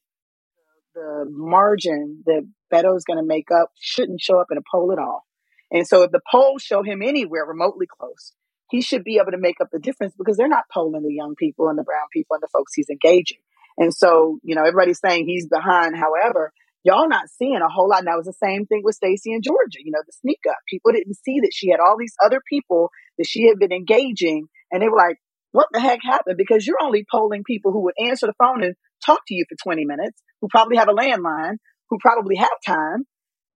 the 0.94 1.26
margin 1.28 2.22
that 2.26 2.46
Beto 2.72 2.96
is 2.96 3.04
going 3.04 3.18
to 3.18 3.26
make 3.26 3.50
up 3.50 3.70
shouldn't 3.78 4.20
show 4.20 4.38
up 4.38 4.48
in 4.50 4.58
a 4.58 4.62
poll 4.70 4.92
at 4.92 4.98
all. 4.98 5.24
And 5.70 5.86
so 5.86 6.02
if 6.02 6.10
the 6.10 6.20
polls 6.30 6.62
show 6.62 6.82
him 6.82 7.02
anywhere 7.02 7.44
remotely 7.46 7.86
close, 7.86 8.32
he 8.70 8.82
should 8.82 9.04
be 9.04 9.16
able 9.16 9.32
to 9.32 9.38
make 9.38 9.60
up 9.60 9.68
the 9.72 9.78
difference 9.78 10.14
because 10.16 10.36
they're 10.36 10.48
not 10.48 10.64
polling 10.72 11.02
the 11.02 11.14
young 11.14 11.34
people 11.36 11.68
and 11.68 11.78
the 11.78 11.82
brown 11.82 12.06
people 12.12 12.34
and 12.34 12.42
the 12.42 12.48
folks 12.52 12.74
he's 12.74 12.90
engaging. 12.90 13.38
And 13.78 13.94
so, 13.94 14.38
you 14.42 14.54
know, 14.54 14.62
everybody's 14.62 15.00
saying 15.00 15.26
he's 15.26 15.46
behind. 15.46 15.96
However, 15.96 16.52
y'all 16.84 17.08
not 17.08 17.28
seeing 17.30 17.60
a 17.62 17.68
whole 17.68 17.88
lot. 17.88 18.00
And 18.00 18.08
that 18.08 18.16
was 18.16 18.26
the 18.26 18.32
same 18.44 18.66
thing 18.66 18.82
with 18.84 18.96
Stacey 18.96 19.32
in 19.32 19.42
Georgia, 19.42 19.78
you 19.82 19.92
know, 19.92 20.02
the 20.04 20.12
sneak 20.12 20.40
up. 20.48 20.56
People 20.68 20.92
didn't 20.92 21.14
see 21.14 21.40
that 21.40 21.52
she 21.54 21.70
had 21.70 21.80
all 21.80 21.96
these 21.98 22.14
other 22.24 22.40
people 22.48 22.90
that 23.16 23.26
she 23.26 23.46
had 23.46 23.58
been 23.58 23.72
engaging. 23.72 24.48
And 24.70 24.82
they 24.82 24.88
were 24.88 24.96
like, 24.96 25.18
what 25.52 25.66
the 25.72 25.80
heck 25.80 26.00
happened? 26.02 26.36
Because 26.36 26.66
you're 26.66 26.82
only 26.82 27.04
polling 27.10 27.42
people 27.44 27.72
who 27.72 27.84
would 27.84 27.94
answer 27.98 28.26
the 28.26 28.34
phone 28.38 28.62
and 28.62 28.74
talk 29.04 29.20
to 29.28 29.34
you 29.34 29.44
for 29.48 29.56
20 29.62 29.84
minutes, 29.84 30.20
who 30.40 30.48
probably 30.48 30.76
have 30.76 30.88
a 30.88 30.94
landline, 30.94 31.56
who 31.88 31.98
probably 32.00 32.36
have 32.36 32.48
time. 32.66 33.04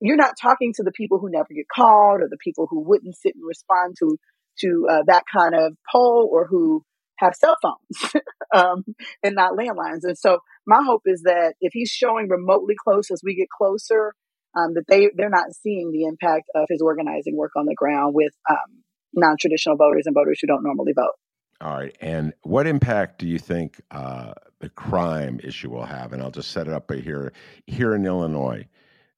You're 0.00 0.16
not 0.16 0.34
talking 0.40 0.72
to 0.76 0.82
the 0.82 0.92
people 0.92 1.18
who 1.18 1.30
never 1.30 1.48
get 1.54 1.66
called 1.72 2.22
or 2.22 2.28
the 2.28 2.38
people 2.42 2.66
who 2.68 2.80
wouldn't 2.80 3.16
sit 3.16 3.34
and 3.34 3.44
respond 3.46 3.96
to 4.00 4.16
to 4.60 4.86
uh, 4.90 5.02
that 5.06 5.24
kind 5.32 5.54
of 5.54 5.76
poll 5.90 6.28
or 6.30 6.46
who 6.46 6.84
have 7.18 7.34
cell 7.34 7.56
phones 7.62 8.14
um, 8.54 8.84
and 9.22 9.34
not 9.34 9.56
landlines. 9.56 10.00
And 10.02 10.18
so 10.18 10.40
my 10.66 10.82
hope 10.84 11.02
is 11.06 11.22
that 11.22 11.54
if 11.60 11.72
he's 11.72 11.90
showing 11.90 12.28
remotely 12.28 12.74
close 12.82 13.10
as 13.10 13.22
we 13.24 13.34
get 13.34 13.48
closer, 13.48 14.14
um, 14.56 14.74
that 14.74 14.84
they 14.88 15.10
they're 15.16 15.30
not 15.30 15.52
seeing 15.62 15.90
the 15.92 16.04
impact 16.04 16.50
of 16.54 16.66
his 16.68 16.82
organizing 16.82 17.36
work 17.36 17.52
on 17.56 17.64
the 17.64 17.74
ground 17.74 18.14
with 18.14 18.32
um, 18.50 18.82
non-traditional 19.14 19.76
voters 19.76 20.04
and 20.06 20.14
voters 20.14 20.38
who 20.40 20.46
don't 20.46 20.64
normally 20.64 20.92
vote. 20.94 21.14
All 21.62 21.76
right. 21.76 21.96
And 22.00 22.32
what 22.42 22.66
impact 22.66 23.20
do 23.20 23.28
you 23.28 23.38
think 23.38 23.80
uh, 23.92 24.32
the 24.58 24.68
crime 24.68 25.38
issue 25.44 25.70
will 25.70 25.84
have? 25.84 26.12
And 26.12 26.20
I'll 26.20 26.32
just 26.32 26.50
set 26.50 26.66
it 26.66 26.72
up 26.72 26.90
here. 26.92 27.32
Here 27.68 27.94
in 27.94 28.04
Illinois, 28.04 28.66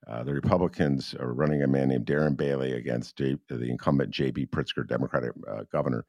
uh, 0.07 0.25
the 0.25 0.35
Republicans 0.35 1.15
are 1.19 1.33
running 1.33 1.63
a 1.63 1.67
man 1.67 1.89
named 1.89 2.05
Darren 2.05 2.37
Bailey 2.37 2.73
against 2.73 3.17
J- 3.17 3.39
the 3.49 3.71
incumbent 3.71 4.11
J.B. 4.11 4.47
Pritzker, 4.47 4.87
Democratic 4.87 5.33
uh, 5.49 5.63
governor. 5.73 6.05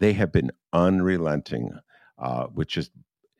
They 0.00 0.12
have 0.14 0.32
been 0.32 0.50
unrelenting 0.72 1.70
uh, 2.18 2.48
with 2.52 2.66
just 2.66 2.90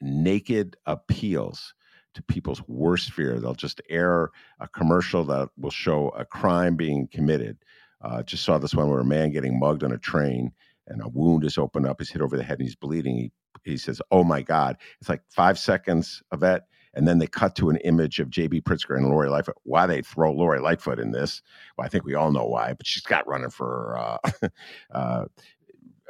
naked 0.00 0.76
appeals 0.86 1.74
to 2.14 2.22
people's 2.22 2.62
worst 2.68 3.10
fear. 3.12 3.40
They'll 3.40 3.54
just 3.54 3.82
air 3.88 4.30
a 4.60 4.68
commercial 4.68 5.24
that 5.24 5.48
will 5.56 5.70
show 5.70 6.10
a 6.10 6.24
crime 6.24 6.76
being 6.76 7.08
committed. 7.08 7.58
Uh, 8.00 8.22
just 8.22 8.44
saw 8.44 8.58
this 8.58 8.76
one 8.76 8.88
where 8.88 9.00
a 9.00 9.04
man 9.04 9.32
getting 9.32 9.58
mugged 9.58 9.82
on 9.82 9.90
a 9.90 9.98
train 9.98 10.52
and 10.88 11.02
a 11.02 11.08
wound 11.08 11.44
is 11.44 11.58
opened 11.58 11.86
up. 11.86 11.96
He's 11.98 12.10
hit 12.10 12.22
over 12.22 12.36
the 12.36 12.42
head 12.42 12.58
and 12.58 12.66
he's 12.66 12.76
bleeding. 12.76 13.16
He, 13.16 13.32
he 13.70 13.76
says, 13.76 14.00
Oh 14.10 14.24
my 14.24 14.42
God. 14.42 14.76
It's 15.00 15.08
like 15.08 15.22
five 15.30 15.58
seconds 15.58 16.22
of 16.30 16.40
that. 16.40 16.66
And 16.94 17.06
then 17.06 17.18
they 17.18 17.26
cut 17.26 17.54
to 17.56 17.70
an 17.70 17.76
image 17.78 18.18
of 18.18 18.30
J.B. 18.30 18.62
Pritzker 18.62 18.96
and 18.96 19.08
Lori 19.08 19.28
Lightfoot. 19.28 19.56
Why 19.64 19.86
they 19.86 20.02
throw 20.02 20.32
Lori 20.32 20.60
Lightfoot 20.60 20.98
in 20.98 21.12
this? 21.12 21.42
Well, 21.76 21.84
I 21.84 21.88
think 21.88 22.04
we 22.04 22.14
all 22.14 22.32
know 22.32 22.46
why, 22.46 22.72
but 22.72 22.86
she's 22.86 23.02
got 23.02 23.28
running 23.28 23.50
for 23.50 23.98
uh, 23.98 24.48
uh, 24.92 25.24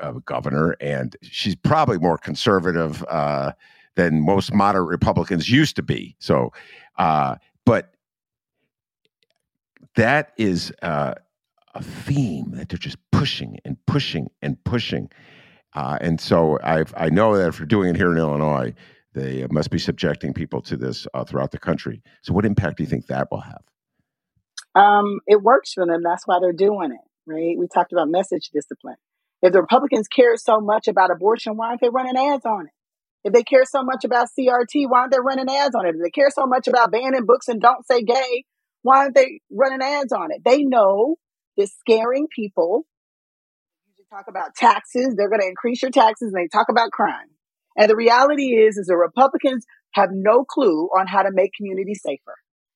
uh, 0.01 0.13
governor, 0.25 0.77
and 0.81 1.17
she's 1.23 1.57
probably 1.57 1.99
more 1.99 2.17
conservative 2.17 3.05
uh, 3.09 3.53
than 3.97 4.25
most 4.25 4.55
moderate 4.55 4.89
Republicans 4.89 5.51
used 5.51 5.77
to 5.77 5.83
be. 5.83 6.15
So, 6.21 6.53
uh, 6.97 7.37
but 7.67 7.95
that 9.97 10.33
is 10.37 10.73
uh, 10.83 11.15
a 11.75 11.83
theme 11.83 12.53
that 12.53 12.69
they're 12.69 12.79
just 12.79 12.99
pushing 13.19 13.59
and 13.65 13.77
pushing 13.87 14.29
and 14.43 14.63
pushing. 14.65 15.11
Uh, 15.75 15.99
and 16.01 16.21
so 16.21 16.59
i 16.63 16.85
I 16.97 17.11
know 17.11 17.37
that 17.37 17.49
if 17.49 17.59
they're 17.59 17.67
doing 17.67 17.91
it 17.91 17.97
here 17.97 18.13
in 18.13 18.19
Illinois, 18.19 18.75
they 19.13 19.47
must 19.51 19.71
be 19.71 19.79
subjecting 19.79 20.33
people 20.33 20.63
to 20.63 20.77
this 20.77 21.07
uh, 21.15 21.25
throughout 21.25 21.51
the 21.51 21.59
country. 21.59 22.03
So, 22.23 22.33
what 22.33 22.45
impact 22.45 22.77
do 22.77 22.85
you 22.85 22.89
think 22.89 23.07
that 23.07 23.29
will 23.31 23.41
have? 23.41 23.63
Um, 24.75 25.19
it 25.27 25.43
works 25.43 25.73
for 25.73 25.85
them. 25.85 26.03
That's 26.05 26.27
why 26.27 26.39
they're 26.41 26.53
doing 26.53 26.93
it, 26.93 27.31
right? 27.31 27.59
We 27.59 27.67
talked 27.73 27.93
about 27.93 28.09
message 28.09 28.51
discipline. 28.53 28.97
If 29.43 29.53
the 29.53 29.61
Republicans 29.61 30.09
care 30.09 30.37
so 30.37 30.61
much 30.61 30.89
about 30.89 31.11
abortion, 31.11 31.57
why 31.57 31.69
aren't 31.69 31.81
they 31.81 31.91
running 31.91 32.17
ads 32.17 32.45
on 32.45 32.67
it? 32.67 32.73
If 33.25 33.33
they 33.33 33.43
care 33.43 33.65
so 33.65 33.83
much 33.83 34.05
about 34.05 34.29
CRT, 34.39 34.89
why 34.89 35.01
aren't 35.01 35.13
they 35.13 35.21
running 35.21 35.49
ads 35.49 35.75
on 35.75 35.87
it? 35.87 35.95
If 35.97 36.03
they 36.03 36.11
care 36.11 36.31
so 36.31 36.47
much 36.47 36.69
about 36.69 36.93
banning 36.93 37.27
books 37.27 37.49
and 37.49 37.61
don't 37.61 37.87
say 37.87 38.03
gay, 38.03 38.45
why 38.83 38.99
aren't 38.99 39.15
they 39.15 39.41
running 39.51 39.83
ads 39.83 40.13
on 40.13 40.31
it? 40.31 40.43
They 40.45 40.63
know 40.63 41.17
that 41.57 41.69
scaring 41.81 42.29
people. 42.35 42.87
Talk 44.11 44.27
about 44.29 44.55
taxes, 44.57 45.15
they're 45.17 45.29
going 45.29 45.43
to 45.43 45.47
increase 45.47 45.83
your 45.83 45.91
taxes, 45.91 46.33
and 46.33 46.43
they 46.43 46.49
talk 46.49 46.69
about 46.71 46.91
crime. 46.91 47.29
And 47.77 47.91
the 47.91 47.97
reality 47.97 48.55
is, 48.55 48.79
is 48.79 48.87
the 48.87 48.97
Republicans 48.97 49.67
have 49.93 50.09
no 50.13 50.45
clue 50.45 50.89
on 50.99 51.07
how 51.07 51.23
to 51.23 51.31
make 51.31 51.53
communities 51.57 52.01
safer. 52.05 52.35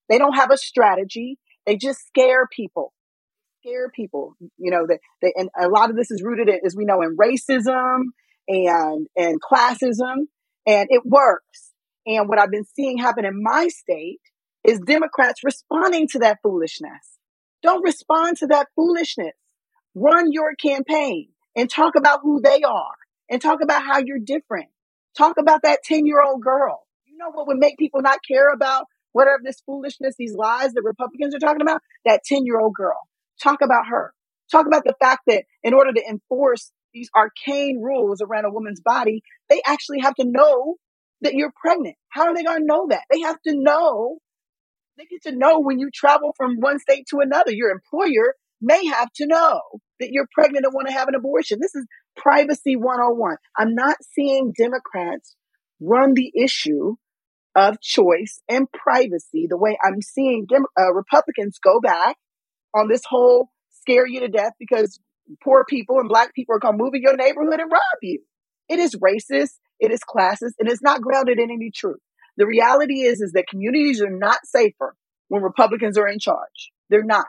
They 0.08 0.18
don't 0.18 0.34
have 0.34 0.50
a 0.50 0.58
strategy. 0.58 1.38
They 1.64 1.76
just 1.76 2.06
scare 2.06 2.46
people 2.54 2.92
scare 3.62 3.90
people. 3.90 4.34
You 4.58 4.70
know, 4.70 4.86
that 4.86 4.98
they, 5.20 5.32
and 5.36 5.48
a 5.58 5.68
lot 5.68 5.90
of 5.90 5.96
this 5.96 6.10
is 6.10 6.22
rooted 6.22 6.48
in, 6.48 6.60
as 6.64 6.76
we 6.76 6.84
know, 6.84 7.02
in 7.02 7.16
racism 7.16 8.04
and 8.48 9.06
and 9.16 9.38
classism, 9.40 10.26
and 10.66 10.88
it 10.90 11.02
works. 11.04 11.72
And 12.06 12.28
what 12.28 12.38
I've 12.38 12.50
been 12.50 12.66
seeing 12.74 12.98
happen 12.98 13.24
in 13.24 13.42
my 13.42 13.68
state 13.68 14.20
is 14.64 14.80
Democrats 14.80 15.40
responding 15.44 16.08
to 16.08 16.20
that 16.20 16.38
foolishness. 16.42 17.18
Don't 17.62 17.84
respond 17.84 18.38
to 18.38 18.48
that 18.48 18.66
foolishness. 18.74 19.34
Run 19.94 20.32
your 20.32 20.54
campaign 20.54 21.28
and 21.54 21.68
talk 21.68 21.94
about 21.96 22.20
who 22.22 22.40
they 22.40 22.62
are 22.62 22.94
and 23.28 23.40
talk 23.40 23.60
about 23.62 23.82
how 23.82 23.98
you're 23.98 24.18
different. 24.18 24.68
Talk 25.16 25.36
about 25.38 25.62
that 25.62 25.80
10 25.84 26.06
year 26.06 26.22
old 26.22 26.42
girl. 26.42 26.86
You 27.06 27.16
know 27.18 27.30
what 27.30 27.46
would 27.46 27.58
make 27.58 27.78
people 27.78 28.00
not 28.00 28.18
care 28.26 28.50
about 28.50 28.86
whatever 29.12 29.40
this 29.44 29.60
foolishness, 29.66 30.14
these 30.18 30.34
lies 30.34 30.72
that 30.72 30.82
Republicans 30.82 31.34
are 31.34 31.38
talking 31.38 31.60
about? 31.60 31.82
That 32.04 32.22
10 32.24 32.46
year 32.46 32.58
old 32.58 32.74
girl. 32.74 32.98
Talk 33.42 33.60
about 33.62 33.86
her. 33.88 34.14
Talk 34.50 34.66
about 34.66 34.84
the 34.84 34.94
fact 35.00 35.22
that 35.26 35.44
in 35.62 35.74
order 35.74 35.92
to 35.92 36.02
enforce 36.08 36.72
these 36.94 37.10
arcane 37.14 37.80
rules 37.80 38.20
around 38.20 38.44
a 38.44 38.50
woman's 38.50 38.80
body, 38.80 39.22
they 39.48 39.62
actually 39.66 40.00
have 40.00 40.14
to 40.16 40.24
know 40.24 40.76
that 41.22 41.34
you're 41.34 41.52
pregnant. 41.60 41.96
How 42.08 42.24
are 42.24 42.34
they 42.34 42.42
going 42.42 42.60
to 42.60 42.66
know 42.66 42.86
that? 42.90 43.04
They 43.10 43.20
have 43.20 43.40
to 43.46 43.54
know. 43.54 44.18
They 44.98 45.06
get 45.06 45.22
to 45.22 45.36
know 45.36 45.60
when 45.60 45.78
you 45.78 45.90
travel 45.92 46.34
from 46.36 46.56
one 46.60 46.78
state 46.78 47.06
to 47.10 47.20
another. 47.20 47.52
Your 47.52 47.70
employer 47.70 48.34
may 48.62 48.86
have 48.86 49.12
to 49.16 49.26
know 49.26 49.60
that 50.00 50.10
you're 50.10 50.28
pregnant 50.32 50.64
and 50.64 50.74
want 50.74 50.88
to 50.88 50.94
have 50.94 51.08
an 51.08 51.14
abortion. 51.14 51.58
This 51.60 51.74
is 51.74 51.86
privacy 52.16 52.76
101. 52.76 53.36
I'm 53.58 53.74
not 53.74 53.96
seeing 54.14 54.52
Democrats 54.56 55.36
run 55.80 56.14
the 56.14 56.32
issue 56.34 56.94
of 57.54 57.80
choice 57.80 58.40
and 58.48 58.70
privacy 58.72 59.46
the 59.48 59.58
way 59.58 59.76
I'm 59.84 60.00
seeing 60.00 60.46
Dem- 60.48 60.64
uh, 60.78 60.92
Republicans 60.94 61.58
go 61.62 61.80
back 61.80 62.16
on 62.74 62.88
this 62.88 63.02
whole 63.06 63.50
scare 63.70 64.06
you 64.06 64.20
to 64.20 64.28
death 64.28 64.52
because 64.58 64.98
poor 65.42 65.64
people 65.68 65.98
and 65.98 66.08
black 66.08 66.34
people 66.34 66.54
are 66.54 66.58
going 66.58 66.78
to 66.78 66.82
move 66.82 66.94
in 66.94 67.02
your 67.02 67.16
neighborhood 67.16 67.60
and 67.60 67.70
rob 67.70 67.80
you. 68.00 68.20
It 68.68 68.78
is 68.78 68.96
racist. 68.96 69.52
It 69.80 69.90
is 69.90 70.00
classist 70.00 70.54
and 70.58 70.68
it's 70.68 70.82
not 70.82 71.02
grounded 71.02 71.38
in 71.38 71.50
any 71.50 71.70
truth. 71.74 71.98
The 72.36 72.46
reality 72.46 73.02
is, 73.02 73.20
is 73.20 73.32
that 73.32 73.48
communities 73.48 74.00
are 74.00 74.10
not 74.10 74.38
safer 74.44 74.94
when 75.28 75.42
Republicans 75.42 75.98
are 75.98 76.08
in 76.08 76.18
charge. 76.18 76.70
They're 76.88 77.04
not. 77.04 77.26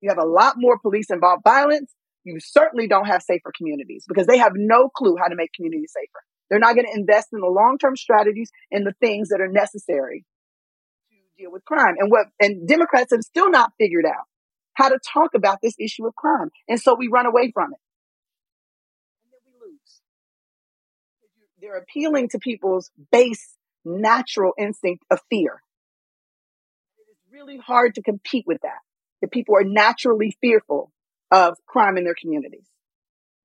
You 0.00 0.10
have 0.10 0.18
a 0.18 0.28
lot 0.28 0.54
more 0.56 0.78
police 0.78 1.10
involved 1.10 1.42
violence. 1.44 1.92
You 2.24 2.38
certainly 2.40 2.88
don't 2.88 3.06
have 3.06 3.22
safer 3.22 3.52
communities 3.56 4.04
because 4.08 4.26
they 4.26 4.38
have 4.38 4.52
no 4.54 4.88
clue 4.88 5.16
how 5.20 5.28
to 5.28 5.36
make 5.36 5.52
communities 5.52 5.92
safer. 5.94 6.24
They're 6.50 6.58
not 6.58 6.74
going 6.74 6.86
to 6.86 6.98
invest 6.98 7.28
in 7.32 7.40
the 7.40 7.46
long-term 7.46 7.96
strategies 7.96 8.50
and 8.70 8.86
the 8.86 8.94
things 9.00 9.28
that 9.30 9.40
are 9.40 9.48
necessary 9.48 10.24
to 11.10 11.42
deal 11.42 11.52
with 11.52 11.64
crime. 11.64 11.94
And 11.98 12.10
what, 12.10 12.26
and 12.40 12.66
Democrats 12.68 13.12
have 13.12 13.22
still 13.22 13.50
not 13.50 13.72
figured 13.78 14.06
out 14.06 14.26
how 14.74 14.88
to 14.88 14.98
talk 15.12 15.34
about 15.34 15.58
this 15.62 15.74
issue 15.78 16.06
of 16.06 16.14
crime. 16.14 16.50
And 16.68 16.80
so 16.80 16.94
we 16.94 17.08
run 17.08 17.26
away 17.26 17.50
from 17.52 17.72
it. 17.72 17.80
And 19.24 19.32
then 19.32 19.40
we 19.46 19.52
lose. 19.70 20.00
They're 21.60 21.78
appealing 21.78 22.28
to 22.30 22.38
people's 22.38 22.90
base 23.10 23.56
natural 23.84 24.52
instinct 24.58 25.04
of 25.10 25.20
fear. 25.30 25.62
It 26.98 27.10
is 27.10 27.18
really 27.32 27.56
hard 27.56 27.94
to 27.94 28.02
compete 28.02 28.44
with 28.46 28.60
that. 28.62 28.80
If 29.26 29.30
people 29.32 29.56
are 29.56 29.64
naturally 29.64 30.36
fearful 30.40 30.92
of 31.30 31.56
crime 31.66 31.96
in 31.96 32.04
their 32.04 32.14
communities. 32.14 32.66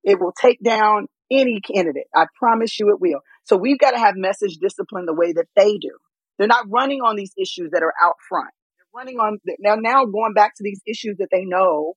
It 0.04 0.20
will 0.20 0.34
take 0.40 0.62
down 0.62 1.08
any 1.32 1.62
candidate. 1.62 2.08
I 2.16 2.26
promise 2.38 2.80
you 2.80 2.90
it 2.90 3.00
will. 3.00 3.22
So 3.44 3.58
we've 3.58 3.80
got 3.80 3.92
to 3.92 4.00
have 4.00 4.16
message 4.16 4.58
discipline 4.58 5.06
the 5.06 5.14
way 5.14 5.34
that 5.34 5.48
they 5.56 5.78
do. 5.78 5.92
They're 6.38 6.48
not 6.48 6.66
running 6.70 7.02
on 7.02 7.16
these 7.16 7.34
issues 7.38 7.72
that 7.72 7.84
are 7.84 7.94
out 8.02 8.16
front. 8.28 8.50
They're 8.78 9.00
running 9.00 9.20
on 9.20 9.40
now 9.60 9.76
now 9.76 10.06
going 10.06 10.34
back 10.34 10.56
to 10.56 10.64
these 10.64 10.82
issues 10.88 11.18
that 11.18 11.30
they 11.32 11.46
know 11.46 11.94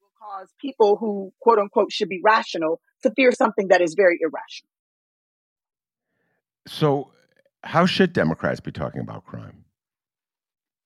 will 0.00 0.10
cause 0.18 0.48
people 0.60 0.96
who 0.96 1.32
quote 1.40 1.58
unquote 1.58 1.92
should 1.92 2.08
be 2.08 2.20
rational 2.22 2.80
to 3.02 3.10
fear 3.16 3.32
something 3.32 3.68
that 3.68 3.80
is 3.80 3.94
very 3.94 4.18
irrational. 4.20 4.70
So 6.66 7.10
how 7.62 7.86
should 7.86 8.12
Democrats 8.12 8.60
be 8.60 8.72
talking 8.72 9.00
about 9.00 9.24
crime? 9.24 9.63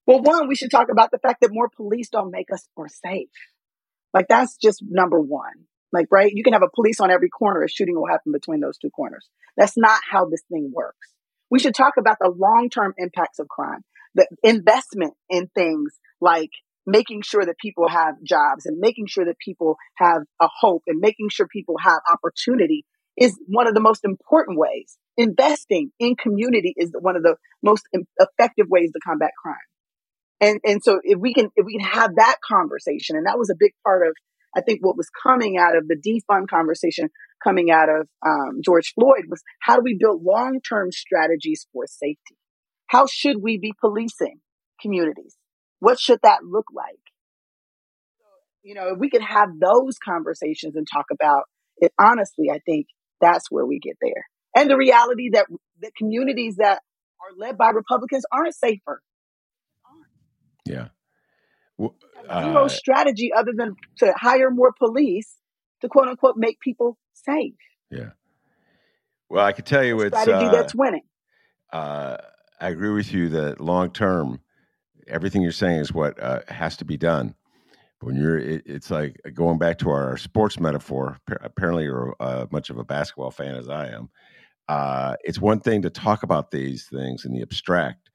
Well, 0.09 0.23
one, 0.23 0.49
we 0.49 0.57
should 0.57 0.71
talk 0.71 0.89
about 0.91 1.11
the 1.11 1.19
fact 1.19 1.43
that 1.43 1.51
more 1.53 1.69
police 1.69 2.09
don't 2.09 2.31
make 2.31 2.51
us 2.51 2.67
more 2.75 2.89
safe. 2.89 3.29
Like 4.15 4.27
that's 4.27 4.57
just 4.57 4.83
number 4.89 5.21
one. 5.21 5.67
Like, 5.93 6.07
right? 6.11 6.33
You 6.35 6.43
can 6.43 6.55
have 6.55 6.63
a 6.63 6.75
police 6.75 6.99
on 6.99 7.11
every 7.11 7.29
corner. 7.29 7.63
A 7.63 7.69
shooting 7.69 7.95
will 7.95 8.09
happen 8.09 8.33
between 8.33 8.61
those 8.61 8.79
two 8.79 8.89
corners. 8.89 9.29
That's 9.59 9.77
not 9.77 10.01
how 10.11 10.25
this 10.25 10.41
thing 10.51 10.71
works. 10.73 11.13
We 11.51 11.59
should 11.59 11.75
talk 11.75 11.95
about 11.99 12.17
the 12.21 12.33
long-term 12.35 12.95
impacts 12.97 13.39
of 13.39 13.49
crime, 13.49 13.83
the 14.15 14.27
investment 14.43 15.13
in 15.29 15.49
things 15.55 15.93
like 16.23 16.53
making 16.87 17.21
sure 17.21 17.45
that 17.45 17.59
people 17.59 17.87
have 17.87 18.15
jobs 18.23 18.65
and 18.65 18.79
making 18.79 19.09
sure 19.09 19.27
that 19.27 19.39
people 19.39 19.77
have 19.97 20.23
a 20.41 20.49
hope 20.61 20.85
and 20.87 21.01
making 21.01 21.29
sure 21.29 21.47
people 21.47 21.77
have 21.83 22.01
opportunity 22.11 22.87
is 23.19 23.39
one 23.47 23.67
of 23.67 23.75
the 23.75 23.81
most 23.81 24.07
important 24.07 24.59
ways. 24.59 24.97
Investing 25.19 25.91
in 25.99 26.17
community 26.17 26.73
is 26.79 26.95
one 26.99 27.17
of 27.17 27.23
the 27.23 27.37
most 27.63 27.87
effective 28.19 28.69
ways 28.71 28.91
to 28.93 29.01
combat 29.07 29.33
crime. 29.43 29.57
And, 30.41 30.61
and 30.65 30.83
so 30.83 31.01
if 31.03 31.19
we 31.19 31.35
can, 31.35 31.51
if 31.57 31.67
we 31.67 31.79
can 31.79 31.87
have 31.87 32.17
that 32.17 32.37
conversation, 32.47 33.17
and 33.17 33.27
that 33.27 33.39
was 33.39 33.51
a 33.51 33.57
big 33.59 33.73
part 33.85 34.07
of, 34.07 34.15
I 34.57 34.61
think 34.61 34.81
what 34.85 34.97
was 34.97 35.11
coming 35.23 35.57
out 35.59 35.77
of 35.77 35.89
the 35.89 35.97
defund 35.97 36.49
conversation 36.49 37.09
coming 37.43 37.71
out 37.71 37.89
of 37.89 38.09
um, 38.27 38.61
George 38.65 38.93
Floyd 38.95 39.25
was 39.29 39.43
how 39.61 39.77
do 39.77 39.83
we 39.83 39.97
build 39.99 40.23
long-term 40.25 40.91
strategies 40.93 41.67
for 41.73 41.87
safety? 41.87 42.37
How 42.87 43.07
should 43.07 43.37
we 43.43 43.59
be 43.59 43.73
policing 43.81 44.41
communities? 44.81 45.37
What 45.81 46.01
should 46.01 46.21
that 46.23 46.41
look 46.45 46.67
like? 46.75 46.99
You 48.63 48.75
know, 48.75 48.89
if 48.89 48.99
we 48.99 49.11
could 49.11 49.23
have 49.23 49.49
those 49.61 49.99
conversations 49.99 50.77
and 50.77 50.87
talk 50.91 51.07
about 51.13 51.45
it 51.79 51.93
honestly, 51.99 52.51
I 52.51 52.59
think 52.67 52.87
that's 53.21 53.51
where 53.51 53.67
we 53.67 53.79
get 53.79 53.97
there. 54.01 54.27
And 54.57 54.71
the 54.71 54.77
reality 54.77 55.31
that 55.33 55.47
the 55.81 55.91
communities 55.97 56.57
that 56.57 56.83
are 57.21 57.37
led 57.37 57.57
by 57.57 57.71
Republicans 57.71 58.25
aren't 58.33 58.55
safer. 58.55 59.01
Yeah. 60.69 60.89
Well, 61.77 61.95
Zero 62.27 62.65
uh, 62.65 62.69
strategy 62.69 63.33
other 63.33 63.53
than 63.57 63.77
to 63.99 64.13
hire 64.17 64.51
more 64.51 64.73
police 64.73 65.37
to 65.81 65.89
quote 65.89 66.09
unquote 66.09 66.37
make 66.37 66.61
people 66.61 66.99
safe. 67.13 67.55
Yeah. 67.91 68.11
Well, 69.29 69.45
I 69.45 69.53
can 69.53 69.65
tell 69.65 69.85
you 69.85 70.01
it's 70.01 70.21
strategy 70.21 70.47
uh, 70.47 70.51
that's 70.51 70.75
winning. 70.75 71.03
Uh, 71.73 72.17
I 72.61 72.69
agree 72.69 72.93
with 72.93 73.13
you 73.13 73.29
that 73.31 73.61
long 73.61 73.91
term, 73.91 74.41
everything 75.07 75.43
you're 75.43 75.53
saying 75.53 75.81
is 75.81 75.93
what 75.93 76.21
uh, 76.21 76.41
has 76.49 76.77
to 76.79 76.85
be 76.85 76.97
done. 76.97 77.35
When 78.01 78.15
you're, 78.17 78.39
it, 78.39 78.63
it's 78.65 78.91
like 78.91 79.21
going 79.35 79.59
back 79.59 79.79
to 79.79 79.91
our 79.91 80.17
sports 80.17 80.61
metaphor. 80.61 81.19
Apparently, 81.41 81.85
you're 81.85 82.15
uh, 82.21 82.47
much 82.51 82.71
of 82.71 82.79
a 82.79 82.85
basketball 82.85 83.31
fan 83.31 83.57
as 83.57 83.69
I 83.69 83.89
am. 83.89 84.09
Uh, 84.69 85.17
it's 85.25 85.41
one 85.41 85.61
thing 85.61 85.83
to 85.83 85.91
talk 85.91 86.23
about 86.23 86.51
these 86.51 86.87
things 86.87 87.25
in 87.25 87.33
the 87.33 87.43
abstract. 87.43 88.08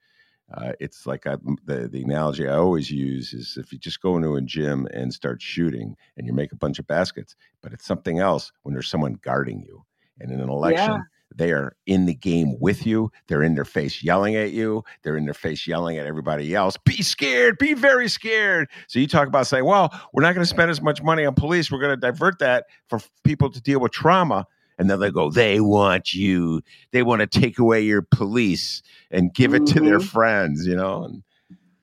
Uh, 0.52 0.72
it's 0.78 1.06
like 1.06 1.26
I, 1.26 1.36
the 1.64 1.88
the 1.88 2.02
analogy 2.02 2.46
I 2.46 2.56
always 2.56 2.90
use 2.90 3.32
is 3.32 3.56
if 3.56 3.72
you 3.72 3.78
just 3.78 4.02
go 4.02 4.16
into 4.16 4.36
a 4.36 4.42
gym 4.42 4.86
and 4.92 5.12
start 5.12 5.40
shooting 5.40 5.96
and 6.16 6.26
you 6.26 6.32
make 6.32 6.52
a 6.52 6.56
bunch 6.56 6.78
of 6.78 6.86
baskets, 6.86 7.34
but 7.62 7.72
it's 7.72 7.86
something 7.86 8.18
else 8.18 8.52
when 8.62 8.74
there's 8.74 8.88
someone 8.88 9.18
guarding 9.22 9.62
you. 9.62 9.84
And 10.20 10.30
in 10.30 10.40
an 10.40 10.50
election, 10.50 10.92
yeah. 10.92 10.98
they 11.34 11.50
are 11.52 11.74
in 11.86 12.04
the 12.06 12.14
game 12.14 12.56
with 12.60 12.86
you. 12.86 13.10
They're 13.26 13.42
in 13.42 13.54
their 13.54 13.64
face 13.64 14.02
yelling 14.04 14.36
at 14.36 14.52
you. 14.52 14.84
They're 15.02 15.16
in 15.16 15.24
their 15.24 15.34
face 15.34 15.66
yelling 15.66 15.96
at 15.96 16.06
everybody 16.06 16.54
else. 16.54 16.76
Be 16.84 17.02
scared. 17.02 17.58
Be 17.58 17.72
very 17.72 18.08
scared. 18.08 18.68
So 18.86 18.98
you 18.98 19.08
talk 19.08 19.26
about 19.26 19.46
saying, 19.46 19.64
well, 19.64 19.98
we're 20.12 20.22
not 20.22 20.34
going 20.34 20.44
to 20.44 20.48
spend 20.48 20.70
as 20.70 20.82
much 20.82 21.02
money 21.02 21.24
on 21.24 21.34
police. 21.34 21.72
We're 21.72 21.80
going 21.80 21.98
to 21.98 22.00
divert 22.00 22.38
that 22.40 22.66
for 22.88 23.00
people 23.24 23.50
to 23.50 23.60
deal 23.60 23.80
with 23.80 23.92
trauma 23.92 24.46
and 24.78 24.90
then 24.90 25.00
they 25.00 25.10
go 25.10 25.30
they 25.30 25.60
want 25.60 26.14
you 26.14 26.62
they 26.92 27.02
want 27.02 27.20
to 27.20 27.26
take 27.26 27.58
away 27.58 27.82
your 27.82 28.02
police 28.02 28.82
and 29.10 29.34
give 29.34 29.52
mm-hmm. 29.52 29.64
it 29.64 29.68
to 29.68 29.80
their 29.80 29.98
mm-hmm. 29.98 30.08
friends 30.08 30.66
you 30.66 30.76
know 30.76 31.04
and 31.04 31.22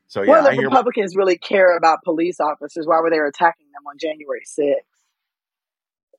so 0.07 0.21
yeah 0.21 0.31
well 0.31 0.55
the 0.55 0.61
republicans 0.61 1.15
really 1.15 1.37
care 1.37 1.77
about 1.77 1.99
police 2.03 2.39
officers 2.39 2.85
why 2.85 2.99
were 3.01 3.09
they 3.09 3.17
attacking 3.17 3.67
them 3.73 3.83
on 3.87 3.97
january 3.99 4.41
6th 4.45 4.75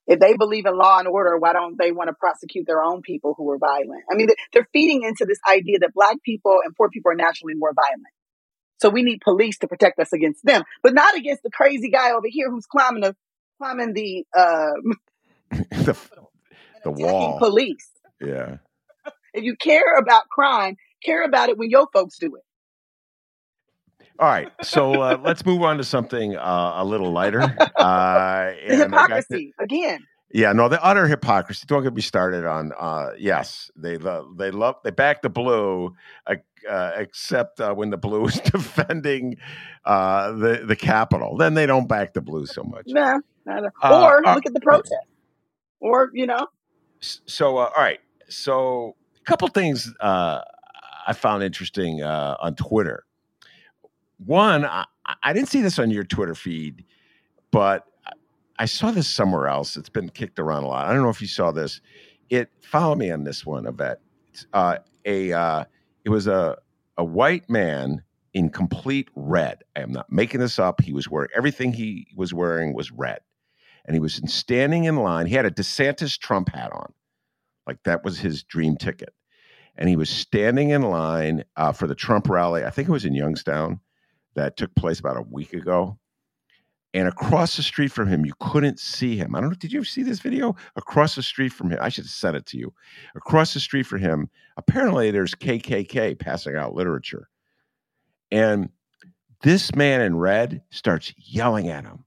if 0.09 0.19
they 0.19 0.37
believe 0.37 0.67
in 0.67 0.77
law 0.77 0.99
and 0.99 1.07
order 1.07 1.39
why 1.39 1.53
don't 1.53 1.77
they 1.79 1.93
want 1.93 2.09
to 2.09 2.15
prosecute 2.15 2.67
their 2.67 2.83
own 2.83 3.03
people 3.03 3.35
who 3.37 3.45
were 3.45 3.59
violent 3.59 4.03
i 4.11 4.15
mean 4.15 4.29
they're 4.53 4.69
feeding 4.73 5.03
into 5.03 5.25
this 5.25 5.39
idea 5.51 5.79
that 5.79 5.95
black 5.95 6.17
people 6.25 6.59
and 6.65 6.75
poor 6.75 6.89
people 6.89 7.13
are 7.13 7.17
naturally 7.17 7.55
more 7.55 7.73
violent 7.75 8.07
so 8.81 8.89
we 8.89 9.05
need 9.05 9.21
police 9.21 9.59
to 9.59 9.69
protect 9.69 10.01
us 10.01 10.13
against 10.13 10.45
them 10.45 10.65
but 10.83 10.95
not 10.95 11.17
against 11.17 11.43
the 11.43 11.51
crazy 11.51 11.91
guy 11.91 12.11
over 12.13 12.27
here 12.29 12.51
who's 12.51 12.67
climbing 12.67 13.03
the 13.03 13.15
climbing 13.59 13.93
the 13.93 14.25
um, 14.37 14.99
the 15.85 15.95
the 16.85 16.91
wall. 16.91 17.39
Police. 17.39 17.91
Yeah. 18.21 18.57
if 19.35 19.45
you 19.45 19.57
care 19.57 19.97
about 19.99 20.29
crime, 20.29 20.77
care 21.05 21.25
about 21.25 21.49
it 21.49 21.59
when 21.59 21.71
your 21.71 21.87
folks 21.93 22.19
do 22.19 22.35
it. 22.37 22.43
All 24.19 24.29
right, 24.29 24.53
so 24.63 25.01
uh, 25.01 25.19
let's 25.25 25.45
move 25.45 25.63
on 25.63 25.79
to 25.79 25.85
something 25.85 26.37
uh, 26.37 26.73
a 26.77 26.85
little 26.85 27.11
lighter. 27.11 27.43
Uh, 27.83 28.53
the 28.69 28.77
hypocrisy 28.77 29.53
again. 29.59 29.99
Yeah, 30.33 30.53
no, 30.53 30.69
the 30.69 30.83
utter 30.83 31.09
hypocrisy. 31.09 31.65
Don't 31.67 31.83
get 31.83 31.95
me 31.95 32.01
started 32.01 32.45
on. 32.45 32.73
Uh, 32.79 33.11
yes, 33.19 33.71
they 33.77 33.99
love, 33.99 34.37
they 34.37 34.51
love, 34.51 34.77
they 34.85 34.91
back 34.91 35.21
the 35.23 35.29
blue, 35.29 35.95
uh, 36.27 36.37
uh, 36.69 36.93
except 36.97 37.61
uh, 37.61 37.75
when 37.75 37.91
the 37.91 37.97
blue 37.99 38.27
is 38.27 38.41
defending 38.45 39.37
uh, 39.85 40.33
the 40.33 40.63
the 40.65 40.77
Capitol. 40.77 41.37
Then 41.37 41.55
they 41.55 41.67
don't 41.67 41.89
back 41.89 42.15
the 42.15 42.21
blue 42.21 42.47
so 42.47 42.63
much. 42.63 42.85
No, 42.87 43.21
nah, 43.45 43.61
or 43.83 44.23
look 44.25 44.47
at 44.47 44.55
the 44.55 44.61
protest, 44.61 44.95
or 45.81 46.11
you 46.15 46.27
know, 46.27 46.47
so 47.03 47.59
uh, 47.59 47.71
all 47.77 47.83
right. 47.83 48.01
So 48.29 48.97
a 49.21 49.25
couple 49.25 49.49
things 49.49 49.93
uh, 50.01 50.41
i 51.07 51.13
found 51.13 51.43
interesting 51.43 52.03
uh, 52.03 52.37
on 52.41 52.55
twitter. 52.55 53.05
One 54.25 54.65
I, 54.65 54.87
I, 55.23 55.33
didn't 55.33 55.49
see 55.49 55.61
this 55.63 55.79
on 55.79 55.91
your 55.91 56.05
twitter 56.05 56.35
feed 56.35 56.85
but 57.51 57.87
i 58.59 58.65
saw 58.65 58.91
this 58.91 59.09
somewhere 59.09 59.49
else. 59.49 59.77
It's 59.77 59.89
been 59.89 60.09
kicked 60.09 60.39
around 60.39 60.65
a 60.65 60.69
lot. 60.69 60.87
I 60.87 60.93
don't 60.93 61.03
know 61.03 61.11
if 61.11 61.21
you 61.21 61.27
saw 61.27 61.51
this. 61.51 61.81
It 62.31 62.51
follow 62.63 62.95
me 62.95 63.11
on 63.11 63.25
this 63.25 63.45
one 63.45 63.67
Yvette. 63.67 64.01
Uh, 64.53 64.79
a 65.05 65.33
uh, 65.33 65.65
it 66.05 66.11
was 66.11 66.27
a 66.27 66.57
a 66.97 67.05
white 67.05 67.49
man 67.51 68.03
in 68.33 68.49
complete 68.49 69.09
red. 69.15 69.63
I 69.77 69.81
am 69.81 69.93
not 69.93 70.11
making 70.11 70.41
this 70.41 70.59
up. 70.59 70.81
He 70.81 70.93
was 70.93 71.09
wearing 71.11 71.29
everything 71.37 71.73
he 71.73 72.07
was 72.17 72.33
wearing 72.33 72.73
was 72.75 72.91
red 72.91 73.21
and 73.85 73.95
he 73.95 74.01
was 74.01 74.21
standing 74.27 74.85
in 74.85 74.97
line. 74.97 75.27
He 75.27 75.35
had 75.35 75.47
a 75.47 75.51
DeSantis 75.51 76.19
Trump 76.19 76.51
hat 76.51 76.73
on, 76.73 76.93
like 77.67 77.83
that 77.85 78.05
was 78.05 78.19
his 78.19 78.43
dream 78.43 78.77
ticket. 78.77 79.13
And 79.77 79.89
he 79.89 79.97
was 79.97 80.11
standing 80.11 80.71
in 80.71 80.83
line 80.83 81.45
uh, 81.57 81.73
for 81.73 81.87
the 81.87 81.95
Trump 81.95 82.29
rally. 82.29 82.65
I 82.65 82.71
think 82.71 82.89
it 82.89 82.93
was 82.93 83.07
in 83.07 83.15
Youngstown 83.15 83.81
that 84.35 84.57
took 84.57 84.75
place 84.75 85.01
about 85.01 85.17
a 85.17 85.23
week 85.23 85.55
ago. 85.55 85.99
And 86.95 87.09
across 87.09 87.57
the 87.57 87.63
street 87.63 87.91
from 87.91 88.07
him, 88.07 88.27
you 88.27 88.35
couldn't 88.39 88.79
see 88.79 89.17
him. 89.17 89.35
I 89.35 89.41
don't 89.41 89.49
know. 89.49 89.57
Did 89.57 89.73
you 89.73 89.83
see 89.83 90.03
this 90.03 90.21
video? 90.21 90.55
Across 90.77 91.15
the 91.15 91.23
street 91.23 91.51
from 91.51 91.71
him, 91.71 91.79
I 91.81 91.89
should 91.89 92.05
have 92.05 92.11
sent 92.11 92.37
it 92.37 92.45
to 92.47 92.59
you. 92.59 92.75
Across 93.15 93.55
the 93.55 93.61
street 93.61 93.85
from 93.85 94.01
him, 94.01 94.29
apparently 94.59 95.11
there's 95.11 95.35
KKK 95.35 96.19
passing 96.19 96.55
out 96.55 96.75
literature. 96.75 97.31
And 98.31 98.69
this 99.41 99.75
man 99.75 100.03
in 100.03 100.17
red 100.17 100.63
starts 100.71 101.15
yelling 101.17 101.69
at 101.69 101.85
him 101.85 102.05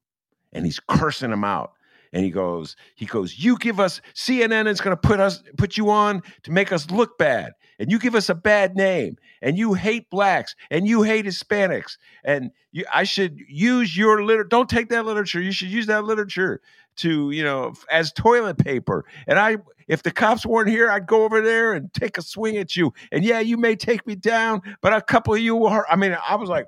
and 0.55 0.65
he's 0.65 0.79
cursing 0.79 1.31
him 1.31 1.43
out. 1.43 1.73
And 2.13 2.23
he 2.23 2.31
goes 2.31 2.77
he 2.95 3.05
goes 3.05 3.37
you 3.37 3.57
give 3.57 3.79
us 3.79 3.99
cnn 4.13 4.67
is 4.67 4.79
going 4.79 4.95
to 4.95 5.07
put 5.07 5.19
us 5.19 5.43
put 5.57 5.75
you 5.75 5.89
on 5.89 6.23
to 6.43 6.51
make 6.51 6.71
us 6.71 6.89
look 6.89 7.17
bad. 7.17 7.51
And 7.77 7.91
you 7.91 7.99
give 7.99 8.15
us 8.15 8.29
a 8.29 8.35
bad 8.35 8.77
name. 8.77 9.17
And 9.41 9.57
you 9.57 9.73
hate 9.73 10.09
blacks. 10.09 10.55
And 10.71 10.87
you 10.87 11.03
hate 11.03 11.25
hispanics. 11.25 11.97
And 12.23 12.51
you, 12.71 12.85
i 12.93 13.03
should 13.03 13.37
use 13.49 13.97
your 13.97 14.23
literature 14.23 14.47
don't 14.47 14.69
take 14.69 14.89
that 14.89 15.05
literature. 15.05 15.41
You 15.41 15.51
should 15.51 15.67
use 15.67 15.87
that 15.87 16.05
literature 16.05 16.61
to 16.97 17.31
you 17.31 17.43
know 17.43 17.73
as 17.91 18.13
toilet 18.13 18.57
paper. 18.57 19.03
And 19.27 19.37
i 19.37 19.57
if 19.89 20.01
the 20.01 20.11
cops 20.11 20.45
weren't 20.45 20.69
here 20.69 20.89
i'd 20.89 21.07
go 21.07 21.25
over 21.25 21.41
there 21.41 21.73
and 21.73 21.93
take 21.93 22.17
a 22.17 22.21
swing 22.21 22.55
at 22.55 22.77
you. 22.77 22.93
And 23.11 23.25
yeah 23.25 23.41
you 23.41 23.57
may 23.57 23.75
take 23.75 24.07
me 24.07 24.15
down 24.15 24.61
but 24.79 24.93
a 24.93 25.01
couple 25.01 25.33
of 25.33 25.41
you 25.41 25.57
were 25.57 25.85
i 25.91 25.97
mean 25.97 26.15
i 26.25 26.35
was 26.35 26.47
like 26.47 26.67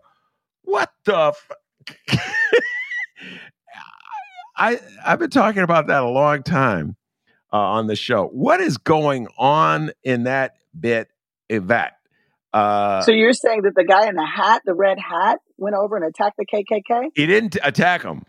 what 0.63 0.91
the 1.05 1.15
f-? 1.15 1.51
I 4.57 4.79
I've 5.05 5.19
been 5.19 5.29
talking 5.29 5.61
about 5.61 5.87
that 5.87 6.03
a 6.03 6.09
long 6.09 6.43
time 6.43 6.95
uh, 7.53 7.57
on 7.57 7.87
the 7.87 7.95
show. 7.95 8.27
What 8.27 8.59
is 8.59 8.77
going 8.77 9.27
on 9.37 9.91
in 10.03 10.23
that 10.23 10.55
bit, 10.77 11.09
Yvette? 11.49 11.93
Uh, 12.53 13.01
so 13.01 13.11
you're 13.11 13.33
saying 13.33 13.61
that 13.63 13.75
the 13.75 13.83
guy 13.83 14.07
in 14.07 14.15
the 14.15 14.25
hat, 14.25 14.61
the 14.65 14.73
red 14.73 14.97
hat, 14.97 15.39
went 15.57 15.75
over 15.75 15.95
and 15.95 16.05
attacked 16.05 16.37
the 16.37 16.45
KKK? 16.45 17.09
He 17.13 17.25
didn't 17.25 17.57
attack 17.63 18.01
him. 18.01 18.23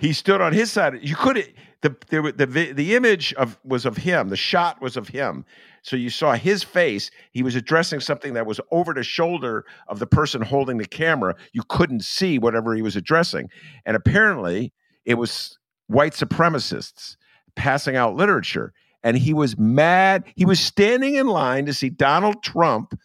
He 0.00 0.12
stood 0.12 0.40
on 0.40 0.52
his 0.52 0.70
side. 0.70 0.98
You 1.00 1.16
could 1.16 1.54
the 1.80 1.96
the 2.08 2.46
the, 2.46 2.72
the 2.72 2.94
image 2.96 3.32
of 3.34 3.58
was 3.64 3.86
of 3.86 3.96
him. 3.96 4.28
The 4.28 4.36
shot 4.36 4.82
was 4.82 4.96
of 4.96 5.08
him. 5.08 5.44
So 5.82 5.96
you 5.96 6.10
saw 6.10 6.34
his 6.34 6.62
face. 6.62 7.10
He 7.32 7.42
was 7.42 7.56
addressing 7.56 8.00
something 8.00 8.34
that 8.34 8.46
was 8.46 8.60
over 8.70 8.94
the 8.94 9.02
shoulder 9.02 9.64
of 9.88 9.98
the 9.98 10.06
person 10.06 10.42
holding 10.42 10.78
the 10.78 10.86
camera. 10.86 11.34
You 11.52 11.62
couldn't 11.68 12.04
see 12.04 12.38
whatever 12.38 12.74
he 12.74 12.82
was 12.82 12.94
addressing, 12.94 13.48
and 13.86 13.96
apparently 13.96 14.72
it 15.04 15.14
was 15.14 15.58
white 15.92 16.12
supremacists 16.12 17.16
passing 17.54 17.96
out 17.96 18.16
literature. 18.16 18.72
And 19.04 19.18
he 19.18 19.34
was 19.34 19.58
mad. 19.58 20.24
He 20.36 20.44
was 20.44 20.60
standing 20.60 21.16
in 21.16 21.26
line 21.26 21.66
to 21.66 21.74
see 21.74 21.88
Donald 21.88 22.42
Trump 22.44 22.96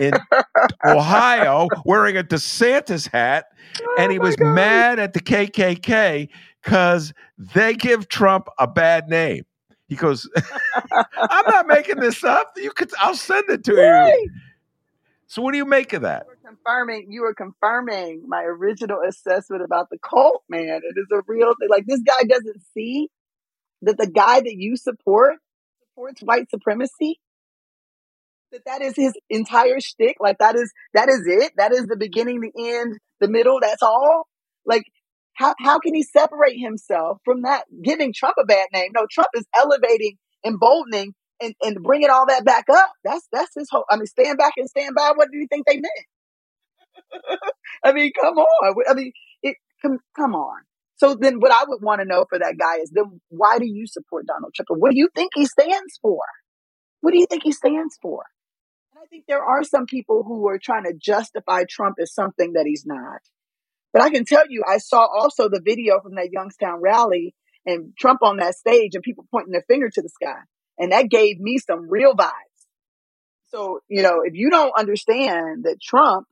in 0.00 0.12
Ohio 0.84 1.68
wearing 1.84 2.16
a 2.16 2.24
DeSantis 2.24 3.08
hat, 3.08 3.46
oh 3.80 3.96
and 3.98 4.10
he 4.10 4.18
was 4.18 4.34
God. 4.34 4.52
mad 4.52 4.98
at 4.98 5.12
the 5.12 5.20
KKK 5.20 6.28
because 6.60 7.12
they 7.38 7.74
give 7.74 8.08
Trump 8.08 8.48
a 8.58 8.66
bad 8.66 9.08
name. 9.08 9.44
He 9.86 9.94
goes, 9.94 10.28
"I'm 10.92 11.46
not 11.46 11.68
making 11.68 12.00
this 12.00 12.24
up. 12.24 12.52
You 12.56 12.72
could, 12.72 12.90
I'll 12.98 13.14
send 13.14 13.48
it 13.48 13.62
to 13.64 13.74
right. 13.74 14.08
you." 14.08 14.30
So, 15.28 15.40
what 15.40 15.52
do 15.52 15.58
you 15.58 15.66
make 15.66 15.92
of 15.92 16.02
that? 16.02 16.26
Confirming, 16.44 17.06
you 17.10 17.22
were 17.22 17.34
confirming 17.34 18.24
my 18.26 18.42
original 18.42 18.98
assessment 19.08 19.62
about 19.62 19.88
the 19.90 19.98
cult. 19.98 20.42
Man, 20.48 20.80
it 20.82 20.98
is 20.98 21.06
a 21.12 21.22
real 21.26 21.54
thing. 21.58 21.68
Like 21.70 21.86
this 21.86 22.02
guy 22.06 22.24
doesn't 22.28 22.62
see 22.74 23.08
that 23.82 23.96
the 23.96 24.06
guy 24.06 24.40
that 24.40 24.54
you 24.54 24.76
support 24.76 25.36
supports 25.80 26.20
white 26.22 26.50
supremacy. 26.50 27.20
That 28.52 28.62
that 28.66 28.82
is 28.82 28.94
his 28.94 29.14
entire 29.30 29.80
shtick. 29.80 30.16
Like 30.20 30.38
that 30.38 30.54
is 30.54 30.70
that 30.92 31.08
is 31.08 31.22
it. 31.26 31.52
That 31.56 31.72
is 31.72 31.86
the 31.86 31.96
beginning, 31.96 32.40
the 32.40 32.52
end, 32.76 32.98
the 33.20 33.28
middle. 33.28 33.58
That's 33.60 33.82
all. 33.82 34.28
Like 34.66 34.84
how, 35.34 35.54
how 35.58 35.78
can 35.78 35.94
he 35.94 36.02
separate 36.02 36.58
himself 36.58 37.18
from 37.24 37.42
that 37.42 37.64
giving 37.82 38.12
Trump 38.12 38.36
a 38.40 38.44
bad 38.44 38.68
name? 38.72 38.90
No, 38.94 39.06
Trump 39.10 39.28
is 39.34 39.44
elevating, 39.56 40.16
emboldening, 40.46 41.14
and, 41.42 41.54
and 41.60 41.82
bringing 41.82 42.10
all 42.10 42.26
that 42.26 42.44
back 42.44 42.66
up. 42.70 42.92
That's 43.02 43.26
that's 43.32 43.52
his 43.56 43.68
whole. 43.70 43.84
I 43.90 43.96
mean, 43.96 44.06
stand 44.06 44.38
back 44.38 44.52
and 44.56 44.68
stand 44.68 44.94
by. 44.94 45.12
What 45.14 45.30
do 45.32 45.38
you 45.38 45.46
think 45.50 45.66
they 45.66 45.76
meant? 45.76 46.06
I 47.84 47.92
mean, 47.92 48.12
come 48.20 48.38
on. 48.38 48.74
I 48.88 48.94
mean, 48.94 49.12
it 49.42 49.56
come 49.82 49.98
come 50.16 50.34
on. 50.34 50.62
So 50.96 51.14
then, 51.14 51.40
what 51.40 51.52
I 51.52 51.64
would 51.66 51.82
want 51.82 52.00
to 52.00 52.06
know 52.06 52.24
for 52.28 52.38
that 52.38 52.56
guy 52.58 52.82
is 52.82 52.90
then 52.90 53.20
why 53.28 53.58
do 53.58 53.66
you 53.66 53.86
support 53.86 54.26
Donald 54.26 54.54
Trump? 54.54 54.68
What 54.80 54.92
do 54.92 54.98
you 54.98 55.08
think 55.14 55.32
he 55.34 55.46
stands 55.46 55.98
for? 56.00 56.20
What 57.00 57.12
do 57.12 57.18
you 57.18 57.26
think 57.26 57.42
he 57.42 57.52
stands 57.52 57.98
for? 58.00 58.24
And 58.94 59.02
I 59.02 59.06
think 59.06 59.24
there 59.26 59.42
are 59.44 59.64
some 59.64 59.86
people 59.86 60.24
who 60.26 60.48
are 60.48 60.58
trying 60.58 60.84
to 60.84 60.94
justify 60.94 61.64
Trump 61.68 61.96
as 62.00 62.14
something 62.14 62.52
that 62.54 62.64
he's 62.66 62.84
not. 62.86 63.20
But 63.92 64.02
I 64.02 64.10
can 64.10 64.24
tell 64.24 64.44
you, 64.48 64.62
I 64.66 64.78
saw 64.78 65.06
also 65.06 65.48
the 65.48 65.60
video 65.64 66.00
from 66.00 66.14
that 66.14 66.30
Youngstown 66.32 66.80
rally 66.80 67.34
and 67.66 67.92
Trump 67.98 68.22
on 68.22 68.38
that 68.38 68.54
stage 68.54 68.94
and 68.94 69.02
people 69.02 69.26
pointing 69.30 69.52
their 69.52 69.64
finger 69.68 69.88
to 69.88 70.02
the 70.02 70.08
sky. 70.08 70.40
And 70.78 70.92
that 70.92 71.08
gave 71.08 71.38
me 71.38 71.58
some 71.58 71.88
real 71.88 72.14
vibes. 72.14 72.30
So, 73.46 73.80
you 73.88 74.02
know, 74.02 74.22
if 74.24 74.34
you 74.34 74.50
don't 74.50 74.72
understand 74.76 75.64
that 75.64 75.80
Trump 75.80 76.26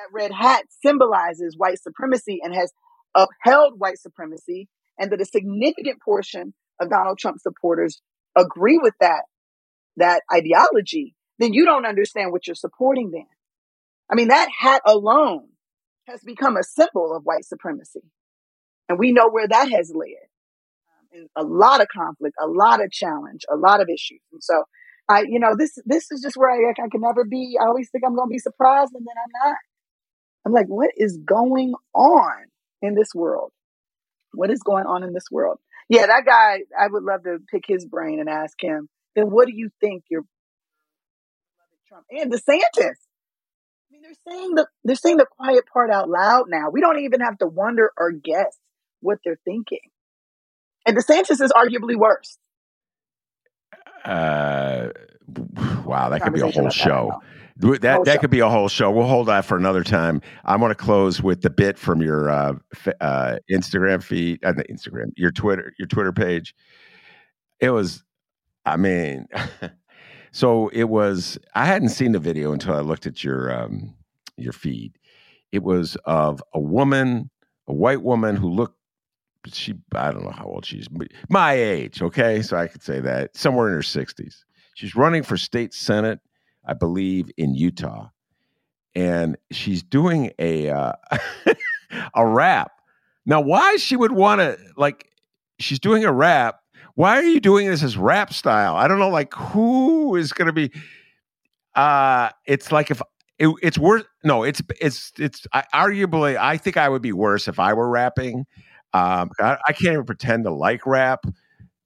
that 0.00 0.12
red 0.12 0.32
hat 0.32 0.64
symbolizes 0.82 1.56
white 1.56 1.80
supremacy 1.80 2.40
and 2.42 2.54
has 2.54 2.72
upheld 3.14 3.74
white 3.78 3.98
supremacy 3.98 4.68
and 4.98 5.12
that 5.12 5.20
a 5.20 5.26
significant 5.26 6.00
portion 6.02 6.54
of 6.80 6.90
Donald 6.90 7.18
Trump 7.18 7.38
supporters 7.40 8.00
agree 8.36 8.78
with 8.80 8.94
that, 9.00 9.24
that 9.96 10.22
ideology, 10.32 11.14
then 11.38 11.52
you 11.52 11.64
don't 11.64 11.86
understand 11.86 12.32
what 12.32 12.46
you're 12.46 12.54
supporting 12.54 13.10
then. 13.10 13.26
I 14.10 14.14
mean, 14.14 14.28
that 14.28 14.48
hat 14.58 14.82
alone 14.86 15.48
has 16.06 16.20
become 16.24 16.56
a 16.56 16.62
symbol 16.62 17.14
of 17.14 17.24
white 17.24 17.44
supremacy. 17.44 18.00
And 18.88 18.98
we 18.98 19.12
know 19.12 19.28
where 19.30 19.48
that 19.48 19.70
has 19.70 19.92
led. 19.94 20.28
In 21.12 21.28
a 21.36 21.42
lot 21.42 21.80
of 21.80 21.88
conflict, 21.88 22.36
a 22.40 22.46
lot 22.46 22.82
of 22.82 22.90
challenge, 22.90 23.42
a 23.52 23.56
lot 23.56 23.80
of 23.80 23.88
issues. 23.88 24.20
And 24.32 24.42
so 24.42 24.62
I, 25.08 25.24
you 25.28 25.40
know, 25.40 25.56
this, 25.58 25.76
this 25.84 26.10
is 26.12 26.22
just 26.22 26.36
where 26.36 26.50
I, 26.50 26.70
I 26.70 26.88
can 26.88 27.00
never 27.00 27.24
be. 27.24 27.56
I 27.60 27.66
always 27.66 27.90
think 27.90 28.04
I'm 28.06 28.14
going 28.14 28.28
to 28.28 28.32
be 28.32 28.38
surprised 28.38 28.92
and 28.94 29.04
then 29.04 29.14
I'm 29.18 29.50
not. 29.50 29.56
I'm 30.44 30.52
like, 30.52 30.66
what 30.66 30.90
is 30.96 31.18
going 31.18 31.74
on 31.94 32.46
in 32.82 32.94
this 32.94 33.14
world? 33.14 33.52
What 34.32 34.50
is 34.50 34.60
going 34.60 34.86
on 34.86 35.02
in 35.02 35.12
this 35.12 35.30
world? 35.30 35.58
Yeah, 35.88 36.06
that 36.06 36.24
guy, 36.24 36.60
I 36.78 36.86
would 36.88 37.02
love 37.02 37.24
to 37.24 37.38
pick 37.50 37.64
his 37.66 37.84
brain 37.84 38.20
and 38.20 38.28
ask 38.28 38.54
him, 38.62 38.88
then 39.16 39.26
what 39.26 39.46
do 39.46 39.52
you 39.54 39.70
think 39.80 40.04
you're 40.08 40.24
Trump 41.88 42.06
and 42.10 42.32
DeSantis? 42.32 42.76
I 42.78 43.90
mean, 43.90 44.02
they're 44.02 44.32
saying 44.32 44.54
the 44.54 44.66
they're 44.84 44.94
saying 44.94 45.16
the 45.16 45.26
quiet 45.26 45.64
part 45.72 45.90
out 45.90 46.08
loud 46.08 46.44
now. 46.48 46.70
We 46.70 46.80
don't 46.80 47.00
even 47.00 47.20
have 47.20 47.38
to 47.38 47.46
wonder 47.46 47.90
or 47.98 48.12
guess 48.12 48.56
what 49.00 49.18
they're 49.24 49.40
thinking. 49.44 49.80
And 50.86 50.96
DeSantis 50.96 51.40
is 51.42 51.52
arguably 51.52 51.96
worse. 51.96 52.38
Uh, 54.04 54.88
wow, 55.84 56.08
that 56.08 56.22
could 56.22 56.34
be 56.34 56.40
a 56.40 56.50
whole 56.50 56.70
show. 56.70 57.20
That 57.56 57.82
that, 57.82 58.04
that 58.04 58.20
could 58.20 58.30
be 58.30 58.40
a 58.40 58.48
whole 58.48 58.68
show. 58.68 58.90
We'll 58.90 59.06
hold 59.06 59.28
that 59.28 59.44
for 59.44 59.56
another 59.56 59.84
time. 59.84 60.22
I 60.44 60.56
want 60.56 60.70
to 60.70 60.82
close 60.82 61.22
with 61.22 61.42
the 61.42 61.50
bit 61.50 61.78
from 61.78 62.00
your 62.00 62.30
uh, 62.30 62.54
uh, 63.00 63.36
Instagram 63.50 64.02
feed, 64.02 64.40
and 64.42 64.58
uh, 64.58 64.62
Instagram, 64.70 65.12
your 65.16 65.30
Twitter, 65.30 65.74
your 65.78 65.86
Twitter 65.86 66.12
page. 66.12 66.54
It 67.60 67.70
was, 67.70 68.02
I 68.64 68.76
mean, 68.76 69.26
so 70.32 70.68
it 70.68 70.84
was. 70.84 71.38
I 71.54 71.66
hadn't 71.66 71.90
seen 71.90 72.12
the 72.12 72.18
video 72.18 72.52
until 72.52 72.74
I 72.74 72.80
looked 72.80 73.06
at 73.06 73.22
your 73.22 73.52
um, 73.52 73.94
your 74.36 74.52
feed. 74.52 74.96
It 75.52 75.62
was 75.62 75.96
of 76.04 76.42
a 76.54 76.60
woman, 76.60 77.28
a 77.66 77.74
white 77.74 78.02
woman 78.02 78.36
who 78.36 78.48
looked 78.48 78.76
she 79.48 79.74
I 79.94 80.12
don't 80.12 80.24
know 80.24 80.30
how 80.30 80.44
old 80.44 80.66
she's 80.66 80.86
my 81.28 81.52
age, 81.54 82.02
okay? 82.02 82.42
So 82.42 82.56
I 82.56 82.66
could 82.66 82.82
say 82.82 83.00
that 83.00 83.36
somewhere 83.36 83.68
in 83.68 83.74
her 83.74 83.80
60s. 83.80 84.44
She's 84.80 84.96
running 84.96 85.22
for 85.22 85.36
state 85.36 85.74
senate, 85.74 86.20
I 86.64 86.72
believe 86.72 87.30
in 87.36 87.54
Utah. 87.54 88.08
And 88.94 89.36
she's 89.50 89.82
doing 89.82 90.32
a 90.38 90.70
uh, 90.70 90.92
a 92.14 92.26
rap. 92.26 92.72
Now 93.26 93.42
why 93.42 93.76
she 93.76 93.94
would 93.94 94.12
want 94.12 94.40
to 94.40 94.56
like 94.78 95.10
she's 95.58 95.78
doing 95.78 96.06
a 96.06 96.10
rap. 96.10 96.60
Why 96.94 97.18
are 97.18 97.22
you 97.22 97.40
doing 97.40 97.68
this 97.68 97.82
as 97.82 97.98
rap 97.98 98.32
style? 98.32 98.74
I 98.74 98.88
don't 98.88 98.98
know 98.98 99.10
like 99.10 99.34
who 99.34 100.16
is 100.16 100.32
going 100.32 100.46
to 100.46 100.52
be 100.54 100.72
uh 101.74 102.30
it's 102.46 102.72
like 102.72 102.90
if 102.90 103.02
it, 103.38 103.54
it's 103.62 103.76
worse. 103.76 104.04
No, 104.24 104.44
it's 104.44 104.62
it's 104.80 105.12
it's 105.18 105.46
I, 105.52 105.64
arguably. 105.74 106.38
I 106.38 106.56
think 106.56 106.78
I 106.78 106.88
would 106.88 107.02
be 107.02 107.12
worse 107.12 107.48
if 107.48 107.58
I 107.58 107.74
were 107.74 107.90
rapping. 107.90 108.46
Um, 108.94 109.30
I, 109.38 109.58
I 109.68 109.72
can't 109.74 109.92
even 109.92 110.06
pretend 110.06 110.44
to 110.44 110.50
like 110.50 110.86
rap. 110.86 111.26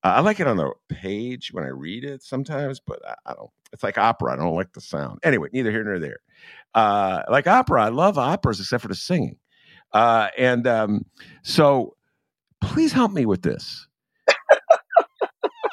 I 0.05 0.21
like 0.21 0.39
it 0.39 0.47
on 0.47 0.59
the 0.59 0.71
page 0.91 1.51
when 1.53 1.65
I 1.65 1.69
read 1.69 2.05
it 2.05 2.23
sometimes, 2.23 2.79
but 2.79 3.01
I, 3.09 3.15
I, 3.25 3.35
don't. 3.35 3.51
It's 3.73 3.83
like 3.83 3.97
opera. 3.97 4.35
I 4.35 4.37
don't 4.37 4.55
like 4.55 4.73
the 4.75 4.83
sound. 4.83 5.19
Anyway, 5.23 5.49
neither 5.53 5.71
here 5.71 5.83
nor 5.83 5.99
there. 5.99 6.19
Uh, 6.75 7.23
like 7.31 7.47
opera, 7.47 7.85
I 7.85 7.89
love 7.89 8.19
operas 8.19 8.61
except 8.61 8.83
for 8.83 8.89
the 8.89 8.95
singing. 8.95 9.37
Uh, 9.93 10.29
and 10.37 10.67
um, 10.67 11.07
so, 11.43 11.97
please 12.61 12.93
help 12.93 13.13
me 13.13 13.25
with 13.25 13.43
this. 13.43 13.87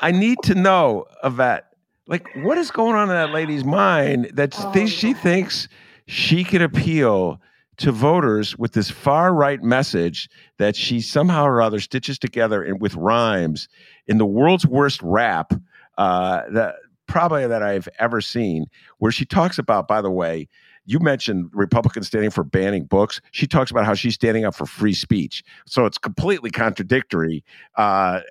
I 0.02 0.12
need 0.12 0.38
to 0.44 0.56
know, 0.56 1.06
Yvette, 1.24 1.66
like 2.08 2.28
what 2.38 2.58
is 2.58 2.72
going 2.72 2.96
on 2.96 3.10
in 3.10 3.16
that 3.16 3.32
lady's 3.32 3.66
mind 3.66 4.32
that 4.34 4.56
oh, 4.58 4.86
she 4.86 5.14
thinks 5.14 5.68
she 6.08 6.44
can 6.44 6.62
appeal 6.62 7.40
to 7.82 7.92
voters 7.92 8.58
with 8.58 8.74
this 8.74 8.90
far 8.90 9.34
right 9.34 9.62
message 9.64 10.30
that 10.60 10.76
she 10.76 11.02
somehow 11.02 11.46
or 11.46 11.62
other 11.62 11.80
stitches 11.80 12.20
together 12.20 12.64
in, 12.64 12.80
with 12.80 12.96
rhymes 12.96 13.68
in 14.08 14.18
the 14.18 14.26
world's 14.26 14.66
worst 14.66 15.02
rap 15.02 15.54
uh, 15.98 16.44
that 16.52 16.76
probably 17.08 17.46
that 17.48 17.64
I've 17.64 17.90
ever 18.00 18.22
seen, 18.22 18.68
where 19.00 19.12
she 19.12 19.26
talks 19.26 19.58
about, 19.58 19.88
by 19.88 20.02
the 20.02 20.12
way, 20.12 20.48
you 20.86 21.00
mentioned 21.00 21.50
Republicans 21.54 22.08
standing 22.08 22.32
for 22.32 22.44
banning 22.44 22.86
books. 22.86 23.20
She 23.32 23.48
talks 23.48 23.72
about 23.72 23.86
how 23.86 23.94
she's 23.94 24.16
standing 24.16 24.46
up 24.46 24.56
for 24.56 24.66
free 24.66 24.94
speech. 24.94 25.44
So 25.66 25.86
it's 25.86 25.98
completely 25.98 26.50
contradictory. 26.52 27.44
Uh, 27.78 28.22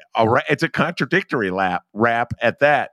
it's 0.48 0.62
a 0.62 0.68
contradictory 0.68 1.50
lap, 1.50 1.84
rap 1.92 2.32
at 2.40 2.58
that 2.60 2.92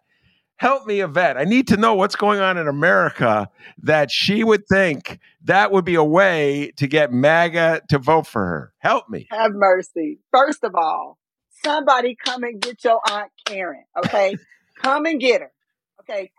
help 0.57 0.85
me, 0.85 1.01
Yvette. 1.01 1.37
I 1.37 1.43
need 1.43 1.67
to 1.69 1.77
know 1.77 1.95
what's 1.95 2.15
going 2.15 2.39
on 2.39 2.57
in 2.57 2.67
America 2.67 3.49
that 3.83 4.11
she 4.11 4.43
would 4.43 4.67
think 4.67 5.19
that 5.43 5.71
would 5.71 5.85
be 5.85 5.95
a 5.95 6.03
way 6.03 6.71
to 6.77 6.87
get 6.87 7.11
MAGA 7.11 7.81
to 7.89 7.97
vote 7.97 8.27
for 8.27 8.45
her. 8.45 8.73
Help 8.79 9.09
me. 9.09 9.27
Have 9.31 9.53
mercy. 9.53 10.19
First 10.31 10.63
of 10.63 10.75
all, 10.75 11.17
somebody 11.63 12.15
come 12.15 12.43
and 12.43 12.61
get 12.61 12.83
your 12.83 12.99
Aunt 13.09 13.31
Karen, 13.45 13.85
okay? 13.97 14.35
come 14.81 15.05
and 15.05 15.19
get 15.19 15.41
her, 15.41 15.51
okay? 16.01 16.31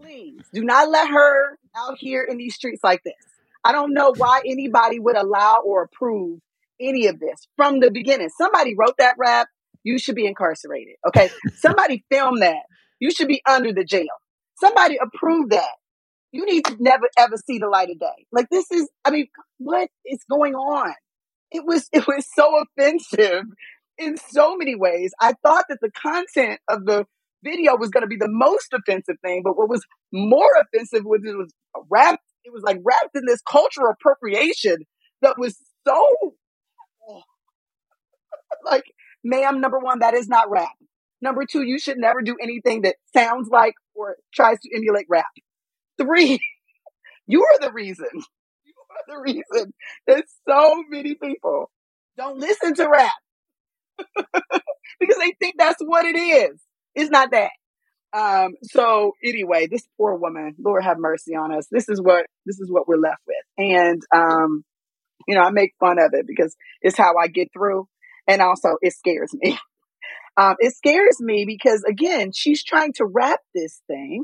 Please 0.00 0.42
do 0.52 0.64
not 0.64 0.90
let 0.90 1.08
her 1.08 1.58
out 1.76 1.98
here 1.98 2.22
in 2.22 2.36
these 2.36 2.54
streets 2.54 2.84
like 2.84 3.02
this. 3.04 3.14
I 3.64 3.72
don't 3.72 3.92
know 3.92 4.14
why 4.16 4.42
anybody 4.46 5.00
would 5.00 5.16
allow 5.16 5.60
or 5.64 5.82
approve 5.82 6.40
any 6.80 7.06
of 7.06 7.18
this 7.18 7.48
from 7.56 7.80
the 7.80 7.90
beginning. 7.90 8.28
Somebody 8.36 8.74
wrote 8.76 8.96
that 8.98 9.16
rap. 9.18 9.48
You 9.84 9.98
should 9.98 10.16
be 10.16 10.26
incarcerated. 10.26 10.94
Okay. 11.06 11.30
Somebody 11.56 12.04
filmed 12.10 12.42
that. 12.42 12.62
You 13.00 13.10
should 13.10 13.28
be 13.28 13.42
under 13.48 13.72
the 13.72 13.84
jail. 13.84 14.06
Somebody 14.60 14.98
approve 15.00 15.50
that. 15.50 15.74
You 16.32 16.44
need 16.44 16.64
to 16.66 16.76
never 16.80 17.08
ever 17.18 17.36
see 17.46 17.58
the 17.58 17.68
light 17.68 17.90
of 17.90 17.98
day. 17.98 18.26
Like 18.32 18.48
this 18.50 18.70
is, 18.70 18.88
I 19.04 19.10
mean, 19.10 19.28
what 19.58 19.88
is 20.04 20.18
going 20.30 20.54
on? 20.54 20.92
It 21.50 21.64
was, 21.64 21.88
it 21.92 22.06
was 22.06 22.26
so 22.34 22.62
offensive. 22.62 23.44
in 23.98 24.16
so 24.16 24.56
many 24.56 24.74
ways. 24.74 25.12
I 25.20 25.34
thought 25.42 25.64
that 25.68 25.78
the 25.80 25.90
content 25.90 26.60
of 26.68 26.86
the 26.86 27.04
video 27.44 27.76
was 27.76 27.90
going 27.90 28.02
to 28.02 28.08
be 28.08 28.16
the 28.16 28.28
most 28.30 28.72
offensive 28.72 29.16
thing, 29.22 29.42
but 29.44 29.56
what 29.56 29.68
was 29.68 29.84
more 30.12 30.48
offensive 30.60 31.04
was 31.04 31.20
it 31.24 31.36
was 31.36 31.52
wrapped. 31.90 32.22
It 32.44 32.52
was 32.52 32.62
like 32.62 32.78
wrapped 32.84 33.14
in 33.14 33.24
this 33.26 33.40
cultural 33.42 33.92
appropriation 33.92 34.78
that 35.22 35.38
was 35.38 35.56
so 35.86 36.06
oh, 37.08 37.22
like, 38.64 38.84
ma'am, 39.24 39.60
number 39.60 39.78
one, 39.78 40.00
that 40.00 40.14
is 40.14 40.28
not 40.28 40.50
rap. 40.50 40.72
Number 41.20 41.44
two, 41.50 41.62
you 41.62 41.78
should 41.78 41.98
never 41.98 42.22
do 42.22 42.36
anything 42.40 42.82
that 42.82 42.96
sounds 43.12 43.48
like 43.48 43.74
or 43.94 44.16
tries 44.32 44.58
to 44.60 44.74
emulate 44.74 45.06
rap. 45.08 45.26
Three, 45.98 46.38
you 47.26 47.42
are 47.42 47.66
the 47.66 47.72
reason. 47.72 48.08
You 48.64 48.74
are 48.90 49.16
the 49.16 49.22
reason 49.22 49.72
that 50.06 50.24
so 50.48 50.82
many 50.88 51.14
people 51.14 51.70
don't 52.16 52.38
listen 52.38 52.74
to 52.74 52.88
rap 52.88 53.12
because 55.00 55.16
they 55.18 55.34
think 55.38 55.54
that's 55.58 55.80
what 55.80 56.04
it 56.04 56.18
is. 56.18 56.60
It's 56.94 57.10
not 57.10 57.30
that. 57.30 57.50
Um, 58.12 58.54
so 58.62 59.12
anyway, 59.24 59.66
this 59.66 59.86
poor 59.96 60.14
woman, 60.16 60.54
Lord 60.58 60.84
have 60.84 60.98
mercy 60.98 61.34
on 61.36 61.52
us. 61.52 61.66
This 61.70 61.88
is 61.88 62.00
what 62.00 62.26
this 62.46 62.58
is 62.58 62.70
what 62.70 62.88
we're 62.88 62.96
left 62.96 63.20
with. 63.26 63.36
And 63.58 64.02
um, 64.14 64.64
you 65.26 65.34
know, 65.34 65.42
I 65.42 65.50
make 65.50 65.74
fun 65.78 65.98
of 65.98 66.10
it 66.14 66.26
because 66.26 66.56
it's 66.80 66.96
how 66.96 67.16
I 67.16 67.28
get 67.28 67.48
through. 67.52 67.86
And 68.28 68.40
also 68.40 68.76
it 68.80 68.92
scares 68.92 69.34
me. 69.34 69.58
Um, 70.36 70.54
it 70.60 70.72
scares 70.76 71.16
me 71.18 71.44
because 71.44 71.82
again, 71.82 72.30
she's 72.32 72.62
trying 72.62 72.92
to 72.92 73.04
wrap 73.04 73.40
this 73.56 73.82
thing, 73.88 74.22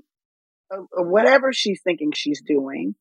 uh, 0.73 0.77
whatever 0.93 1.53
she's 1.53 1.81
thinking 1.83 2.13
she's 2.15 2.41
doing, 2.41 2.95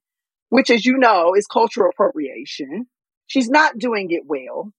which 0.49 0.71
as 0.71 0.83
you 0.83 0.97
know 0.97 1.35
is 1.35 1.45
cultural 1.45 1.91
appropriation. 1.93 2.87
She's 3.27 3.49
not 3.49 3.77
doing 3.77 4.07
it 4.09 4.23
well. 4.25 4.73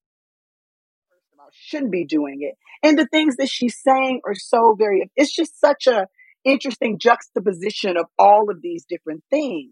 Shouldn't 1.52 1.92
be 1.92 2.04
doing 2.04 2.38
it. 2.40 2.56
And 2.82 2.98
the 2.98 3.06
things 3.06 3.36
that 3.36 3.48
she's 3.48 3.80
saying 3.80 4.22
are 4.26 4.34
so 4.34 4.74
very, 4.76 5.08
it's 5.14 5.32
just 5.32 5.60
such 5.60 5.86
a 5.86 6.08
interesting 6.44 6.98
juxtaposition 6.98 7.96
of 7.96 8.06
all 8.18 8.50
of 8.50 8.62
these 8.62 8.84
different 8.84 9.22
things. 9.30 9.70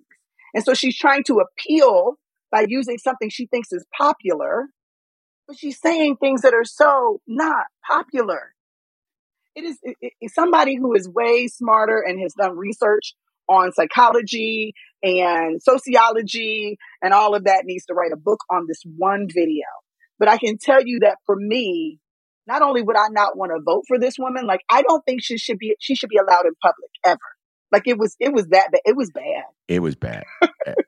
And 0.54 0.64
so 0.64 0.74
she's 0.74 0.96
trying 0.96 1.24
to 1.24 1.40
appeal 1.40 2.14
by 2.50 2.66
using 2.68 2.98
something 2.98 3.28
she 3.30 3.46
thinks 3.46 3.72
is 3.72 3.84
popular 3.96 4.68
but 5.52 5.58
she's 5.58 5.78
saying 5.78 6.16
things 6.16 6.42
that 6.42 6.54
are 6.54 6.64
so 6.64 7.20
not 7.26 7.66
popular. 7.86 8.54
It 9.54 9.64
is 9.64 9.78
it, 9.82 9.96
it, 10.00 10.32
somebody 10.32 10.76
who 10.76 10.94
is 10.94 11.06
way 11.06 11.46
smarter 11.46 12.00
and 12.00 12.18
has 12.22 12.32
done 12.32 12.56
research 12.56 13.14
on 13.48 13.72
psychology 13.72 14.72
and 15.02 15.62
sociology 15.62 16.78
and 17.02 17.12
all 17.12 17.34
of 17.34 17.44
that 17.44 17.66
needs 17.66 17.84
to 17.86 17.94
write 17.94 18.12
a 18.12 18.16
book 18.16 18.40
on 18.50 18.64
this 18.66 18.82
one 18.96 19.26
video. 19.28 19.66
But 20.18 20.28
I 20.28 20.38
can 20.38 20.56
tell 20.56 20.80
you 20.82 21.00
that 21.00 21.18
for 21.26 21.36
me, 21.36 21.98
not 22.46 22.62
only 22.62 22.80
would 22.80 22.96
I 22.96 23.08
not 23.10 23.36
want 23.36 23.52
to 23.54 23.60
vote 23.62 23.82
for 23.86 23.98
this 23.98 24.14
woman, 24.18 24.46
like 24.46 24.60
I 24.70 24.80
don't 24.80 25.04
think 25.04 25.22
she 25.22 25.36
should 25.36 25.58
be 25.58 25.76
she 25.80 25.94
should 25.94 26.08
be 26.08 26.16
allowed 26.16 26.46
in 26.46 26.54
public 26.62 26.90
ever. 27.04 27.18
Like 27.72 27.84
it 27.86 27.98
was, 27.98 28.16
it 28.20 28.32
was 28.32 28.46
that 28.48 28.70
bad. 28.70 28.82
It 28.84 28.96
was 28.96 29.10
bad. 29.10 29.44
It 29.66 29.80
was 29.80 29.96
bad. 29.96 30.24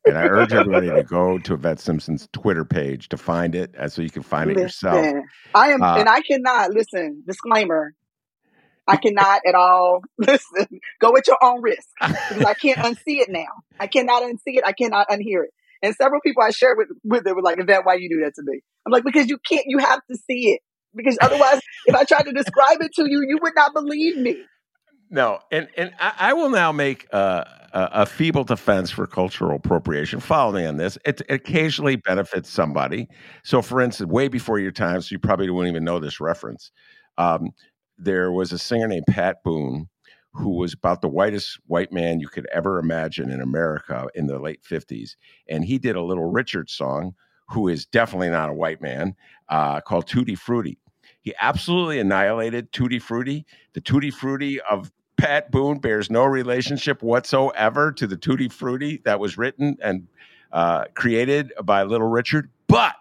and 0.07 0.19
I 0.19 0.25
urge 0.25 0.53
everybody 0.53 0.91
to 0.91 1.03
go 1.03 1.39
to 1.39 1.55
Yvette 1.55 1.81
Simpson's 1.81 2.29
Twitter 2.33 2.65
page 2.65 3.09
to 3.09 3.17
find 3.17 3.55
it, 3.55 3.75
uh, 3.79 3.89
so 3.89 4.03
you 4.03 4.11
can 4.11 4.23
find 4.23 4.49
listen, 4.49 4.61
it 4.61 4.65
yourself. 4.65 5.25
I 5.55 5.71
am, 5.71 5.83
uh, 5.83 5.97
and 5.97 6.09
I 6.09 6.21
cannot 6.21 6.71
listen. 6.71 7.23
Disclaimer: 7.27 7.95
I 8.87 8.97
cannot 8.97 9.41
at 9.47 9.55
all 9.55 10.03
listen. 10.19 10.81
Go 11.01 11.17
at 11.17 11.27
your 11.27 11.39
own 11.43 11.63
risk 11.63 11.89
because 12.01 12.45
I 12.45 12.55
can't 12.55 12.79
unsee 12.79 13.21
it 13.21 13.29
now. 13.31 13.49
I 13.81 13.87
cannot 13.87 14.23
unsee 14.23 14.59
it. 14.59 14.65
I 14.67 14.73
cannot 14.73 15.09
unhear 15.09 15.45
it. 15.45 15.51
And 15.83 15.95
several 15.95 16.21
people 16.21 16.43
I 16.43 16.51
shared 16.51 16.79
with 16.79 16.89
with 17.03 17.27
it 17.27 17.35
were 17.35 17.43
like, 17.43 17.59
"Yvette, 17.59 17.85
why 17.85 17.95
you 17.95 18.09
do 18.09 18.25
that 18.25 18.35
to 18.35 18.43
me?" 18.45 18.61
I'm 18.87 18.93
like, 18.93 19.05
"Because 19.05 19.29
you 19.29 19.39
can't. 19.49 19.65
You 19.67 19.79
have 19.79 20.01
to 20.11 20.17
see 20.17 20.51
it. 20.51 20.61
Because 20.95 21.19
otherwise, 21.21 21.61
if 21.87 21.95
I 21.95 22.05
tried 22.05 22.27
to 22.27 22.33
describe 22.33 22.81
it 22.81 22.93
to 22.95 23.05
you, 23.09 23.25
you 23.27 23.39
would 23.43 23.55
not 23.57 23.73
believe 23.75 24.17
me." 24.17 24.45
No, 25.15 25.39
and 25.53 25.69
and 25.77 25.93
I, 26.01 26.13
I 26.19 26.33
will 26.33 26.51
now 26.51 26.73
make 26.73 27.07
a, 27.13 27.47
a, 27.73 28.05
feeble 28.05 28.43
defense 28.43 28.91
for 28.91 29.07
cultural 29.07 29.55
appropriation. 29.55 30.19
Follow 30.19 30.51
me 30.51 30.67
on 30.67 30.77
this. 30.77 30.99
It, 31.05 31.21
it, 31.21 31.31
occasionally 31.31 31.95
benefits 31.95 32.51
somebody. 32.51 33.07
So, 33.45 33.63
for 33.63 33.81
instance, 33.81 34.11
way 34.11 34.27
before 34.27 34.59
your 34.59 34.73
time, 34.73 35.01
so 35.01 35.13
you 35.13 35.21
probably 35.21 35.49
wouldn't 35.51 35.73
even 35.73 35.85
know 35.85 36.01
this 36.01 36.19
reference. 36.19 36.73
Um, 37.17 37.53
there 37.97 38.33
was 38.33 38.51
a 38.51 38.59
singer 38.59 38.89
named 38.89 39.05
Pat 39.09 39.37
Boone 39.45 39.89
who 40.33 40.57
was 40.57 40.73
about 40.73 41.01
the 41.01 41.09
whitest 41.09 41.61
white 41.69 41.93
man 41.93 42.19
you 42.19 42.27
could 42.27 42.49
ever 42.53 42.81
imagine 42.81 43.31
in 43.31 43.41
America 43.41 44.09
in 44.17 44.27
the 44.27 44.41
late 44.41 44.65
50s. 44.69 45.11
And 45.49 45.65
he 45.65 45.79
did 45.79 45.95
a 45.95 46.03
Little 46.03 46.29
Richard 46.29 46.69
song, 46.69 47.15
who 47.51 47.69
is 47.69 47.87
definitely 47.87 48.31
not 48.31 48.49
a 48.49 48.53
white 48.53 48.83
man, 48.83 49.15
uh, 49.49 49.81
called 49.81 50.09
Tutti 50.09 50.35
Frutti. 50.35 50.77
He 51.21 51.33
absolutely 51.41 52.01
annihilated 52.01 52.73
Tutti 52.73 52.99
Frutti. 52.99 53.47
The 53.75 53.81
Tutti 53.81 54.11
Frutti 54.11 54.61
of 54.63 54.91
Pat 55.17 55.51
Boone 55.51 55.79
bears 55.79 56.11
no 56.11 56.25
relationship 56.25 57.03
whatsoever 57.03 57.93
to 57.93 58.07
the 58.07 58.17
Tutti 58.17 58.49
Frutti 58.49 59.01
that 59.05 59.21
was 59.21 59.39
written 59.39 59.77
and 59.83 60.07
uh, 60.53 60.85
created 60.95 61.53
by 61.65 61.83
Little 61.85 62.09
Richard. 62.09 62.51
But 62.67 62.95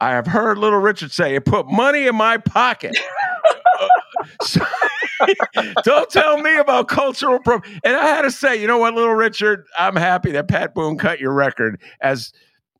I 0.00 0.10
have 0.10 0.26
heard 0.26 0.58
Little 0.58 0.78
Richard 0.78 1.12
say, 1.12 1.34
it 1.34 1.44
put 1.44 1.66
money 1.68 2.06
in 2.06 2.16
my 2.16 2.38
pocket. 2.38 2.96
so, 4.42 4.60
don't 5.84 6.10
tell 6.10 6.38
me 6.38 6.56
about 6.56 6.88
cultural 6.88 7.38
pro. 7.38 7.60
And 7.84 7.96
I 7.96 8.06
had 8.06 8.22
to 8.22 8.30
say, 8.30 8.60
you 8.60 8.66
know 8.66 8.78
what, 8.78 8.94
Little 8.94 9.14
Richard, 9.14 9.66
I'm 9.78 9.96
happy 9.96 10.32
that 10.32 10.48
Pat 10.48 10.74
Boone 10.74 10.98
cut 10.98 11.20
your 11.20 11.32
record 11.32 11.80
as 12.00 12.32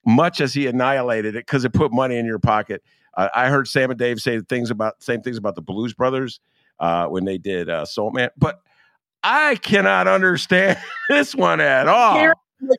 much 0.04 0.40
as 0.40 0.54
he 0.54 0.66
annihilated 0.66 1.34
it 1.36 1.46
because 1.46 1.64
it 1.64 1.72
put 1.72 1.92
money 1.92 2.16
in 2.16 2.26
your 2.26 2.38
pocket. 2.38 2.82
Uh, 3.14 3.28
I 3.34 3.48
heard 3.48 3.68
Sam 3.68 3.90
and 3.90 3.98
Dave 3.98 4.20
say 4.20 4.40
things 4.40 4.70
about 4.70 5.02
same 5.02 5.22
things 5.22 5.36
about 5.36 5.54
the 5.54 5.62
Blues 5.62 5.94
Brothers 5.94 6.40
uh, 6.78 7.06
when 7.06 7.24
they 7.24 7.38
did 7.38 7.68
uh, 7.68 7.84
Soul 7.84 8.10
Man. 8.10 8.30
But 8.36 8.60
I 9.22 9.56
cannot 9.56 10.08
understand 10.08 10.78
this 11.08 11.34
one 11.34 11.60
at 11.60 11.88
all. 11.88 12.32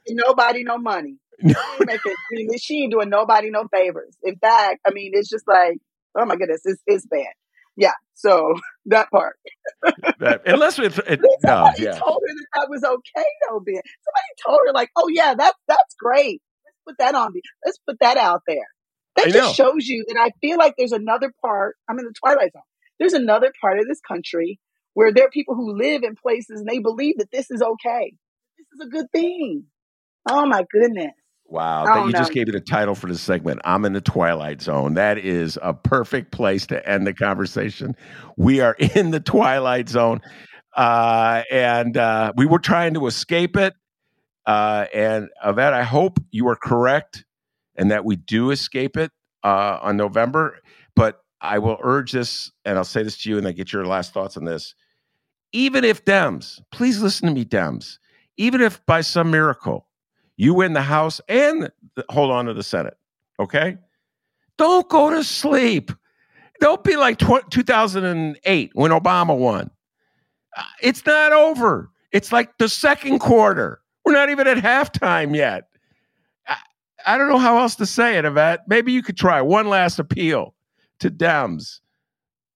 Nobody 0.10 0.64
no 0.64 0.78
money. 0.78 1.18
making, 1.42 1.56
I 1.80 2.16
mean, 2.32 2.50
she 2.58 2.84
ain't 2.84 2.92
doing 2.92 3.10
nobody 3.10 3.52
no 3.52 3.68
favors. 3.72 4.18
In 4.24 4.38
fact, 4.38 4.80
I 4.86 4.92
mean, 4.92 5.12
it's 5.14 5.30
just 5.30 5.48
like, 5.48 5.78
oh 6.18 6.26
my 6.26 6.36
goodness, 6.36 6.62
it's, 6.66 6.82
it's 6.88 7.06
bad. 7.06 7.28
Yeah. 7.76 7.94
So 8.16 8.56
that 8.88 9.10
part. 9.12 9.36
that, 10.20 10.42
unless 10.46 10.80
it, 10.80 10.98
it 11.08 11.20
no, 11.44 11.70
yeah. 11.78 11.92
told 11.92 12.22
her 12.28 12.34
that 12.34 12.46
that 12.56 12.68
was 12.70 12.84
okay 12.84 13.28
though, 13.48 13.60
Ben. 13.60 13.76
Somebody 13.76 14.34
told 14.46 14.60
her 14.66 14.74
like, 14.74 14.90
oh 14.98 15.08
yeah, 15.10 15.36
that's 15.38 15.58
that's 15.68 15.96
great. 16.00 16.42
Let's 16.66 16.78
put 16.88 16.98
that 16.98 17.14
on. 17.14 17.34
Me. 17.34 17.42
Let's 17.64 17.78
put 17.88 17.98
that 18.02 18.18
out 18.18 18.42
there. 18.48 18.68
That 19.16 19.28
I 19.28 19.30
just 19.30 19.60
know. 19.60 19.66
shows 19.66 19.88
you 19.88 20.06
that 20.08 20.18
I 20.18 20.32
feel 20.42 20.58
like 20.58 20.74
there's 20.78 20.92
another 20.92 21.32
part. 21.42 21.76
I'm 21.88 22.00
in 22.00 22.06
the 22.06 22.14
twilight 22.20 22.52
zone. 22.54 22.64
There's 23.00 23.14
another 23.14 23.52
part 23.62 23.80
of 23.80 23.88
this 23.88 24.00
country 24.02 24.60
where 24.94 25.14
there 25.14 25.26
are 25.26 25.30
people 25.30 25.56
who 25.56 25.78
live 25.78 26.04
in 26.04 26.16
places 26.16 26.60
and 26.60 26.68
they 26.68 26.80
believe 26.80 27.18
that 27.18 27.32
this 27.32 27.52
is 27.52 27.62
okay. 27.62 28.14
This 28.58 28.68
is 28.74 28.88
a 28.88 28.90
good 28.90 29.12
thing. 29.12 29.66
Oh 30.30 30.46
my 30.46 30.66
goodness. 30.72 31.14
Wow, 31.50 31.86
that 31.86 32.06
you 32.06 32.12
know. 32.12 32.20
just 32.20 32.34
gave 32.34 32.48
me 32.48 32.52
the 32.52 32.60
title 32.60 32.94
for 32.94 33.08
the 33.08 33.18
segment. 33.18 33.62
I'm 33.64 33.86
in 33.86 33.94
the 33.94 34.02
twilight 34.02 34.62
zone. 34.62 34.96
That 34.96 35.18
is 35.18 35.58
a 35.62 35.74
perfect 35.74 36.32
place 36.32 36.68
to 36.68 36.90
end 36.90 37.08
the 37.08 37.14
conversation. 37.14 37.96
We 38.36 38.60
are 38.60 38.74
in 38.96 39.12
the 39.12 39.22
twilight 39.22 39.88
zone, 39.88 40.20
uh, 40.76 41.44
and 41.50 41.96
uh, 41.96 42.34
we 42.36 42.46
were 42.46 42.60
trying 42.60 42.96
to 42.96 43.08
escape 43.08 43.56
it. 43.56 43.74
Uh, 44.46 44.88
and 44.94 45.30
Yvette, 45.44 45.74
I 45.74 45.84
hope 45.84 46.20
you 46.32 46.50
are 46.50 46.58
correct, 46.58 47.24
and 47.78 47.92
that 47.92 48.04
we 48.04 48.18
do 48.18 48.52
escape 48.52 48.98
it 48.98 49.12
uh, 49.44 49.80
on 49.82 49.96
November. 49.96 50.60
I 51.42 51.60
will 51.60 51.78
urge 51.82 52.12
this, 52.12 52.52
and 52.66 52.78
I'll 52.78 52.84
say 52.84 53.04
this 53.04 53.18
to 53.20 53.30
you, 53.30 53.38
and 53.38 53.48
I 53.48 53.52
get 53.52 53.72
your 53.72 53.86
last 53.86 54.14
thoughts 54.14 54.38
on 54.38 54.46
this. 54.46 54.74
Even 55.54 55.84
if 55.84 56.04
Dems, 56.04 56.60
please 56.72 57.02
listen 57.02 57.28
to 57.28 57.34
me, 57.34 57.46
Dems, 57.46 58.00
even 58.38 58.62
if 58.62 58.84
by 58.86 59.02
some 59.02 59.32
miracle 59.32 59.88
you 60.36 60.54
win 60.54 60.74
the 60.74 60.82
House 60.82 61.22
and 61.28 61.72
hold 62.10 62.32
on 62.32 62.46
to 62.46 62.54
the 62.54 62.64
Senate, 62.64 62.98
okay? 63.40 63.78
Don't 64.58 64.90
go 64.90 65.10
to 65.12 65.24
sleep. 65.24 65.92
Don't 66.60 66.84
be 66.84 66.96
like 66.96 67.20
2008 67.20 68.72
when 68.74 68.92
Obama 68.92 69.38
won. 69.38 69.70
Uh, 70.56 70.64
it's 70.82 71.06
not 71.06 71.32
over. 71.32 71.92
It's 72.12 72.32
like 72.32 72.58
the 72.58 72.68
second 72.68 73.20
quarter. 73.20 73.80
We're 74.04 74.14
not 74.14 74.30
even 74.30 74.48
at 74.48 74.58
halftime 74.58 75.36
yet. 75.36 75.66
I, 76.48 76.58
I 77.06 77.18
don't 77.18 77.30
know 77.30 77.38
how 77.38 77.60
else 77.60 77.76
to 77.76 77.86
say 77.86 78.18
it, 78.18 78.26
Yvette. 78.26 78.62
Maybe 78.68 78.92
you 78.92 79.04
could 79.04 79.18
try 79.18 79.42
one 79.42 79.68
last 79.68 80.00
appeal 80.00 80.56
to 81.00 81.10
Dems? 81.10 81.80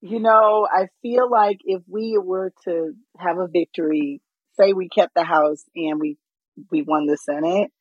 You 0.02 0.20
know, 0.20 0.68
I 0.72 0.88
feel 1.02 1.30
like 1.30 1.60
if 1.64 1.82
we 1.88 2.18
were 2.18 2.52
to 2.66 2.94
have 3.18 3.38
a 3.38 3.48
victory, 3.48 4.22
say 4.60 4.74
we 4.74 4.90
kept 4.90 5.14
the 5.16 5.24
House 5.24 5.64
and 5.76 6.00
we 6.00 6.18
we 6.72 6.82
won 6.82 7.06
the 7.06 7.18
Senate, 7.18 7.72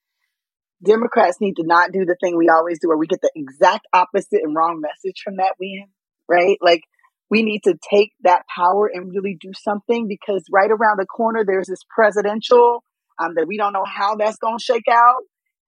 Democrats 0.85 1.41
need 1.41 1.57
to 1.57 1.65
not 1.65 1.93
do 1.93 2.05
the 2.05 2.17
thing 2.21 2.37
we 2.37 2.49
always 2.49 2.79
do, 2.79 2.89
where 2.89 2.97
we 2.97 3.07
get 3.07 3.21
the 3.21 3.31
exact 3.35 3.87
opposite 3.93 4.41
and 4.43 4.55
wrong 4.55 4.81
message 4.81 5.23
from 5.23 5.37
that 5.37 5.55
win, 5.59 5.87
right? 6.29 6.59
Like 6.61 6.83
we 7.31 7.43
need 7.43 7.63
to 7.65 7.75
take 7.91 8.13
that 8.23 8.43
power 8.55 8.91
and 8.93 9.11
really 9.11 9.37
do 9.41 9.53
something 9.55 10.09
because 10.09 10.45
right 10.51 10.71
around 10.71 10.99
the 10.99 11.07
corner 11.07 11.45
there's 11.47 11.69
this 11.69 11.85
presidential 11.95 12.83
um, 13.19 13.35
that 13.37 13.47
we 13.47 13.57
don't 13.57 13.73
know 13.73 13.85
how 13.85 14.17
that's 14.17 14.39
going 14.39 14.59
to 14.59 14.65
shake 14.65 14.89
out. 14.91 15.23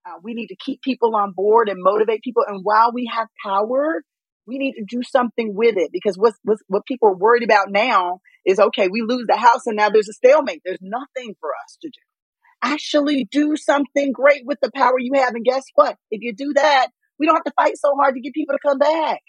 Uh, 0.04 0.18
we 0.22 0.34
need 0.34 0.48
to 0.48 0.56
keep 0.56 0.82
people 0.82 1.14
on 1.14 1.32
board 1.32 1.68
and 1.68 1.78
motivate 1.80 2.22
people. 2.22 2.42
And 2.46 2.60
while 2.62 2.90
we 2.92 3.08
have 3.14 3.28
power, 3.44 4.02
we 4.46 4.58
need 4.58 4.74
to 4.74 4.84
do 4.88 5.02
something 5.02 5.54
with 5.54 5.76
it 5.76 5.90
because 5.92 6.16
what's, 6.16 6.38
what's, 6.42 6.62
what 6.68 6.86
people 6.86 7.08
are 7.08 7.16
worried 7.16 7.44
about 7.44 7.70
now 7.70 8.20
is 8.44 8.58
okay, 8.58 8.88
we 8.88 9.02
lose 9.02 9.26
the 9.28 9.36
House 9.36 9.66
and 9.66 9.76
now 9.76 9.88
there's 9.88 10.08
a 10.08 10.12
stalemate. 10.12 10.62
There's 10.64 10.80
nothing 10.80 11.34
for 11.40 11.50
us 11.64 11.78
to 11.82 11.88
do. 11.88 12.00
Actually 12.64 13.26
do 13.30 13.56
something 13.56 14.12
great 14.12 14.42
with 14.44 14.58
the 14.60 14.70
power 14.74 14.98
you 14.98 15.12
have. 15.14 15.34
And 15.34 15.44
guess 15.44 15.64
what? 15.74 15.96
If 16.10 16.22
you 16.22 16.32
do 16.34 16.52
that, 16.54 16.88
we 17.18 17.26
don't 17.26 17.36
have 17.36 17.44
to 17.44 17.52
fight 17.56 17.76
so 17.76 17.94
hard 18.00 18.14
to 18.14 18.20
get 18.20 18.34
people 18.34 18.54
to 18.54 18.68
come 18.68 18.78
back. 18.78 19.20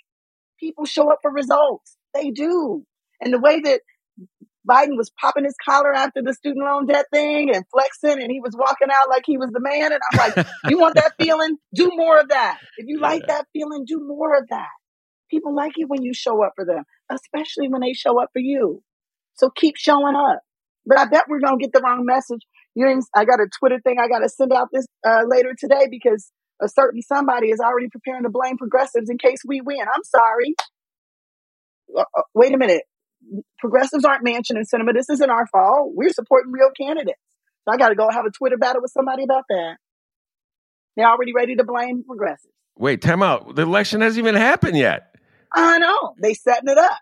People 0.59 0.85
show 0.85 1.11
up 1.11 1.19
for 1.21 1.31
results. 1.31 1.97
They 2.13 2.31
do. 2.31 2.83
And 3.21 3.33
the 3.33 3.39
way 3.39 3.59
that 3.59 3.81
Biden 4.69 4.95
was 4.95 5.11
popping 5.19 5.43
his 5.43 5.55
collar 5.63 5.93
after 5.93 6.21
the 6.21 6.33
student 6.33 6.65
loan 6.65 6.85
debt 6.85 7.05
thing 7.11 7.53
and 7.53 7.65
flexing 7.71 8.21
and 8.21 8.31
he 8.31 8.39
was 8.39 8.55
walking 8.57 8.87
out 8.91 9.09
like 9.09 9.23
he 9.25 9.37
was 9.37 9.49
the 9.51 9.59
man. 9.59 9.91
And 9.91 10.01
I'm 10.11 10.17
like, 10.17 10.47
you 10.69 10.79
want 10.79 10.95
that 10.95 11.13
feeling? 11.19 11.57
Do 11.73 11.91
more 11.93 12.19
of 12.19 12.29
that. 12.29 12.59
If 12.77 12.85
you 12.87 12.99
like 12.99 13.27
that 13.27 13.45
feeling, 13.53 13.83
do 13.85 13.99
more 13.99 14.37
of 14.37 14.47
that. 14.49 14.69
People 15.33 15.55
like 15.55 15.71
it 15.77 15.89
when 15.89 16.03
you 16.03 16.13
show 16.13 16.45
up 16.45 16.53
for 16.55 16.63
them, 16.63 16.83
especially 17.11 17.67
when 17.67 17.81
they 17.81 17.93
show 17.93 18.21
up 18.21 18.29
for 18.33 18.39
you. 18.39 18.83
So 19.33 19.49
keep 19.49 19.77
showing 19.77 20.15
up. 20.15 20.41
But 20.85 20.99
I 20.99 21.05
bet 21.05 21.23
we're 21.27 21.39
going 21.39 21.57
to 21.57 21.63
get 21.63 21.73
the 21.73 21.81
wrong 21.83 22.05
message. 22.05 22.41
You're 22.75 22.99
I 23.15 23.25
got 23.25 23.39
a 23.39 23.47
Twitter 23.57 23.79
thing 23.83 23.97
I 23.99 24.07
got 24.07 24.19
to 24.19 24.29
send 24.29 24.53
out 24.53 24.67
this 24.71 24.85
uh, 25.03 25.23
later 25.27 25.55
today 25.57 25.87
because 25.89 26.31
a 26.61 26.69
certain 26.69 27.01
somebody 27.01 27.47
is 27.47 27.59
already 27.59 27.87
preparing 27.89 28.23
to 28.23 28.29
blame 28.29 28.59
progressives 28.59 29.09
in 29.09 29.17
case 29.17 29.39
we 29.43 29.59
win. 29.61 29.79
I'm 29.81 30.03
sorry. 30.03 30.53
Uh, 31.97 32.01
uh, 32.01 32.21
wait 32.35 32.53
a 32.53 32.57
minute. 32.59 32.83
Progressives 33.57 34.05
aren't 34.05 34.23
Manchin 34.23 34.55
and 34.55 34.67
Sinema. 34.69 34.93
This 34.93 35.09
isn't 35.09 35.31
our 35.31 35.47
fault. 35.47 35.93
We're 35.95 36.13
supporting 36.13 36.51
real 36.51 36.69
candidates. 36.79 37.17
So 37.65 37.73
I 37.73 37.77
got 37.77 37.89
to 37.89 37.95
go 37.95 38.07
have 38.11 38.25
a 38.25 38.31
Twitter 38.31 38.57
battle 38.57 38.83
with 38.83 38.91
somebody 38.91 39.23
about 39.23 39.45
that. 39.49 39.77
They're 40.95 41.09
already 41.09 41.33
ready 41.33 41.55
to 41.55 41.63
blame 41.63 42.03
progressives. 42.05 42.53
Wait, 42.77 43.01
time 43.01 43.23
out. 43.23 43.55
The 43.55 43.63
election 43.63 44.01
hasn't 44.01 44.19
even 44.19 44.35
happened 44.35 44.77
yet. 44.77 45.12
I 45.53 45.79
know. 45.79 46.15
They 46.21 46.33
setting 46.33 46.69
it 46.69 46.77
up. 46.77 46.97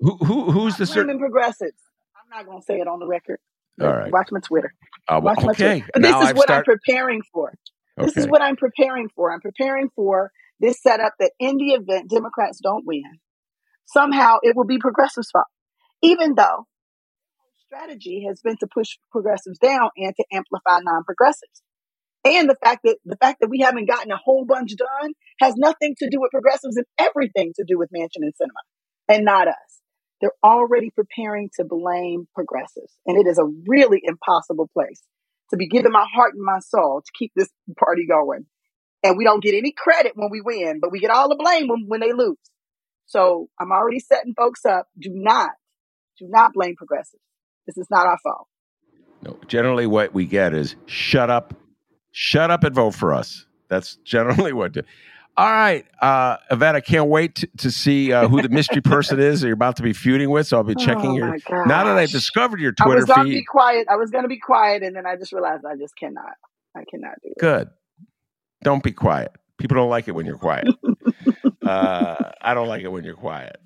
Who, 0.00 0.16
who 0.16 0.50
who's 0.50 0.76
the 0.76 0.86
certain 0.86 1.18
progressives? 1.18 1.78
I'm 2.16 2.38
not 2.38 2.46
going 2.46 2.60
to 2.60 2.64
say 2.64 2.80
it 2.80 2.88
on 2.88 2.98
the 2.98 3.06
record. 3.06 3.38
All 3.80 3.88
right. 3.88 4.12
Watch 4.12 4.28
my 4.32 4.40
Twitter. 4.40 4.74
Uh, 5.08 5.20
Watch 5.22 5.38
okay. 5.38 5.46
My 5.46 5.52
Twitter. 5.54 5.86
But 5.92 6.02
this 6.02 6.10
now 6.10 6.22
is 6.22 6.28
I've 6.28 6.36
what 6.36 6.44
start... 6.44 6.58
I'm 6.68 6.76
preparing 6.76 7.22
for. 7.32 7.52
Okay. 7.98 8.06
This 8.06 8.16
is 8.16 8.26
what 8.26 8.42
I'm 8.42 8.56
preparing 8.56 9.08
for. 9.14 9.32
I'm 9.32 9.40
preparing 9.40 9.90
for 9.94 10.32
this 10.60 10.82
setup 10.82 11.14
that 11.18 11.32
in 11.38 11.56
the 11.56 11.72
event 11.72 12.10
Democrats 12.10 12.58
don't 12.62 12.84
win, 12.86 13.18
somehow 13.84 14.36
it 14.42 14.56
will 14.56 14.66
be 14.66 14.78
progressives' 14.78 15.30
fault. 15.30 15.46
Even 16.02 16.34
though 16.34 16.66
strategy 17.72 18.24
has 18.28 18.40
been 18.42 18.56
to 18.58 18.66
push 18.66 18.98
progressives 19.10 19.58
down 19.58 19.90
and 19.96 20.14
to 20.16 20.24
amplify 20.32 20.78
non-progressives. 20.82 21.62
And 22.24 22.48
the 22.48 22.56
fact 22.62 22.82
that 22.84 22.98
the 23.04 23.16
fact 23.16 23.40
that 23.40 23.50
we 23.50 23.60
haven't 23.60 23.88
gotten 23.88 24.12
a 24.12 24.16
whole 24.16 24.44
bunch 24.44 24.76
done 24.76 25.12
has 25.40 25.54
nothing 25.56 25.94
to 25.98 26.08
do 26.08 26.20
with 26.20 26.30
progressives 26.30 26.76
and 26.76 26.86
everything 26.98 27.52
to 27.56 27.64
do 27.66 27.78
with 27.78 27.90
Manchin 27.90 28.22
and 28.22 28.32
Sinema 28.34 28.62
and 29.08 29.24
not 29.24 29.48
us. 29.48 29.80
They're 30.20 30.30
already 30.44 30.90
preparing 30.90 31.50
to 31.56 31.64
blame 31.64 32.28
progressives. 32.32 32.96
And 33.06 33.18
it 33.18 33.28
is 33.28 33.38
a 33.38 33.50
really 33.66 34.00
impossible 34.04 34.70
place 34.72 35.02
to 35.50 35.56
be 35.56 35.66
giving 35.66 35.90
my 35.90 36.06
heart 36.14 36.34
and 36.34 36.44
my 36.44 36.60
soul 36.60 37.02
to 37.04 37.12
keep 37.18 37.32
this 37.34 37.48
party 37.78 38.06
going. 38.06 38.46
And 39.02 39.18
we 39.18 39.24
don't 39.24 39.42
get 39.42 39.54
any 39.54 39.72
credit 39.76 40.12
when 40.14 40.30
we 40.30 40.40
win, 40.40 40.78
but 40.80 40.92
we 40.92 41.00
get 41.00 41.10
all 41.10 41.28
the 41.28 41.36
blame 41.36 41.66
when, 41.66 41.86
when 41.88 42.00
they 42.00 42.12
lose. 42.12 42.38
So 43.06 43.48
I'm 43.60 43.72
already 43.72 43.98
setting 43.98 44.34
folks 44.36 44.64
up. 44.64 44.86
Do 44.98 45.10
not, 45.12 45.50
do 46.20 46.26
not 46.28 46.52
blame 46.54 46.76
progressives. 46.76 47.22
This 47.66 47.76
is 47.76 47.88
not 47.90 48.06
our 48.06 48.18
fault. 48.22 48.46
No, 49.22 49.38
generally 49.46 49.86
what 49.86 50.14
we 50.14 50.24
get 50.24 50.54
is 50.54 50.76
shut 50.86 51.30
up, 51.30 51.54
shut 52.12 52.50
up 52.50 52.62
and 52.64 52.74
vote 52.74 52.94
for 52.94 53.12
us. 53.12 53.46
That's 53.68 53.96
generally 54.04 54.52
what. 54.52 54.72
Do. 54.72 54.82
All 55.34 55.50
right, 55.50 55.86
uh, 56.02 56.36
Yvette, 56.50 56.76
I 56.76 56.82
can't 56.82 57.08
wait 57.08 57.36
to, 57.36 57.48
to 57.58 57.70
see 57.70 58.12
uh, 58.12 58.28
who 58.28 58.42
the 58.42 58.50
mystery 58.50 58.80
person 58.84 59.18
is 59.18 59.40
that 59.40 59.46
you're 59.46 59.54
about 59.54 59.76
to 59.76 59.82
be 59.82 59.94
feuding 59.94 60.28
with. 60.28 60.46
So 60.46 60.58
I'll 60.58 60.62
be 60.62 60.74
checking 60.74 61.12
oh 61.12 61.16
your. 61.16 61.38
Now 61.66 61.84
that 61.84 61.96
I've 61.96 62.10
discovered 62.10 62.60
your 62.60 62.72
Twitter 62.72 62.98
I 62.98 63.00
was 63.00 63.04
gonna 63.06 63.24
feed, 63.24 63.34
be 63.34 63.44
quiet. 63.44 63.86
I 63.90 63.96
was 63.96 64.10
going 64.10 64.24
to 64.24 64.28
be 64.28 64.38
quiet, 64.38 64.82
and 64.82 64.94
then 64.94 65.06
I 65.06 65.16
just 65.16 65.32
realized 65.32 65.64
I 65.64 65.76
just 65.76 65.96
cannot. 65.96 66.34
I 66.76 66.84
cannot 66.84 67.14
do 67.22 67.30
it. 67.30 67.38
Good. 67.40 67.70
Don't 68.62 68.82
be 68.82 68.92
quiet. 68.92 69.32
People 69.58 69.76
don't 69.76 69.88
like 69.90 70.06
it 70.06 70.12
when 70.12 70.26
you're 70.26 70.38
quiet. 70.38 70.68
uh, 71.66 72.14
I 72.40 72.54
don't 72.54 72.68
like 72.68 72.82
it 72.82 72.88
when 72.88 73.04
you're 73.04 73.16
quiet. 73.16 73.56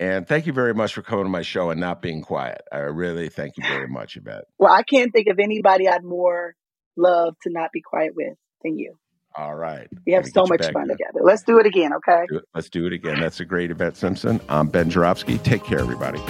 And 0.00 0.28
thank 0.28 0.46
you 0.46 0.52
very 0.52 0.74
much 0.74 0.94
for 0.94 1.02
coming 1.02 1.24
to 1.24 1.30
my 1.30 1.42
show 1.42 1.70
and 1.70 1.80
not 1.80 2.02
being 2.02 2.22
quiet. 2.22 2.62
I 2.70 2.78
really 2.78 3.28
thank 3.30 3.56
you 3.56 3.64
very 3.64 3.88
much, 3.88 4.16
Yvette. 4.16 4.44
Well, 4.58 4.72
I 4.72 4.82
can't 4.82 5.12
think 5.12 5.26
of 5.28 5.38
anybody 5.38 5.88
I'd 5.88 6.04
more 6.04 6.54
love 6.98 7.34
to 7.44 7.50
not 7.50 7.72
be 7.72 7.80
quiet 7.80 8.12
with 8.14 8.36
than 8.62 8.78
you. 8.78 8.94
All 9.36 9.54
right. 9.54 9.88
We 10.04 10.12
have 10.12 10.26
so 10.26 10.44
much 10.46 10.70
fun 10.72 10.88
together. 10.88 11.20
Let's 11.22 11.42
do 11.42 11.58
it 11.58 11.66
again, 11.66 11.92
okay? 11.94 12.26
Let's 12.54 12.68
do 12.68 12.86
it 12.86 12.92
again. 12.92 13.20
That's 13.20 13.38
a 13.40 13.44
great 13.44 13.70
Yvette, 13.70 13.96
Simpson. 13.96 14.40
I'm 14.48 14.68
Ben 14.68 14.90
Joravsky. 14.90 15.38
Take 15.38 15.62
care, 15.62 15.78
everybody. 15.78 16.20